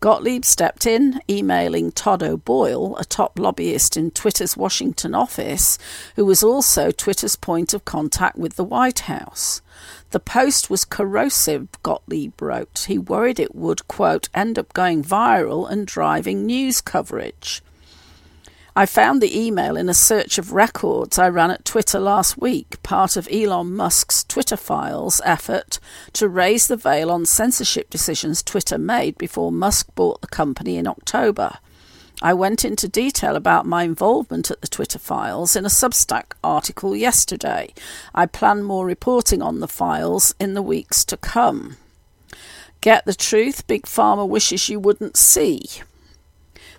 Gottlieb 0.00 0.44
stepped 0.46 0.86
in, 0.86 1.20
emailing 1.28 1.92
Todd 1.92 2.22
O'Boyle, 2.22 2.96
a 2.96 3.04
top 3.04 3.38
lobbyist 3.38 3.98
in 3.98 4.10
Twitter's 4.10 4.56
Washington 4.56 5.14
office, 5.14 5.78
who 6.16 6.24
was 6.24 6.42
also 6.42 6.90
Twitter's 6.90 7.36
point 7.36 7.74
of 7.74 7.84
contact 7.84 8.38
with 8.38 8.56
the 8.56 8.64
White 8.64 9.00
House. 9.00 9.60
The 10.10 10.20
post 10.20 10.70
was 10.70 10.86
corrosive, 10.86 11.68
Gottlieb 11.82 12.40
wrote. 12.40 12.86
He 12.88 12.96
worried 12.96 13.38
it 13.38 13.54
would, 13.54 13.86
quote, 13.88 14.30
end 14.32 14.58
up 14.58 14.72
going 14.72 15.04
viral 15.04 15.70
and 15.70 15.86
driving 15.86 16.46
news 16.46 16.80
coverage. 16.80 17.60
I 18.76 18.86
found 18.86 19.20
the 19.20 19.36
email 19.36 19.76
in 19.76 19.88
a 19.88 19.94
search 19.94 20.38
of 20.38 20.52
records 20.52 21.18
I 21.18 21.28
ran 21.28 21.50
at 21.50 21.64
Twitter 21.64 21.98
last 21.98 22.38
week, 22.38 22.80
part 22.84 23.16
of 23.16 23.28
Elon 23.30 23.74
Musk's 23.74 24.22
Twitter 24.22 24.56
files 24.56 25.20
effort 25.24 25.80
to 26.12 26.28
raise 26.28 26.68
the 26.68 26.76
veil 26.76 27.10
on 27.10 27.26
censorship 27.26 27.90
decisions 27.90 28.42
Twitter 28.42 28.78
made 28.78 29.18
before 29.18 29.50
Musk 29.50 29.88
bought 29.96 30.20
the 30.20 30.28
company 30.28 30.76
in 30.76 30.86
October. 30.86 31.58
I 32.22 32.32
went 32.32 32.64
into 32.64 32.86
detail 32.86 33.34
about 33.34 33.66
my 33.66 33.82
involvement 33.82 34.50
at 34.50 34.60
the 34.60 34.68
Twitter 34.68 34.98
files 34.98 35.56
in 35.56 35.64
a 35.64 35.68
Substack 35.68 36.34
article 36.44 36.94
yesterday. 36.94 37.72
I 38.14 38.26
plan 38.26 38.62
more 38.62 38.86
reporting 38.86 39.42
on 39.42 39.60
the 39.60 39.68
files 39.68 40.34
in 40.38 40.54
the 40.54 40.62
weeks 40.62 41.04
to 41.06 41.16
come. 41.16 41.76
Get 42.80 43.04
the 43.04 43.14
truth 43.14 43.66
Big 43.66 43.82
Pharma 43.82 44.28
wishes 44.28 44.68
you 44.68 44.78
wouldn't 44.78 45.16
see. 45.16 45.64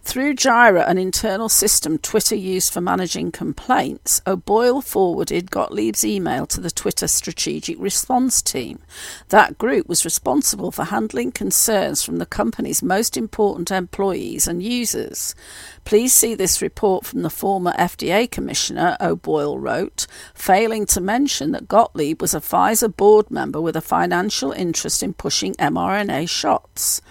Through 0.04 0.34
Jira, 0.34 0.90
an 0.90 0.98
internal 0.98 1.48
system 1.48 1.98
Twitter 2.00 2.36
used 2.36 2.74
for 2.74 2.82
managing 2.82 3.32
complaints, 3.32 4.20
O'Boyle 4.26 4.82
forwarded 4.82 5.52
Gottlieb's 5.52 6.04
email 6.04 6.48
to 6.48 6.60
the 6.60 6.72
Twitter 6.72 7.08
Strategic 7.08 7.80
Response 7.80 8.42
Team. 8.42 8.80
That 9.30 9.60
group 9.60 9.88
was 9.88 10.04
responsible 10.04 10.72
for 10.72 10.86
handling 10.86 11.32
concerns 11.32 12.04
from 12.04 12.18
the 12.18 12.26
company's 12.26 12.82
most 12.82 13.16
important 13.16 13.70
employees 13.70 14.48
and 14.48 14.62
users. 14.62 15.36
Please 15.86 16.14
see 16.14 16.34
this 16.34 16.64
report 16.64 17.06
from 17.06 17.22
the 17.22 17.30
former 17.30 17.72
FDA 17.74 18.30
Commissioner, 18.30 18.98
O'Boyle 19.00 19.60
wrote, 19.60 20.08
failing 20.34 20.88
to 20.88 21.00
mention 21.00 21.52
that 21.52 21.68
Gottlieb 21.68 22.22
was 22.22 22.34
a 22.34 22.42
Pfizer 22.42 22.94
board 22.94 23.30
member 23.30 23.62
with 23.62 23.76
a 23.76 23.82
financial 23.82 24.52
interest 24.52 25.04
in 25.04 25.14
pushing 25.14 25.54
mRNA 25.54 26.28
shots. 26.28 27.02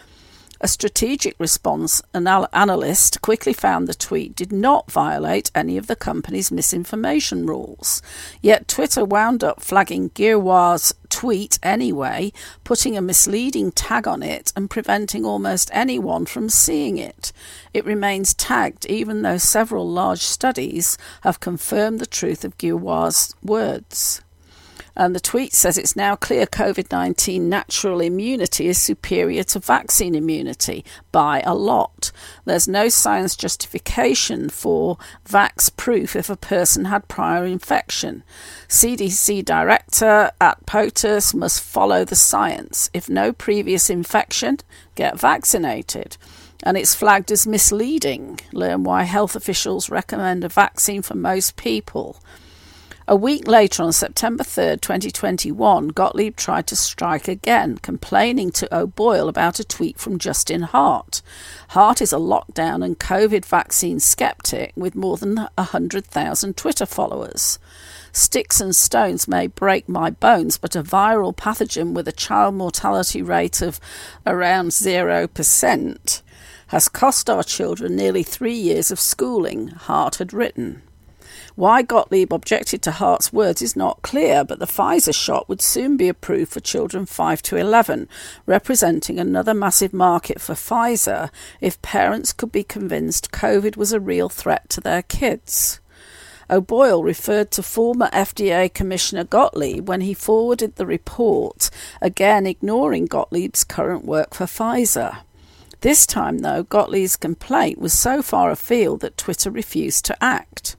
A 0.63 0.69
strategic 0.69 1.35
response 1.39 2.03
anal- 2.15 2.49
analyst 2.53 3.23
quickly 3.23 3.55
found 3.55 3.89
the 3.89 3.95
tweet 3.95 4.37
did 4.37 4.53
not 4.53 4.93
violate 4.93 5.51
any 5.55 5.79
of 5.79 5.87
the 5.87 5.97
company's 5.97 6.53
misinformation 6.53 7.47
rules. 7.47 8.03
Yet 8.43 8.69
Twitter 8.69 9.03
wound 9.03 9.43
up 9.43 9.63
flagging 9.63 10.11
Giroir's 10.11 10.93
tweet 11.09 11.59
anyway, 11.63 12.35
putting 12.63 12.95
a 12.95 13.01
misleading 13.01 13.73
tag 13.73 14.07
on 14.07 14.23
it 14.23 14.53
and 14.55 14.69
preventing 14.69 15.25
almost 15.25 15.71
anyone 15.73 16.27
from 16.27 16.51
seeing 16.51 16.99
it. 16.99 17.33
It 17.73 17.87
remains 17.87 18.35
tagged 18.35 18.85
even 18.85 19.23
though 19.23 19.39
several 19.39 19.89
large 19.89 20.21
studies 20.21 20.99
have 21.23 21.41
confirmed 21.41 22.01
the 22.01 22.07
truth 22.07 22.45
of 22.45 22.59
Giroir's 22.59 23.35
words. 23.43 24.21
And 25.01 25.17
the 25.17 25.21
tweet 25.21 25.55
says 25.55 25.79
it's 25.79 25.97
now 25.97 26.15
clear 26.15 26.45
COVID 26.45 26.93
19 26.93 27.49
natural 27.49 28.03
immunity 28.03 28.69
is 28.69 28.77
superior 28.77 29.43
to 29.45 29.59
vaccine 29.59 30.15
immunity 30.15 30.85
by 31.11 31.41
a 31.41 31.55
lot. 31.55 32.13
There's 32.45 32.69
no 32.69 32.91
science 32.91 33.35
justification 33.35 34.51
for 34.51 34.99
vax 35.27 35.75
proof 35.75 36.15
if 36.15 36.29
a 36.29 36.37
person 36.37 36.85
had 36.85 37.09
prior 37.09 37.47
infection. 37.47 38.25
CDC 38.69 39.43
director 39.43 40.33
at 40.39 40.67
POTUS 40.67 41.35
must 41.35 41.63
follow 41.63 42.05
the 42.05 42.15
science. 42.15 42.91
If 42.93 43.09
no 43.09 43.33
previous 43.33 43.89
infection, 43.89 44.59
get 44.97 45.19
vaccinated 45.19 46.19
and 46.63 46.77
it's 46.77 46.95
flagged 46.95 47.33
as 47.33 47.47
misleading. 47.47 48.39
Learn 48.53 48.85
why 48.85 49.05
health 49.05 49.35
officials 49.35 49.89
recommend 49.89 50.45
a 50.45 50.51
vaccine 50.51 51.01
for 51.01 51.17
most 51.17 51.57
people. 51.57 52.21
A 53.11 53.17
week 53.17 53.49
later, 53.49 53.83
on 53.83 53.93
September 53.93 54.45
3, 54.45 54.77
2021, 54.77 55.89
Gottlieb 55.89 56.37
tried 56.37 56.69
to 56.69 56.77
strike 56.77 57.27
again, 57.27 57.79
complaining 57.79 58.53
to 58.53 58.73
O'Boyle 58.73 59.29
about 59.29 59.59
a 59.59 59.65
tweet 59.65 59.99
from 59.99 60.17
Justin 60.17 60.63
Hart. 60.63 61.21
Hart 61.71 62.01
is 62.01 62.13
a 62.13 62.19
lockdown 62.19 62.85
and 62.85 63.01
COVID 63.01 63.45
vaccine 63.45 63.99
skeptic 63.99 64.73
with 64.77 64.95
more 64.95 65.17
than 65.17 65.49
100,000 65.57 66.57
Twitter 66.57 66.87
followers. 66.87 67.59
Sticks 68.13 68.61
and 68.61 68.77
stones 68.77 69.27
may 69.27 69.49
break 69.49 69.89
my 69.89 70.11
bones, 70.11 70.57
but 70.57 70.77
a 70.77 70.83
viral 70.85 71.35
pathogen 71.35 71.95
with 71.95 72.07
a 72.07 72.13
child 72.13 72.55
mortality 72.55 73.23
rate 73.23 73.61
of 73.61 73.81
around 74.25 74.69
0% 74.69 76.23
has 76.69 76.89
cost 76.89 77.29
our 77.29 77.43
children 77.43 77.97
nearly 77.97 78.23
three 78.23 78.55
years 78.55 78.93
of 78.93 79.01
schooling, 79.01 79.67
Hart 79.67 80.19
had 80.19 80.33
written. 80.33 80.83
Why 81.61 81.83
Gottlieb 81.83 82.33
objected 82.33 82.81
to 82.85 82.91
Hart's 82.91 83.35
words 83.35 83.61
is 83.61 83.77
not 83.77 84.01
clear, 84.01 84.45
but 84.45 84.61
the 84.61 84.67
Pfizer 84.67 85.15
shot 85.15 85.47
would 85.47 85.61
soon 85.61 85.99
be 85.99 86.09
approved 86.09 86.51
for 86.51 86.61
children 86.61 87.05
5 87.05 87.43
to 87.43 87.57
11, 87.57 88.09
representing 88.47 89.21
another 89.21 89.53
massive 89.53 89.93
market 89.93 90.41
for 90.41 90.55
Pfizer 90.55 91.29
if 91.61 91.83
parents 91.83 92.33
could 92.33 92.51
be 92.51 92.65
convinced 92.65 93.31
COVID 93.31 93.77
was 93.77 93.93
a 93.93 94.01
real 94.01 94.31
threat 94.31 94.71
to 94.71 94.81
their 94.81 95.03
kids. 95.03 95.81
O'Boyle 96.49 97.05
referred 97.05 97.51
to 97.51 97.63
former 97.63 98.09
FDA 98.09 98.73
Commissioner 98.73 99.25
Gottlieb 99.25 99.87
when 99.87 100.01
he 100.01 100.15
forwarded 100.15 100.77
the 100.77 100.87
report, 100.87 101.69
again 102.01 102.47
ignoring 102.47 103.05
Gottlieb's 103.05 103.65
current 103.65 104.07
work 104.07 104.33
for 104.33 104.47
Pfizer. 104.47 105.19
This 105.83 106.07
time, 106.07 106.39
though, 106.39 106.63
Gottlieb's 106.63 107.17
complaint 107.17 107.79
was 107.79 107.93
so 107.93 108.23
far 108.23 108.51
afield 108.51 109.01
that 109.01 109.19
Twitter 109.19 109.51
refused 109.51 110.07
to 110.07 110.25
act. 110.25 110.77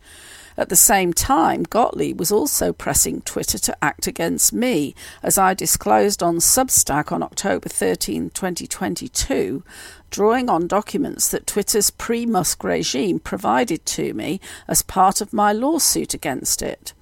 At 0.61 0.69
the 0.69 0.75
same 0.75 1.11
time, 1.11 1.63
Gottlieb 1.63 2.19
was 2.19 2.31
also 2.31 2.71
pressing 2.71 3.21
Twitter 3.21 3.57
to 3.57 3.75
act 3.83 4.05
against 4.05 4.53
me, 4.53 4.93
as 5.23 5.39
I 5.39 5.55
disclosed 5.55 6.21
on 6.21 6.35
Substack 6.35 7.11
on 7.11 7.23
October 7.23 7.67
13, 7.67 8.29
2022, 8.29 9.63
drawing 10.11 10.51
on 10.51 10.67
documents 10.67 11.29
that 11.29 11.47
Twitter's 11.47 11.89
pre 11.89 12.27
Musk 12.27 12.63
regime 12.63 13.17
provided 13.17 13.87
to 13.87 14.13
me 14.13 14.39
as 14.67 14.83
part 14.83 15.19
of 15.19 15.33
my 15.33 15.51
lawsuit 15.51 16.13
against 16.13 16.61
it. 16.61 16.93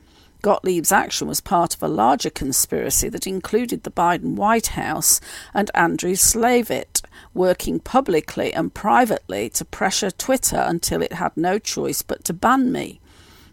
Gottlieb's 0.41 0.93
action 0.93 1.27
was 1.27 1.41
part 1.41 1.75
of 1.75 1.83
a 1.83 1.89
larger 1.89 2.29
conspiracy 2.29 3.09
that 3.09 3.27
included 3.27 3.83
the 3.83 3.91
Biden 3.91 4.35
White 4.35 4.67
House 4.67 5.19
and 5.53 5.69
Andrew 5.75 6.15
Slavitt, 6.15 7.01
working 7.33 7.81
publicly 7.81 8.53
and 8.53 8.73
privately 8.73 9.49
to 9.49 9.65
pressure 9.65 10.11
Twitter 10.11 10.63
until 10.65 11.01
it 11.01 11.11
had 11.11 11.35
no 11.35 11.59
choice 11.59 12.01
but 12.01 12.23
to 12.23 12.31
ban 12.31 12.71
me. 12.71 13.01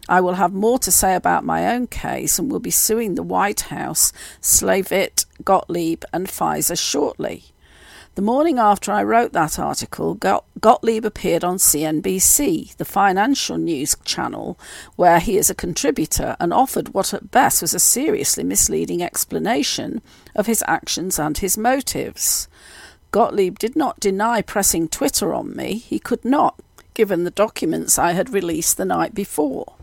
I 0.09 0.21
will 0.21 0.35
have 0.35 0.53
more 0.53 0.79
to 0.79 0.91
say 0.91 1.15
about 1.15 1.43
my 1.43 1.73
own 1.73 1.87
case 1.87 2.39
and 2.39 2.51
will 2.51 2.59
be 2.59 2.71
suing 2.71 3.15
the 3.15 3.23
White 3.23 3.61
House, 3.61 4.13
Slavitt, 4.41 5.25
Gottlieb, 5.43 6.03
and 6.13 6.27
Pfizer 6.27 6.79
shortly. 6.79 7.45
The 8.15 8.23
morning 8.23 8.57
after 8.57 8.91
I 8.91 9.03
wrote 9.03 9.33
that 9.33 9.59
article, 9.59 10.15
Gottlieb 10.15 11.05
appeared 11.05 11.43
on 11.43 11.57
CNBC, 11.57 12.75
the 12.77 12.83
financial 12.85 13.57
news 13.57 13.95
channel, 14.05 14.57
where 14.95 15.19
he 15.19 15.37
is 15.37 15.51
a 15.51 15.55
contributor, 15.55 16.35
and 16.39 16.51
offered 16.51 16.95
what 16.95 17.13
at 17.13 17.29
best 17.29 17.61
was 17.61 17.75
a 17.75 17.79
seriously 17.79 18.43
misleading 18.43 19.03
explanation 19.03 20.01
of 20.35 20.47
his 20.47 20.63
actions 20.67 21.19
and 21.19 21.37
his 21.37 21.59
motives. 21.59 22.47
Gottlieb 23.11 23.59
did 23.59 23.75
not 23.75 23.99
deny 23.99 24.41
pressing 24.41 24.87
Twitter 24.87 25.31
on 25.33 25.55
me. 25.55 25.75
He 25.75 25.99
could 25.99 26.25
not, 26.25 26.59
given 26.95 27.23
the 27.23 27.29
documents 27.29 27.99
I 27.99 28.13
had 28.13 28.33
released 28.33 28.77
the 28.77 28.85
night 28.85 29.13
before. 29.13 29.75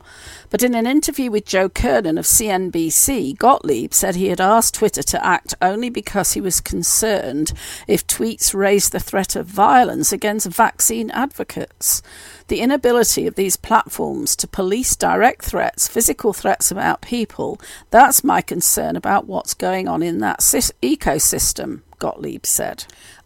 But 0.50 0.62
in 0.62 0.74
an 0.74 0.86
interview 0.86 1.30
with 1.30 1.46
Joe 1.46 1.68
Kernan 1.68 2.18
of 2.18 2.24
CNBC, 2.24 3.36
Gottlieb 3.38 3.92
said 3.92 4.14
he 4.14 4.28
had 4.28 4.40
asked 4.40 4.74
Twitter 4.74 5.02
to 5.02 5.26
act 5.26 5.54
only 5.60 5.90
because 5.90 6.32
he 6.32 6.40
was 6.40 6.60
concerned 6.60 7.52
if 7.88 8.06
tweets 8.06 8.54
raised 8.54 8.92
the 8.92 9.00
threat 9.00 9.36
of 9.36 9.46
violence 9.46 10.12
against 10.12 10.46
vaccine 10.46 11.10
advocates. 11.10 12.02
The 12.48 12.60
inability 12.60 13.26
of 13.26 13.34
these 13.34 13.56
platforms 13.56 14.36
to 14.36 14.46
police 14.46 14.96
direct 14.96 15.44
threats, 15.44 15.88
physical 15.88 16.32
threats 16.32 16.70
about 16.70 17.00
people, 17.00 17.60
that's 17.90 18.22
my 18.22 18.40
concern 18.40 18.96
about 18.96 19.26
what's 19.26 19.54
going 19.54 19.88
on 19.88 20.02
in 20.02 20.18
that 20.18 20.40
ecosystem, 20.40 21.80
Gottlieb 21.98 22.44
said. 22.44 22.84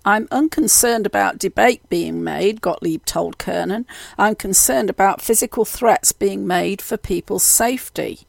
I'm 0.09 0.27
unconcerned 0.31 1.05
about 1.05 1.39
debate 1.39 1.87
being 1.91 2.25
made, 2.25 2.63
Gottlieb 2.63 3.05
told 3.05 3.37
Kernan. 3.37 3.85
I'm 4.17 4.37
concerned 4.37 4.89
about 4.89 5.21
physical 5.21 5.67
threats 5.67 6.13
being 6.13 6.47
made 6.47 6.81
for 6.81 6.97
people's 6.97 7.43
safety. 7.43 8.21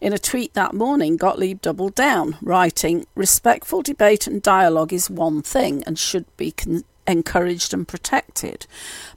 In 0.00 0.12
a 0.12 0.18
tweet 0.18 0.54
that 0.54 0.74
morning, 0.74 1.16
Gottlieb 1.16 1.60
doubled 1.60 1.94
down, 1.94 2.36
writing, 2.42 3.06
Respectful 3.14 3.82
debate 3.82 4.26
and 4.26 4.42
dialogue 4.42 4.92
is 4.92 5.08
one 5.08 5.40
thing 5.40 5.84
and 5.86 5.96
should 5.96 6.24
be 6.36 6.50
con- 6.50 6.82
encouraged 7.06 7.72
and 7.72 7.86
protected. 7.86 8.66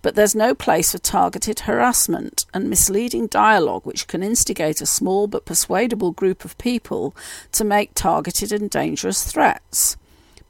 But 0.03 0.13
there's 0.13 0.35
no 0.35 0.53
place 0.53 0.91
for 0.91 0.99
targeted 0.99 1.61
harassment 1.61 2.45
and 2.53 2.69
misleading 2.69 3.25
dialogue 3.29 3.83
which 3.83 4.05
can 4.05 4.21
instigate 4.21 4.79
a 4.79 4.85
small 4.85 5.25
but 5.25 5.45
persuadable 5.45 6.11
group 6.11 6.45
of 6.45 6.55
people 6.59 7.15
to 7.53 7.63
make 7.63 7.95
targeted 7.95 8.51
and 8.51 8.69
dangerous 8.69 9.23
threats. 9.23 9.97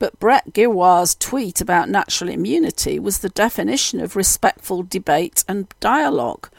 But 0.02 0.20
Brett 0.20 0.52
Giroir's 0.54 1.14
tweet 1.14 1.62
about 1.62 1.88
natural 1.88 2.32
immunity 2.32 2.98
was 2.98 3.20
the 3.20 3.30
definition 3.30 4.00
of 4.00 4.16
respectful 4.16 4.82
debate 4.82 5.44
and 5.48 5.72
dialogue. 5.80 6.50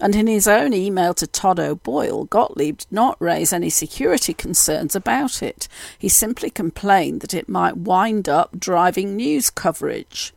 And 0.00 0.16
in 0.16 0.26
his 0.26 0.48
own 0.48 0.72
email 0.72 1.12
to 1.12 1.26
Todd 1.26 1.60
O'Boyle, 1.60 2.24
Gottlieb 2.24 2.78
did 2.78 2.90
not 2.90 3.20
raise 3.20 3.52
any 3.52 3.68
security 3.68 4.32
concerns 4.32 4.96
about 4.96 5.42
it. 5.42 5.68
He 5.98 6.08
simply 6.08 6.48
complained 6.48 7.20
that 7.20 7.34
it 7.34 7.46
might 7.46 7.76
wind 7.76 8.26
up 8.26 8.58
driving 8.58 9.16
news 9.16 9.50
coverage. 9.50 10.32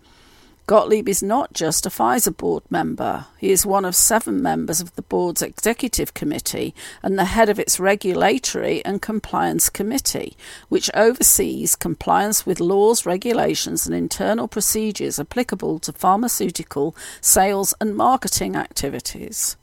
Gottlieb 0.72 1.10
is 1.10 1.22
not 1.22 1.52
just 1.52 1.86
a 1.86 1.90
Pfizer 1.90 2.38
board 2.38 2.64
member. 2.70 3.26
He 3.38 3.52
is 3.52 3.66
one 3.66 3.84
of 3.84 3.94
seven 3.94 4.42
members 4.42 4.80
of 4.80 4.96
the 4.96 5.02
board's 5.02 5.42
executive 5.42 6.14
committee 6.14 6.74
and 7.04 7.20
the 7.20 7.26
head 7.26 7.50
of 7.50 7.60
its 7.60 7.78
regulatory 7.78 8.82
and 8.86 9.02
compliance 9.02 9.70
committee, 9.70 10.38
which 10.70 10.90
oversees 10.94 11.76
compliance 11.76 12.46
with 12.46 12.62
laws, 12.62 13.06
regulations, 13.06 13.86
and 13.86 13.94
internal 13.94 14.48
procedures 14.48 15.20
applicable 15.20 15.78
to 15.80 15.92
pharmaceutical 15.92 16.96
sales 17.20 17.74
and 17.82 17.98
marketing 17.98 18.56
activities. 18.56 19.58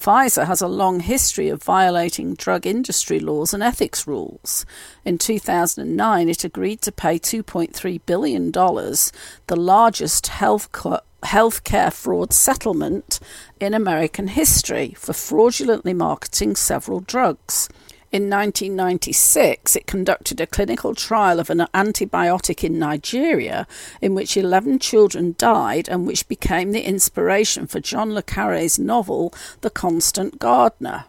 Pfizer 0.00 0.46
has 0.46 0.60
a 0.60 0.68
long 0.68 1.00
history 1.00 1.48
of 1.48 1.62
violating 1.62 2.34
drug 2.34 2.66
industry 2.66 3.18
laws 3.18 3.54
and 3.54 3.62
ethics 3.62 4.06
rules. 4.06 4.66
In 5.04 5.18
2009, 5.18 6.28
it 6.28 6.44
agreed 6.44 6.82
to 6.82 6.92
pay 6.92 7.18
$2.3 7.18 8.00
billion, 8.04 8.50
the 8.52 9.56
largest 9.56 10.26
health 10.26 10.70
co- 10.72 11.00
healthcare 11.24 11.92
fraud 11.92 12.32
settlement 12.32 13.18
in 13.58 13.72
American 13.72 14.28
history, 14.28 14.94
for 14.98 15.14
fraudulently 15.14 15.94
marketing 15.94 16.54
several 16.54 17.00
drugs. 17.00 17.68
In 18.14 18.30
1996, 18.30 19.74
it 19.74 19.88
conducted 19.88 20.40
a 20.40 20.46
clinical 20.46 20.94
trial 20.94 21.40
of 21.40 21.50
an 21.50 21.66
antibiotic 21.74 22.62
in 22.62 22.78
Nigeria 22.78 23.66
in 24.00 24.14
which 24.14 24.36
11 24.36 24.78
children 24.78 25.34
died 25.36 25.88
and 25.88 26.06
which 26.06 26.28
became 26.28 26.70
the 26.70 26.86
inspiration 26.86 27.66
for 27.66 27.80
John 27.80 28.14
le 28.14 28.22
Carre's 28.22 28.78
novel 28.78 29.34
The 29.62 29.70
Constant 29.70 30.38
Gardener. 30.38 31.06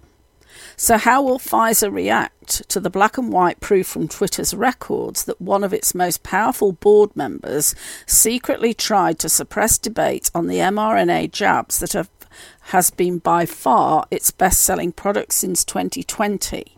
So, 0.77 0.97
how 0.97 1.21
will 1.21 1.37
Pfizer 1.37 1.93
react 1.93 2.67
to 2.69 2.79
the 2.79 2.89
black 2.89 3.19
and 3.19 3.31
white 3.31 3.59
proof 3.59 3.85
from 3.85 4.07
Twitter's 4.07 4.55
records 4.55 5.25
that 5.25 5.39
one 5.39 5.63
of 5.63 5.75
its 5.75 5.93
most 5.93 6.23
powerful 6.23 6.71
board 6.71 7.15
members 7.15 7.75
secretly 8.07 8.73
tried 8.73 9.19
to 9.19 9.29
suppress 9.29 9.77
debate 9.77 10.31
on 10.33 10.47
the 10.47 10.57
mRNA 10.57 11.31
jabs 11.31 11.77
that 11.81 11.93
have, 11.93 12.09
has 12.71 12.89
been 12.89 13.19
by 13.19 13.45
far 13.45 14.07
its 14.09 14.31
best 14.31 14.61
selling 14.61 14.91
product 14.91 15.33
since 15.33 15.63
2020? 15.63 16.74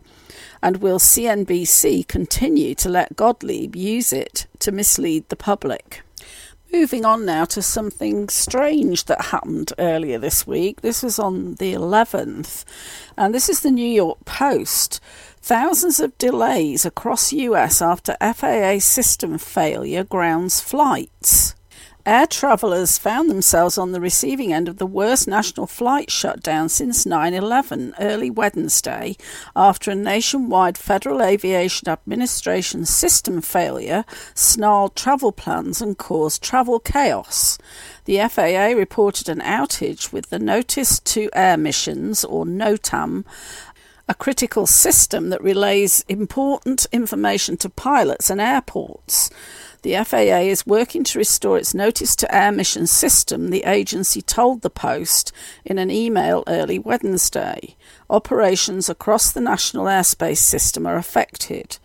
And 0.62 0.78
will 0.78 0.98
CNBC 0.98 2.08
continue 2.08 2.74
to 2.76 2.88
let 2.88 3.16
Gottlieb 3.16 3.76
use 3.76 4.12
it 4.12 4.46
to 4.58 4.72
mislead 4.72 5.28
the 5.28 5.36
public? 5.36 6.02
Moving 6.72 7.06
on 7.06 7.24
now 7.24 7.46
to 7.46 7.62
something 7.62 8.28
strange 8.28 9.04
that 9.04 9.26
happened 9.26 9.72
earlier 9.78 10.18
this 10.18 10.46
week. 10.46 10.82
This 10.82 11.02
was 11.02 11.18
on 11.18 11.54
the 11.54 11.72
11th, 11.72 12.64
and 13.16 13.34
this 13.34 13.48
is 13.48 13.60
the 13.60 13.70
New 13.70 13.88
York 13.88 14.22
Post. 14.26 15.00
Thousands 15.40 15.98
of 15.98 16.18
delays 16.18 16.84
across 16.84 17.32
US 17.32 17.80
after 17.80 18.18
FAA 18.20 18.80
system 18.80 19.38
failure 19.38 20.04
grounds 20.04 20.60
flights. 20.60 21.54
Air 22.08 22.26
travellers 22.26 22.96
found 22.96 23.28
themselves 23.28 23.76
on 23.76 23.92
the 23.92 24.00
receiving 24.00 24.50
end 24.50 24.66
of 24.66 24.78
the 24.78 24.86
worst 24.86 25.28
national 25.28 25.66
flight 25.66 26.10
shutdown 26.10 26.70
since 26.70 27.04
9 27.04 27.34
11 27.34 27.96
early 28.00 28.30
Wednesday 28.30 29.14
after 29.54 29.90
a 29.90 29.94
nationwide 29.94 30.78
Federal 30.78 31.20
Aviation 31.20 31.86
Administration 31.86 32.86
system 32.86 33.42
failure 33.42 34.06
snarled 34.34 34.96
travel 34.96 35.32
plans 35.32 35.82
and 35.82 35.98
caused 35.98 36.42
travel 36.42 36.80
chaos. 36.80 37.58
The 38.06 38.26
FAA 38.26 38.68
reported 38.74 39.28
an 39.28 39.40
outage 39.40 40.10
with 40.10 40.30
the 40.30 40.38
Notice 40.38 41.00
to 41.00 41.28
Air 41.34 41.58
Missions, 41.58 42.24
or 42.24 42.46
NOTAM, 42.46 43.26
a 44.08 44.14
critical 44.14 44.66
system 44.66 45.28
that 45.28 45.42
relays 45.42 46.06
important 46.08 46.86
information 46.90 47.58
to 47.58 47.68
pilots 47.68 48.30
and 48.30 48.40
airports. 48.40 49.28
The 49.82 49.94
FAA 50.04 50.48
is 50.48 50.66
working 50.66 51.04
to 51.04 51.18
restore 51.18 51.56
its 51.56 51.72
notice 51.72 52.16
to 52.16 52.34
air 52.34 52.50
mission 52.50 52.86
system, 52.86 53.50
the 53.50 53.62
agency 53.64 54.20
told 54.20 54.62
the 54.62 54.70
Post 54.70 55.30
in 55.64 55.78
an 55.78 55.90
email 55.90 56.42
early 56.48 56.78
Wednesday. 56.78 57.76
Operations 58.10 58.88
across 58.88 59.30
the 59.30 59.40
national 59.40 59.84
airspace 59.84 60.38
system 60.38 60.84
are 60.84 60.96
affected. 60.96 61.78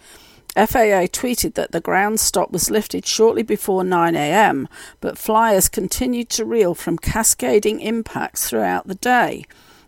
FAA 0.56 1.10
tweeted 1.10 1.54
that 1.54 1.72
the 1.72 1.82
ground 1.82 2.20
stop 2.20 2.52
was 2.52 2.72
lifted 2.72 3.06
shortly 3.06 3.44
before 3.44 3.84
9am, 3.84 4.68
but 5.00 5.18
flyers 5.18 5.70
continued 5.70 6.30
to 6.30 6.46
reel 6.46 6.76
from 6.76 6.98
cascading 6.98 7.80
impacts 7.80 8.50
throughout 8.50 8.88
the 8.88 8.96
day. 8.96 9.46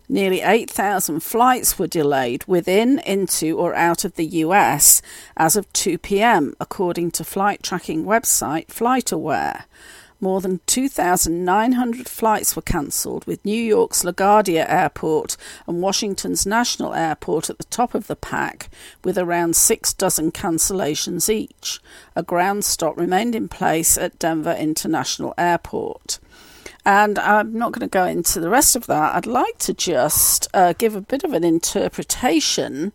Nearly 0.08 0.40
8,000 0.40 1.20
flights 1.20 1.78
were 1.78 1.88
delayed 1.88 2.44
within, 2.46 3.00
into, 3.00 3.58
or 3.58 3.74
out 3.74 4.04
of 4.04 4.14
the 4.14 4.26
US 4.26 5.02
as 5.36 5.56
of 5.56 5.72
2 5.72 5.98
pm, 5.98 6.54
according 6.60 7.10
to 7.12 7.24
flight 7.24 7.62
tracking 7.62 8.04
website 8.04 8.68
FlightAware. 8.68 9.64
More 10.20 10.40
than 10.40 10.60
2,900 10.66 12.08
flights 12.08 12.56
were 12.56 12.62
cancelled, 12.62 13.26
with 13.26 13.44
New 13.44 13.62
York's 13.62 14.02
LaGuardia 14.02 14.64
Airport 14.66 15.36
and 15.66 15.82
Washington's 15.82 16.46
National 16.46 16.94
Airport 16.94 17.50
at 17.50 17.58
the 17.58 17.64
top 17.64 17.94
of 17.94 18.06
the 18.06 18.16
pack, 18.16 18.70
with 19.04 19.18
around 19.18 19.56
six 19.56 19.92
dozen 19.92 20.32
cancellations 20.32 21.28
each. 21.28 21.80
A 22.14 22.22
ground 22.22 22.64
stop 22.64 22.96
remained 22.96 23.34
in 23.34 23.48
place 23.48 23.98
at 23.98 24.18
Denver 24.18 24.54
International 24.54 25.34
Airport. 25.36 26.18
And 26.86 27.18
I'm 27.18 27.52
not 27.52 27.72
going 27.72 27.80
to 27.86 27.92
go 27.92 28.06
into 28.06 28.38
the 28.38 28.48
rest 28.48 28.76
of 28.76 28.86
that. 28.86 29.16
I'd 29.16 29.26
like 29.26 29.58
to 29.58 29.74
just 29.74 30.46
uh, 30.54 30.72
give 30.78 30.94
a 30.94 31.00
bit 31.00 31.24
of 31.24 31.32
an 31.32 31.42
interpretation 31.42 32.92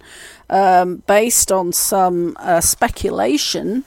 um, 0.49 1.03
based 1.07 1.51
on 1.51 1.73
some 1.73 2.37
uh, 2.39 2.61
speculation 2.61 3.83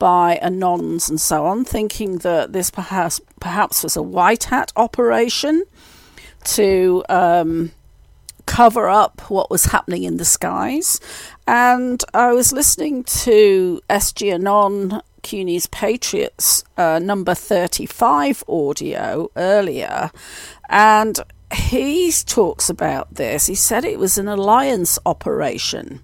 by 0.00 0.40
anons 0.42 1.08
and 1.08 1.20
so 1.20 1.46
on, 1.46 1.64
thinking 1.64 2.18
that 2.18 2.52
this 2.52 2.68
perhaps 2.70 3.20
perhaps 3.38 3.84
was 3.84 3.96
a 3.96 4.02
white 4.02 4.44
hat 4.44 4.72
operation 4.74 5.64
to 6.42 7.04
um, 7.08 7.70
cover 8.46 8.88
up 8.88 9.20
what 9.30 9.50
was 9.50 9.66
happening 9.66 10.02
in 10.02 10.16
the 10.16 10.24
skies. 10.24 10.98
And 11.46 12.02
I 12.12 12.32
was 12.32 12.52
listening 12.52 13.04
to 13.04 13.80
SG 13.88 14.34
Anon 14.34 15.00
CUNY's 15.28 15.66
Patriots 15.66 16.64
uh, 16.78 16.98
number 16.98 17.34
35 17.34 18.44
audio 18.48 19.30
earlier, 19.36 20.10
and 20.70 21.18
he 21.52 22.10
talks 22.24 22.70
about 22.70 23.16
this. 23.16 23.44
He 23.46 23.54
said 23.54 23.84
it 23.84 23.98
was 23.98 24.16
an 24.16 24.26
alliance 24.26 24.98
operation. 25.04 26.00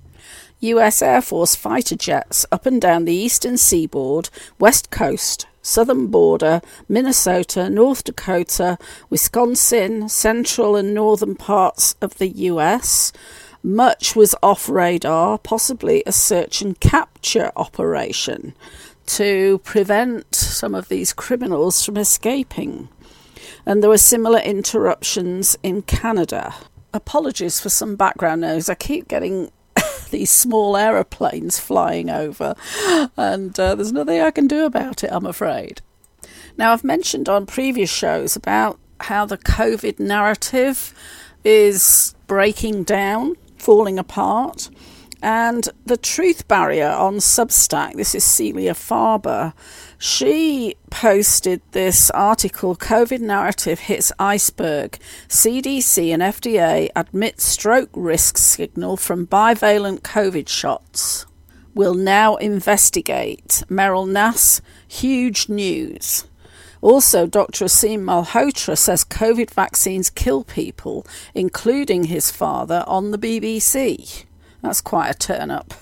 US 0.61 1.01
Air 1.01 1.23
Force 1.23 1.55
fighter 1.55 1.97
jets 1.97 2.45
up 2.53 2.67
and 2.67 2.79
down 2.83 3.07
the 3.07 3.15
eastern 3.15 3.57
seaboard, 3.57 4.29
west 4.59 4.91
coast, 4.91 5.47
southern 5.63 6.09
border, 6.09 6.61
Minnesota, 6.87 7.71
North 7.71 8.05
Dakota, 8.05 8.77
Wisconsin, 9.09 10.11
central 10.11 10.77
and 10.77 10.93
northern 10.93 11.35
parts 11.35 11.97
of 12.03 12.19
the 12.19 12.29
US. 12.29 13.11
Much 13.63 14.15
was 14.15 14.35
off 14.43 14.69
radar, 14.69 15.39
possibly 15.39 16.03
a 16.05 16.13
search 16.13 16.61
and 16.61 16.79
capture 16.79 17.51
operation 17.57 18.53
to 19.07 19.59
prevent 19.59 20.35
some 20.35 20.75
of 20.75 20.89
these 20.89 21.13
criminals 21.13 21.85
from 21.85 21.97
escaping. 21.97 22.89
And 23.67 23.83
there 23.83 23.91
were 23.91 23.99
similar 23.99 24.41
interruptions 24.41 25.57
in 25.63 25.83
Canada. 25.83 26.55
Apologies 26.93 27.61
for 27.61 27.69
some 27.69 27.97
background 27.97 28.43
noise. 28.43 28.69
I 28.69 28.75
keep 28.75 29.09
getting 29.09 29.51
these 30.11 30.31
small 30.31 30.77
aeroplanes 30.77 31.59
flying 31.59 32.11
over, 32.11 32.55
and 33.17 33.59
uh, 33.59 33.75
there's 33.75 33.93
nothing 33.93 34.21
I 34.21 34.31
can 34.31 34.47
do 34.47 34.65
about 34.65 35.03
it, 35.03 35.11
I'm 35.13 35.27
afraid. 35.27 35.81
Now, 36.57 36.73
I've 36.73 36.85
mentioned 36.85 37.29
on 37.29 37.47
previous 37.47 37.91
shows 37.91 38.37
about 38.37 38.79
how 39.01 39.27
the 39.27 39.39
COVID 39.39 39.99
narrative 39.99 40.95
is 41.43 42.15
breaking 42.27 42.85
down, 42.85 43.35
falling 43.59 43.99
apart. 43.99 44.71
And 45.25 45.71
the 45.87 45.97
truth 45.97 46.47
barrier 46.49 46.91
on 46.91 47.15
Substack, 47.15 47.95
this 47.95 48.15
is 48.15 48.23
Celia 48.23 48.75
Farber, 48.75 49.55
she 49.97 50.75
posted 50.91 51.63
this 51.71 52.11
article 52.11 52.77
COVID 52.77 53.21
narrative 53.21 53.79
hits 53.79 54.13
iceberg. 54.19 54.99
CDC 55.31 56.13
and 56.13 56.23
FDA 56.23 56.91
admit 56.95 57.41
stroke 57.41 57.89
risk 57.95 58.37
signal 58.37 58.99
from 58.99 59.27
bivalent 59.27 60.03
COVID 60.03 60.47
shots. 60.47 61.25
Will 61.75 61.95
now 61.95 62.37
investigate. 62.37 63.65
Meryl 63.71 64.07
Nass, 64.07 64.61
huge 64.87 65.49
news. 65.49 66.27
Also, 66.83 67.27
Dr. 67.27 67.65
Aseem 67.65 68.03
Malhotra 68.03 68.77
says 68.77 69.07
COVID 69.07 69.51
vaccines 69.51 70.11
kill 70.11 70.45
people, 70.45 71.07
including 71.33 72.05
his 72.05 72.31
father, 72.31 72.85
on 72.87 73.11
the 73.11 73.17
BBC. 73.17 74.27
That's 74.65 74.81
quite 74.81 75.11
a 75.11 75.15
turn 75.15 75.51
up. 75.51 75.75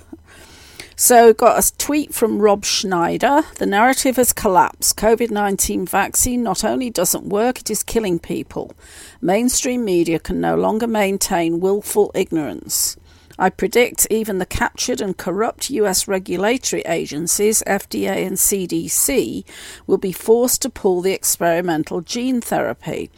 So, 0.96 1.32
got 1.32 1.64
a 1.64 1.76
tweet 1.78 2.12
from 2.12 2.40
Rob 2.40 2.64
Schneider. 2.64 3.42
The 3.58 3.64
narrative 3.64 4.16
has 4.16 4.32
collapsed. 4.32 4.96
COVID 4.96 5.30
19 5.30 5.86
vaccine 5.86 6.42
not 6.42 6.64
only 6.64 6.90
doesn't 6.90 7.26
work, 7.26 7.60
it 7.60 7.70
is 7.70 7.84
killing 7.84 8.18
people. 8.18 8.74
Mainstream 9.20 9.84
media 9.84 10.18
can 10.18 10.40
no 10.40 10.56
longer 10.56 10.88
maintain 10.88 11.60
willful 11.60 12.10
ignorance. 12.12 12.96
I 13.38 13.50
predict 13.50 14.08
even 14.10 14.38
the 14.38 14.46
captured 14.46 15.00
and 15.00 15.16
corrupt 15.16 15.70
US 15.70 16.08
regulatory 16.08 16.82
agencies, 16.82 17.62
FDA 17.64 18.26
and 18.26 18.36
CDC, 18.36 19.44
will 19.86 19.98
be 19.98 20.12
forced 20.12 20.60
to 20.62 20.70
pull 20.70 21.02
the 21.02 21.12
experimental 21.12 22.00
gene 22.00 22.40
therapy 22.40 23.10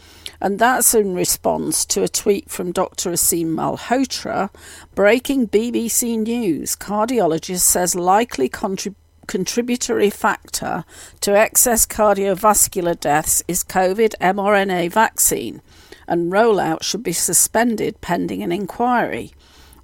and 0.44 0.58
that's 0.58 0.92
in 0.92 1.14
response 1.14 1.86
to 1.86 2.02
a 2.02 2.08
tweet 2.08 2.50
from 2.50 2.70
Dr. 2.70 3.12
Aseem 3.12 3.54
Malhotra. 3.54 4.50
Breaking 4.94 5.48
BBC 5.48 6.18
News 6.18 6.76
cardiologist 6.76 7.60
says 7.60 7.94
likely 7.94 8.50
contributory 8.50 10.10
factor 10.10 10.84
to 11.22 11.34
excess 11.34 11.86
cardiovascular 11.86 13.00
deaths 13.00 13.42
is 13.48 13.64
COVID 13.64 14.12
mRNA 14.20 14.92
vaccine, 14.92 15.62
and 16.06 16.30
rollout 16.30 16.82
should 16.82 17.02
be 17.02 17.14
suspended 17.14 18.02
pending 18.02 18.42
an 18.42 18.52
inquiry. 18.52 19.32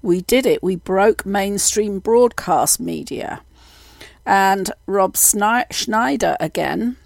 We 0.03 0.21
did 0.21 0.45
it, 0.45 0.63
we 0.63 0.77
broke 0.77 1.25
mainstream 1.25 2.01
broadcast 2.01 2.79
media. 2.79 3.41
And 4.27 4.71
Rob 4.85 5.17
Schneider 5.17 6.37
again 6.39 6.99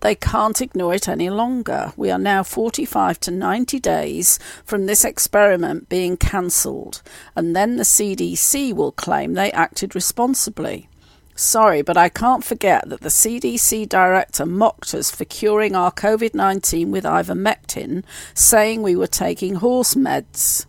they 0.00 0.14
can't 0.14 0.60
ignore 0.60 0.94
it 0.94 1.08
any 1.08 1.30
longer. 1.30 1.92
We 1.96 2.10
are 2.10 2.18
now 2.18 2.42
45 2.42 3.20
to 3.20 3.30
90 3.30 3.80
days 3.80 4.38
from 4.64 4.86
this 4.86 5.04
experiment 5.04 5.88
being 5.88 6.16
cancelled, 6.16 7.02
and 7.36 7.54
then 7.54 7.76
the 7.76 7.84
CDC 7.84 8.72
will 8.74 8.92
claim 8.92 9.34
they 9.34 9.52
acted 9.52 9.94
responsibly. 9.94 10.88
Sorry, 11.34 11.80
but 11.80 11.96
I 11.96 12.10
can't 12.10 12.44
forget 12.44 12.88
that 12.90 13.00
the 13.00 13.08
CDC 13.08 13.88
director 13.88 14.44
mocked 14.44 14.92
us 14.92 15.10
for 15.10 15.24
curing 15.24 15.74
our 15.74 15.90
COVID 15.90 16.34
19 16.34 16.90
with 16.90 17.04
ivermectin, 17.04 18.04
saying 18.34 18.82
we 18.82 18.94
were 18.94 19.06
taking 19.06 19.54
horse 19.54 19.94
meds. 19.94 20.66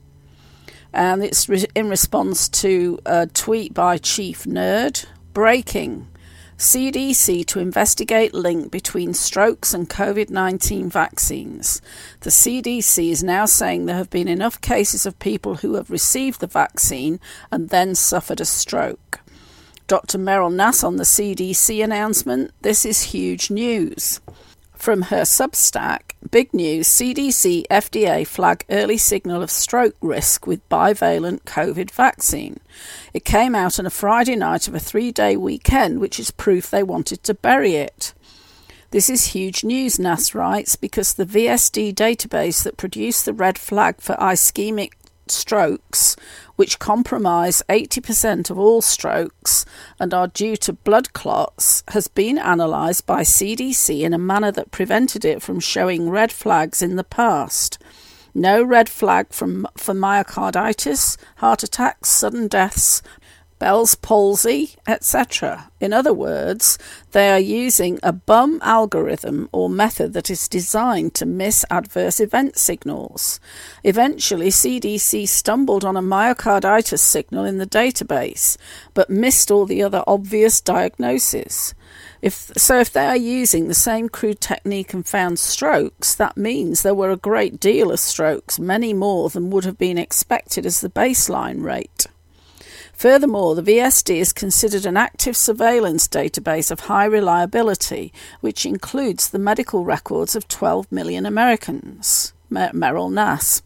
And 0.94 1.24
it's 1.24 1.50
in 1.50 1.90
response 1.90 2.48
to 2.50 3.00
a 3.06 3.28
tweet 3.28 3.74
by 3.74 3.98
Chief 3.98 4.44
Nerd. 4.44 5.06
Breaking. 5.34 6.08
CDC 6.62 7.44
to 7.48 7.60
investigate 7.60 8.36
link 8.36 8.70
between 8.70 9.16
strokes 9.16 9.74
and 9.74 9.90
COVID 9.90 10.30
19 10.30 10.92
vaccines. 10.92 11.82
The 12.20 12.30
CDC 12.30 13.10
is 13.10 13.24
now 13.24 13.46
saying 13.46 13.88
there 13.88 13.96
have 13.96 14.12
been 14.12 14.28
enough 14.28 14.62
cases 14.62 15.08
of 15.08 15.18
people 15.18 15.56
who 15.56 15.74
have 15.74 15.90
received 15.90 16.40
the 16.40 16.46
vaccine 16.46 17.20
and 17.52 17.70
then 17.70 17.96
suffered 17.96 18.40
a 18.40 18.46
stroke. 18.46 19.22
Dr. 19.88 20.20
Meryl 20.20 20.54
Nass 20.54 20.84
on 20.84 20.98
the 20.98 21.04
CDC 21.04 21.84
announcement 21.84 22.52
this 22.62 22.86
is 22.86 23.02
huge 23.06 23.50
news. 23.50 24.22
From 24.82 25.04
her 25.04 25.22
Substack, 25.22 26.16
big 26.32 26.56
news 26.56 26.88
CDC 26.88 27.68
FDA 27.70 28.26
flag 28.26 28.66
early 28.68 28.98
signal 28.98 29.44
of 29.44 29.52
stroke 29.52 29.96
risk 30.02 30.48
with 30.48 30.68
bivalent 30.70 31.44
COVID 31.44 31.92
vaccine. 31.92 32.60
It 33.14 33.24
came 33.24 33.54
out 33.54 33.78
on 33.78 33.86
a 33.86 33.92
Friday 33.92 34.36
night 34.36 34.68
of 34.68 34.74
a 34.74 34.80
three 34.80 35.12
day 35.12 35.38
weekend, 35.38 36.00
which 36.00 36.20
is 36.20 36.32
proof 36.32 36.72
they 36.72 36.82
wanted 36.82 37.24
to 37.26 37.36
bury 37.36 37.76
it. 37.76 38.16
This 38.90 39.08
is 39.08 39.36
huge 39.36 39.64
news, 39.64 40.00
Nass 40.00 40.34
writes, 40.34 40.76
because 40.76 41.14
the 41.14 41.28
VSD 41.28 41.94
database 41.94 42.64
that 42.64 42.78
produced 42.78 43.26
the 43.26 43.34
red 43.34 43.60
flag 43.60 44.02
for 44.02 44.16
ischemic 44.16 44.94
strokes, 45.28 46.16
which 46.56 46.80
compromise 46.80 47.64
80% 47.70 48.50
of 48.50 48.58
all 48.58 48.82
strokes 48.82 49.66
and 50.00 50.14
are 50.14 50.28
due 50.28 50.56
to 50.58 50.74
blood 50.74 51.14
clots, 51.14 51.84
has 51.90 52.08
been 52.08 52.38
analysed 52.38 53.06
by 53.06 53.22
CDC 53.22 54.02
in 54.02 54.14
a 54.14 54.18
manner 54.18 54.52
that 54.52 54.72
prevented 54.72 55.26
it 55.26 55.42
from 55.42 55.60
showing 55.60 56.10
red 56.10 56.32
flags 56.32 56.82
in 56.82 56.96
the 56.96 57.04
past. 57.04 57.78
No 58.34 58.64
red 58.64 58.88
flag 58.88 59.28
from, 59.32 59.68
for 59.76 59.94
myocarditis, 59.94 61.18
heart 61.38 61.64
attacks, 61.64 62.10
sudden 62.10 62.48
deaths, 62.48 63.02
Bell's 63.62 63.94
palsy, 63.94 64.72
etc. 64.88 65.70
In 65.80 65.94
other 65.94 66.16
words, 66.16 66.80
they 67.12 67.30
are 67.30 67.40
using 67.40 68.00
a 68.02 68.12
bum 68.12 68.60
algorithm 68.64 69.50
or 69.52 69.70
method 69.70 70.14
that 70.14 70.32
is 70.32 70.48
designed 70.48 71.14
to 71.14 71.28
miss 71.28 71.64
adverse 71.70 72.20
event 72.20 72.58
signals. 72.58 73.40
Eventually, 73.84 74.48
CDC 74.48 75.28
stumbled 75.28 75.86
on 75.86 75.96
a 75.96 76.02
myocarditis 76.02 77.02
signal 77.02 77.46
in 77.46 77.60
the 77.60 77.68
database, 77.68 78.58
but 78.96 79.12
missed 79.12 79.52
all 79.52 79.68
the 79.68 79.84
other 79.84 80.04
obvious 80.08 80.60
diagnoses. 80.60 81.76
If, 82.20 82.52
so, 82.58 82.80
if 82.80 82.92
they 82.92 83.06
are 83.06 83.16
using 83.16 83.68
the 83.68 83.76
same 83.76 84.10
crude 84.10 84.42
technique 84.42 84.92
and 84.92 85.06
found 85.06 85.38
strokes, 85.38 86.16
that 86.16 86.36
means 86.36 86.82
there 86.82 86.96
were 86.96 87.12
a 87.12 87.16
great 87.16 87.60
deal 87.60 87.92
of 87.92 88.00
strokes, 88.00 88.58
many 88.58 88.92
more 88.92 89.30
than 89.30 89.52
would 89.52 89.66
have 89.66 89.78
been 89.78 90.00
expected 90.00 90.66
as 90.66 90.82
the 90.82 90.90
baseline 90.90 91.64
rate. 91.64 92.08
Furthermore, 92.94 93.56
the 93.56 93.64
VSD 93.64 94.18
is 94.18 94.34
considered 94.34 94.86
an 94.86 94.98
active 94.98 95.36
surveillance 95.36 96.08
database 96.08 96.70
of 96.72 96.82
high 96.82 97.06
reliability, 97.06 98.14
which 98.42 98.66
includes 98.66 99.30
the 99.30 99.40
medical 99.40 99.84
records 99.84 100.36
of 100.36 100.48
12 100.48 100.92
million 100.92 101.26
Americans. 101.26 102.34
Mer- 102.50 102.72
Meryl 102.74 103.12
Nass. 103.12 103.64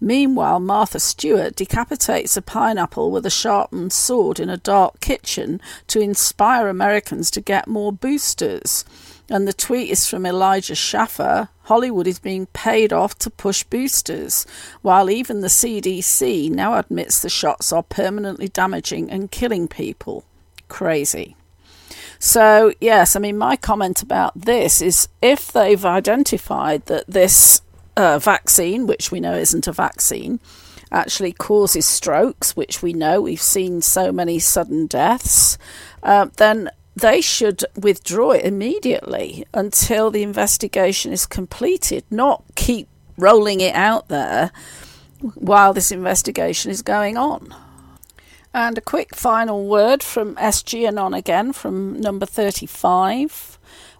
Meanwhile, 0.00 0.60
Martha 0.60 0.98
Stewart 0.98 1.56
decapitates 1.56 2.36
a 2.36 2.42
pineapple 2.42 3.10
with 3.10 3.26
a 3.26 3.30
sharpened 3.30 3.92
sword 3.92 4.40
in 4.40 4.48
a 4.48 4.56
dark 4.56 5.00
kitchen 5.00 5.60
to 5.88 6.00
inspire 6.00 6.68
Americans 6.68 7.30
to 7.32 7.40
get 7.40 7.68
more 7.68 7.92
boosters. 7.92 8.84
And 9.30 9.46
the 9.46 9.52
tweet 9.52 9.90
is 9.90 10.08
from 10.08 10.26
Elijah 10.26 10.74
Schaffer. 10.74 11.48
Hollywood 11.62 12.08
is 12.08 12.18
being 12.18 12.46
paid 12.46 12.92
off 12.92 13.16
to 13.20 13.30
push 13.30 13.62
boosters, 13.62 14.44
while 14.82 15.08
even 15.08 15.40
the 15.40 15.46
CDC 15.46 16.50
now 16.50 16.76
admits 16.76 17.22
the 17.22 17.28
shots 17.28 17.72
are 17.72 17.84
permanently 17.84 18.48
damaging 18.48 19.08
and 19.08 19.30
killing 19.30 19.68
people. 19.68 20.24
Crazy. 20.66 21.36
So, 22.18 22.72
yes, 22.80 23.14
I 23.14 23.20
mean, 23.20 23.38
my 23.38 23.56
comment 23.56 24.02
about 24.02 24.32
this 24.34 24.82
is 24.82 25.08
if 25.22 25.52
they've 25.52 25.84
identified 25.84 26.86
that 26.86 27.06
this 27.06 27.62
uh, 27.96 28.18
vaccine, 28.18 28.88
which 28.88 29.12
we 29.12 29.20
know 29.20 29.34
isn't 29.34 29.68
a 29.68 29.72
vaccine, 29.72 30.40
actually 30.90 31.32
causes 31.32 31.86
strokes, 31.86 32.56
which 32.56 32.82
we 32.82 32.92
know 32.92 33.20
we've 33.20 33.40
seen 33.40 33.80
so 33.80 34.10
many 34.10 34.40
sudden 34.40 34.86
deaths, 34.86 35.56
uh, 36.02 36.26
then 36.36 36.68
they 36.96 37.20
should 37.20 37.64
withdraw 37.76 38.32
it 38.32 38.44
immediately 38.44 39.44
until 39.54 40.10
the 40.10 40.22
investigation 40.22 41.12
is 41.12 41.26
completed, 41.26 42.04
not 42.10 42.42
keep 42.56 42.88
rolling 43.16 43.60
it 43.60 43.74
out 43.74 44.08
there 44.08 44.50
while 45.34 45.72
this 45.72 45.92
investigation 45.92 46.70
is 46.70 46.82
going 46.82 47.16
on. 47.16 47.54
And 48.52 48.76
a 48.76 48.80
quick 48.80 49.14
final 49.14 49.66
word 49.68 50.02
from 50.02 50.34
SG 50.36 50.86
Anon 50.86 51.14
again 51.14 51.52
from 51.52 52.00
number 52.00 52.26
35. 52.26 53.49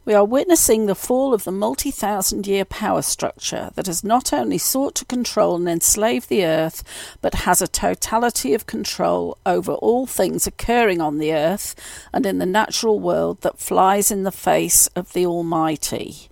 We 0.07 0.14
are 0.14 0.24
witnessing 0.24 0.86
the 0.86 0.94
fall 0.94 1.34
of 1.34 1.44
the 1.44 1.53
multi 1.53 1.90
thousand 1.90 2.46
year 2.46 2.64
power 2.64 3.03
structure 3.03 3.70
that 3.74 3.86
has 3.86 4.03
not 4.03 4.32
only 4.32 4.57
sought 4.57 4.94
to 4.94 5.05
control 5.05 5.57
and 5.57 5.68
enslave 5.68 6.26
the 6.26 6.42
earth, 6.42 6.82
but 7.20 7.34
has 7.34 7.61
a 7.61 7.68
totality 7.68 8.55
of 8.55 8.66
control 8.66 9.36
over 9.44 9.72
all 9.72 10.07
things 10.07 10.46
occurring 10.46 11.03
on 11.03 11.18
the 11.18 11.34
earth 11.34 11.74
and 12.14 12.24
in 12.24 12.38
the 12.38 12.46
natural 12.46 12.98
world 12.98 13.42
that 13.42 13.59
flies 13.59 14.11
in 14.11 14.22
the 14.22 14.32
face 14.32 14.86
of 14.96 15.12
the 15.12 15.26
Almighty. 15.26 16.30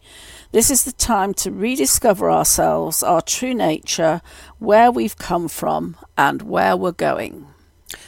This 0.50 0.70
is 0.70 0.84
the 0.84 0.92
time 0.92 1.34
to 1.34 1.50
rediscover 1.50 2.30
ourselves, 2.30 3.02
our 3.02 3.20
true 3.20 3.52
nature, 3.52 4.22
where 4.58 4.90
we've 4.90 5.18
come 5.18 5.46
from, 5.46 5.94
and 6.16 6.40
where 6.40 6.74
we're 6.74 6.92
going. 6.92 7.46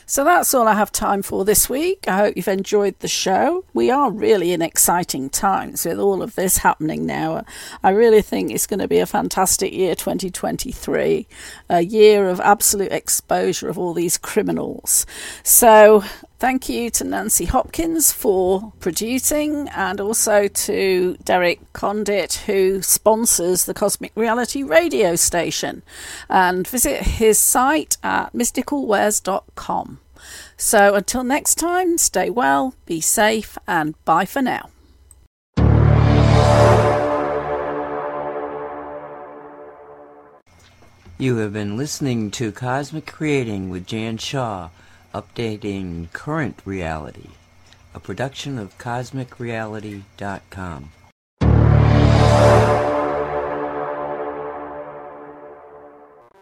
So 0.06 0.24
that's 0.24 0.52
all 0.54 0.68
I 0.68 0.74
have 0.74 0.92
time 0.92 1.22
for 1.22 1.44
this 1.44 1.68
week. 1.68 2.04
I 2.06 2.16
hope 2.16 2.36
you've 2.36 2.48
enjoyed 2.48 2.98
the 2.98 3.08
show. 3.08 3.64
We 3.72 3.90
are 3.90 4.10
really 4.10 4.52
in 4.52 4.62
exciting 4.62 5.30
times 5.30 5.84
with 5.84 5.98
all 5.98 6.22
of 6.22 6.34
this 6.34 6.58
happening 6.58 7.06
now. 7.06 7.44
I 7.82 7.90
really 7.90 8.22
think 8.22 8.50
it's 8.50 8.66
going 8.66 8.80
to 8.80 8.88
be 8.88 8.98
a 8.98 9.06
fantastic 9.06 9.72
year 9.72 9.94
2023, 9.94 11.26
a 11.68 11.80
year 11.80 12.28
of 12.28 12.40
absolute 12.40 12.92
exposure 12.92 13.68
of 13.68 13.78
all 13.78 13.94
these 13.94 14.18
criminals. 14.18 15.06
So 15.42 16.04
Thank 16.40 16.70
you 16.70 16.88
to 16.92 17.04
Nancy 17.04 17.44
Hopkins 17.44 18.12
for 18.12 18.72
producing 18.80 19.68
and 19.68 20.00
also 20.00 20.48
to 20.48 21.18
Derek 21.22 21.70
Condit, 21.74 22.32
who 22.46 22.80
sponsors 22.80 23.66
the 23.66 23.74
Cosmic 23.74 24.10
Reality 24.14 24.62
radio 24.62 25.16
station. 25.16 25.82
And 26.30 26.66
visit 26.66 27.02
his 27.02 27.38
site 27.38 27.98
at 28.02 28.32
mysticalwares.com. 28.32 30.00
So 30.56 30.94
until 30.94 31.24
next 31.24 31.56
time, 31.56 31.98
stay 31.98 32.30
well, 32.30 32.74
be 32.86 33.02
safe, 33.02 33.58
and 33.68 34.02
bye 34.06 34.24
for 34.24 34.40
now. 34.40 34.70
You 41.18 41.36
have 41.36 41.52
been 41.52 41.76
listening 41.76 42.30
to 42.30 42.50
Cosmic 42.50 43.06
Creating 43.06 43.68
with 43.68 43.86
Jan 43.86 44.16
Shaw 44.16 44.70
updating 45.14 46.12
current 46.12 46.60
reality, 46.64 47.30
a 47.94 48.00
production 48.00 48.58
of 48.58 48.76
CosmicReality.com. 48.78 50.90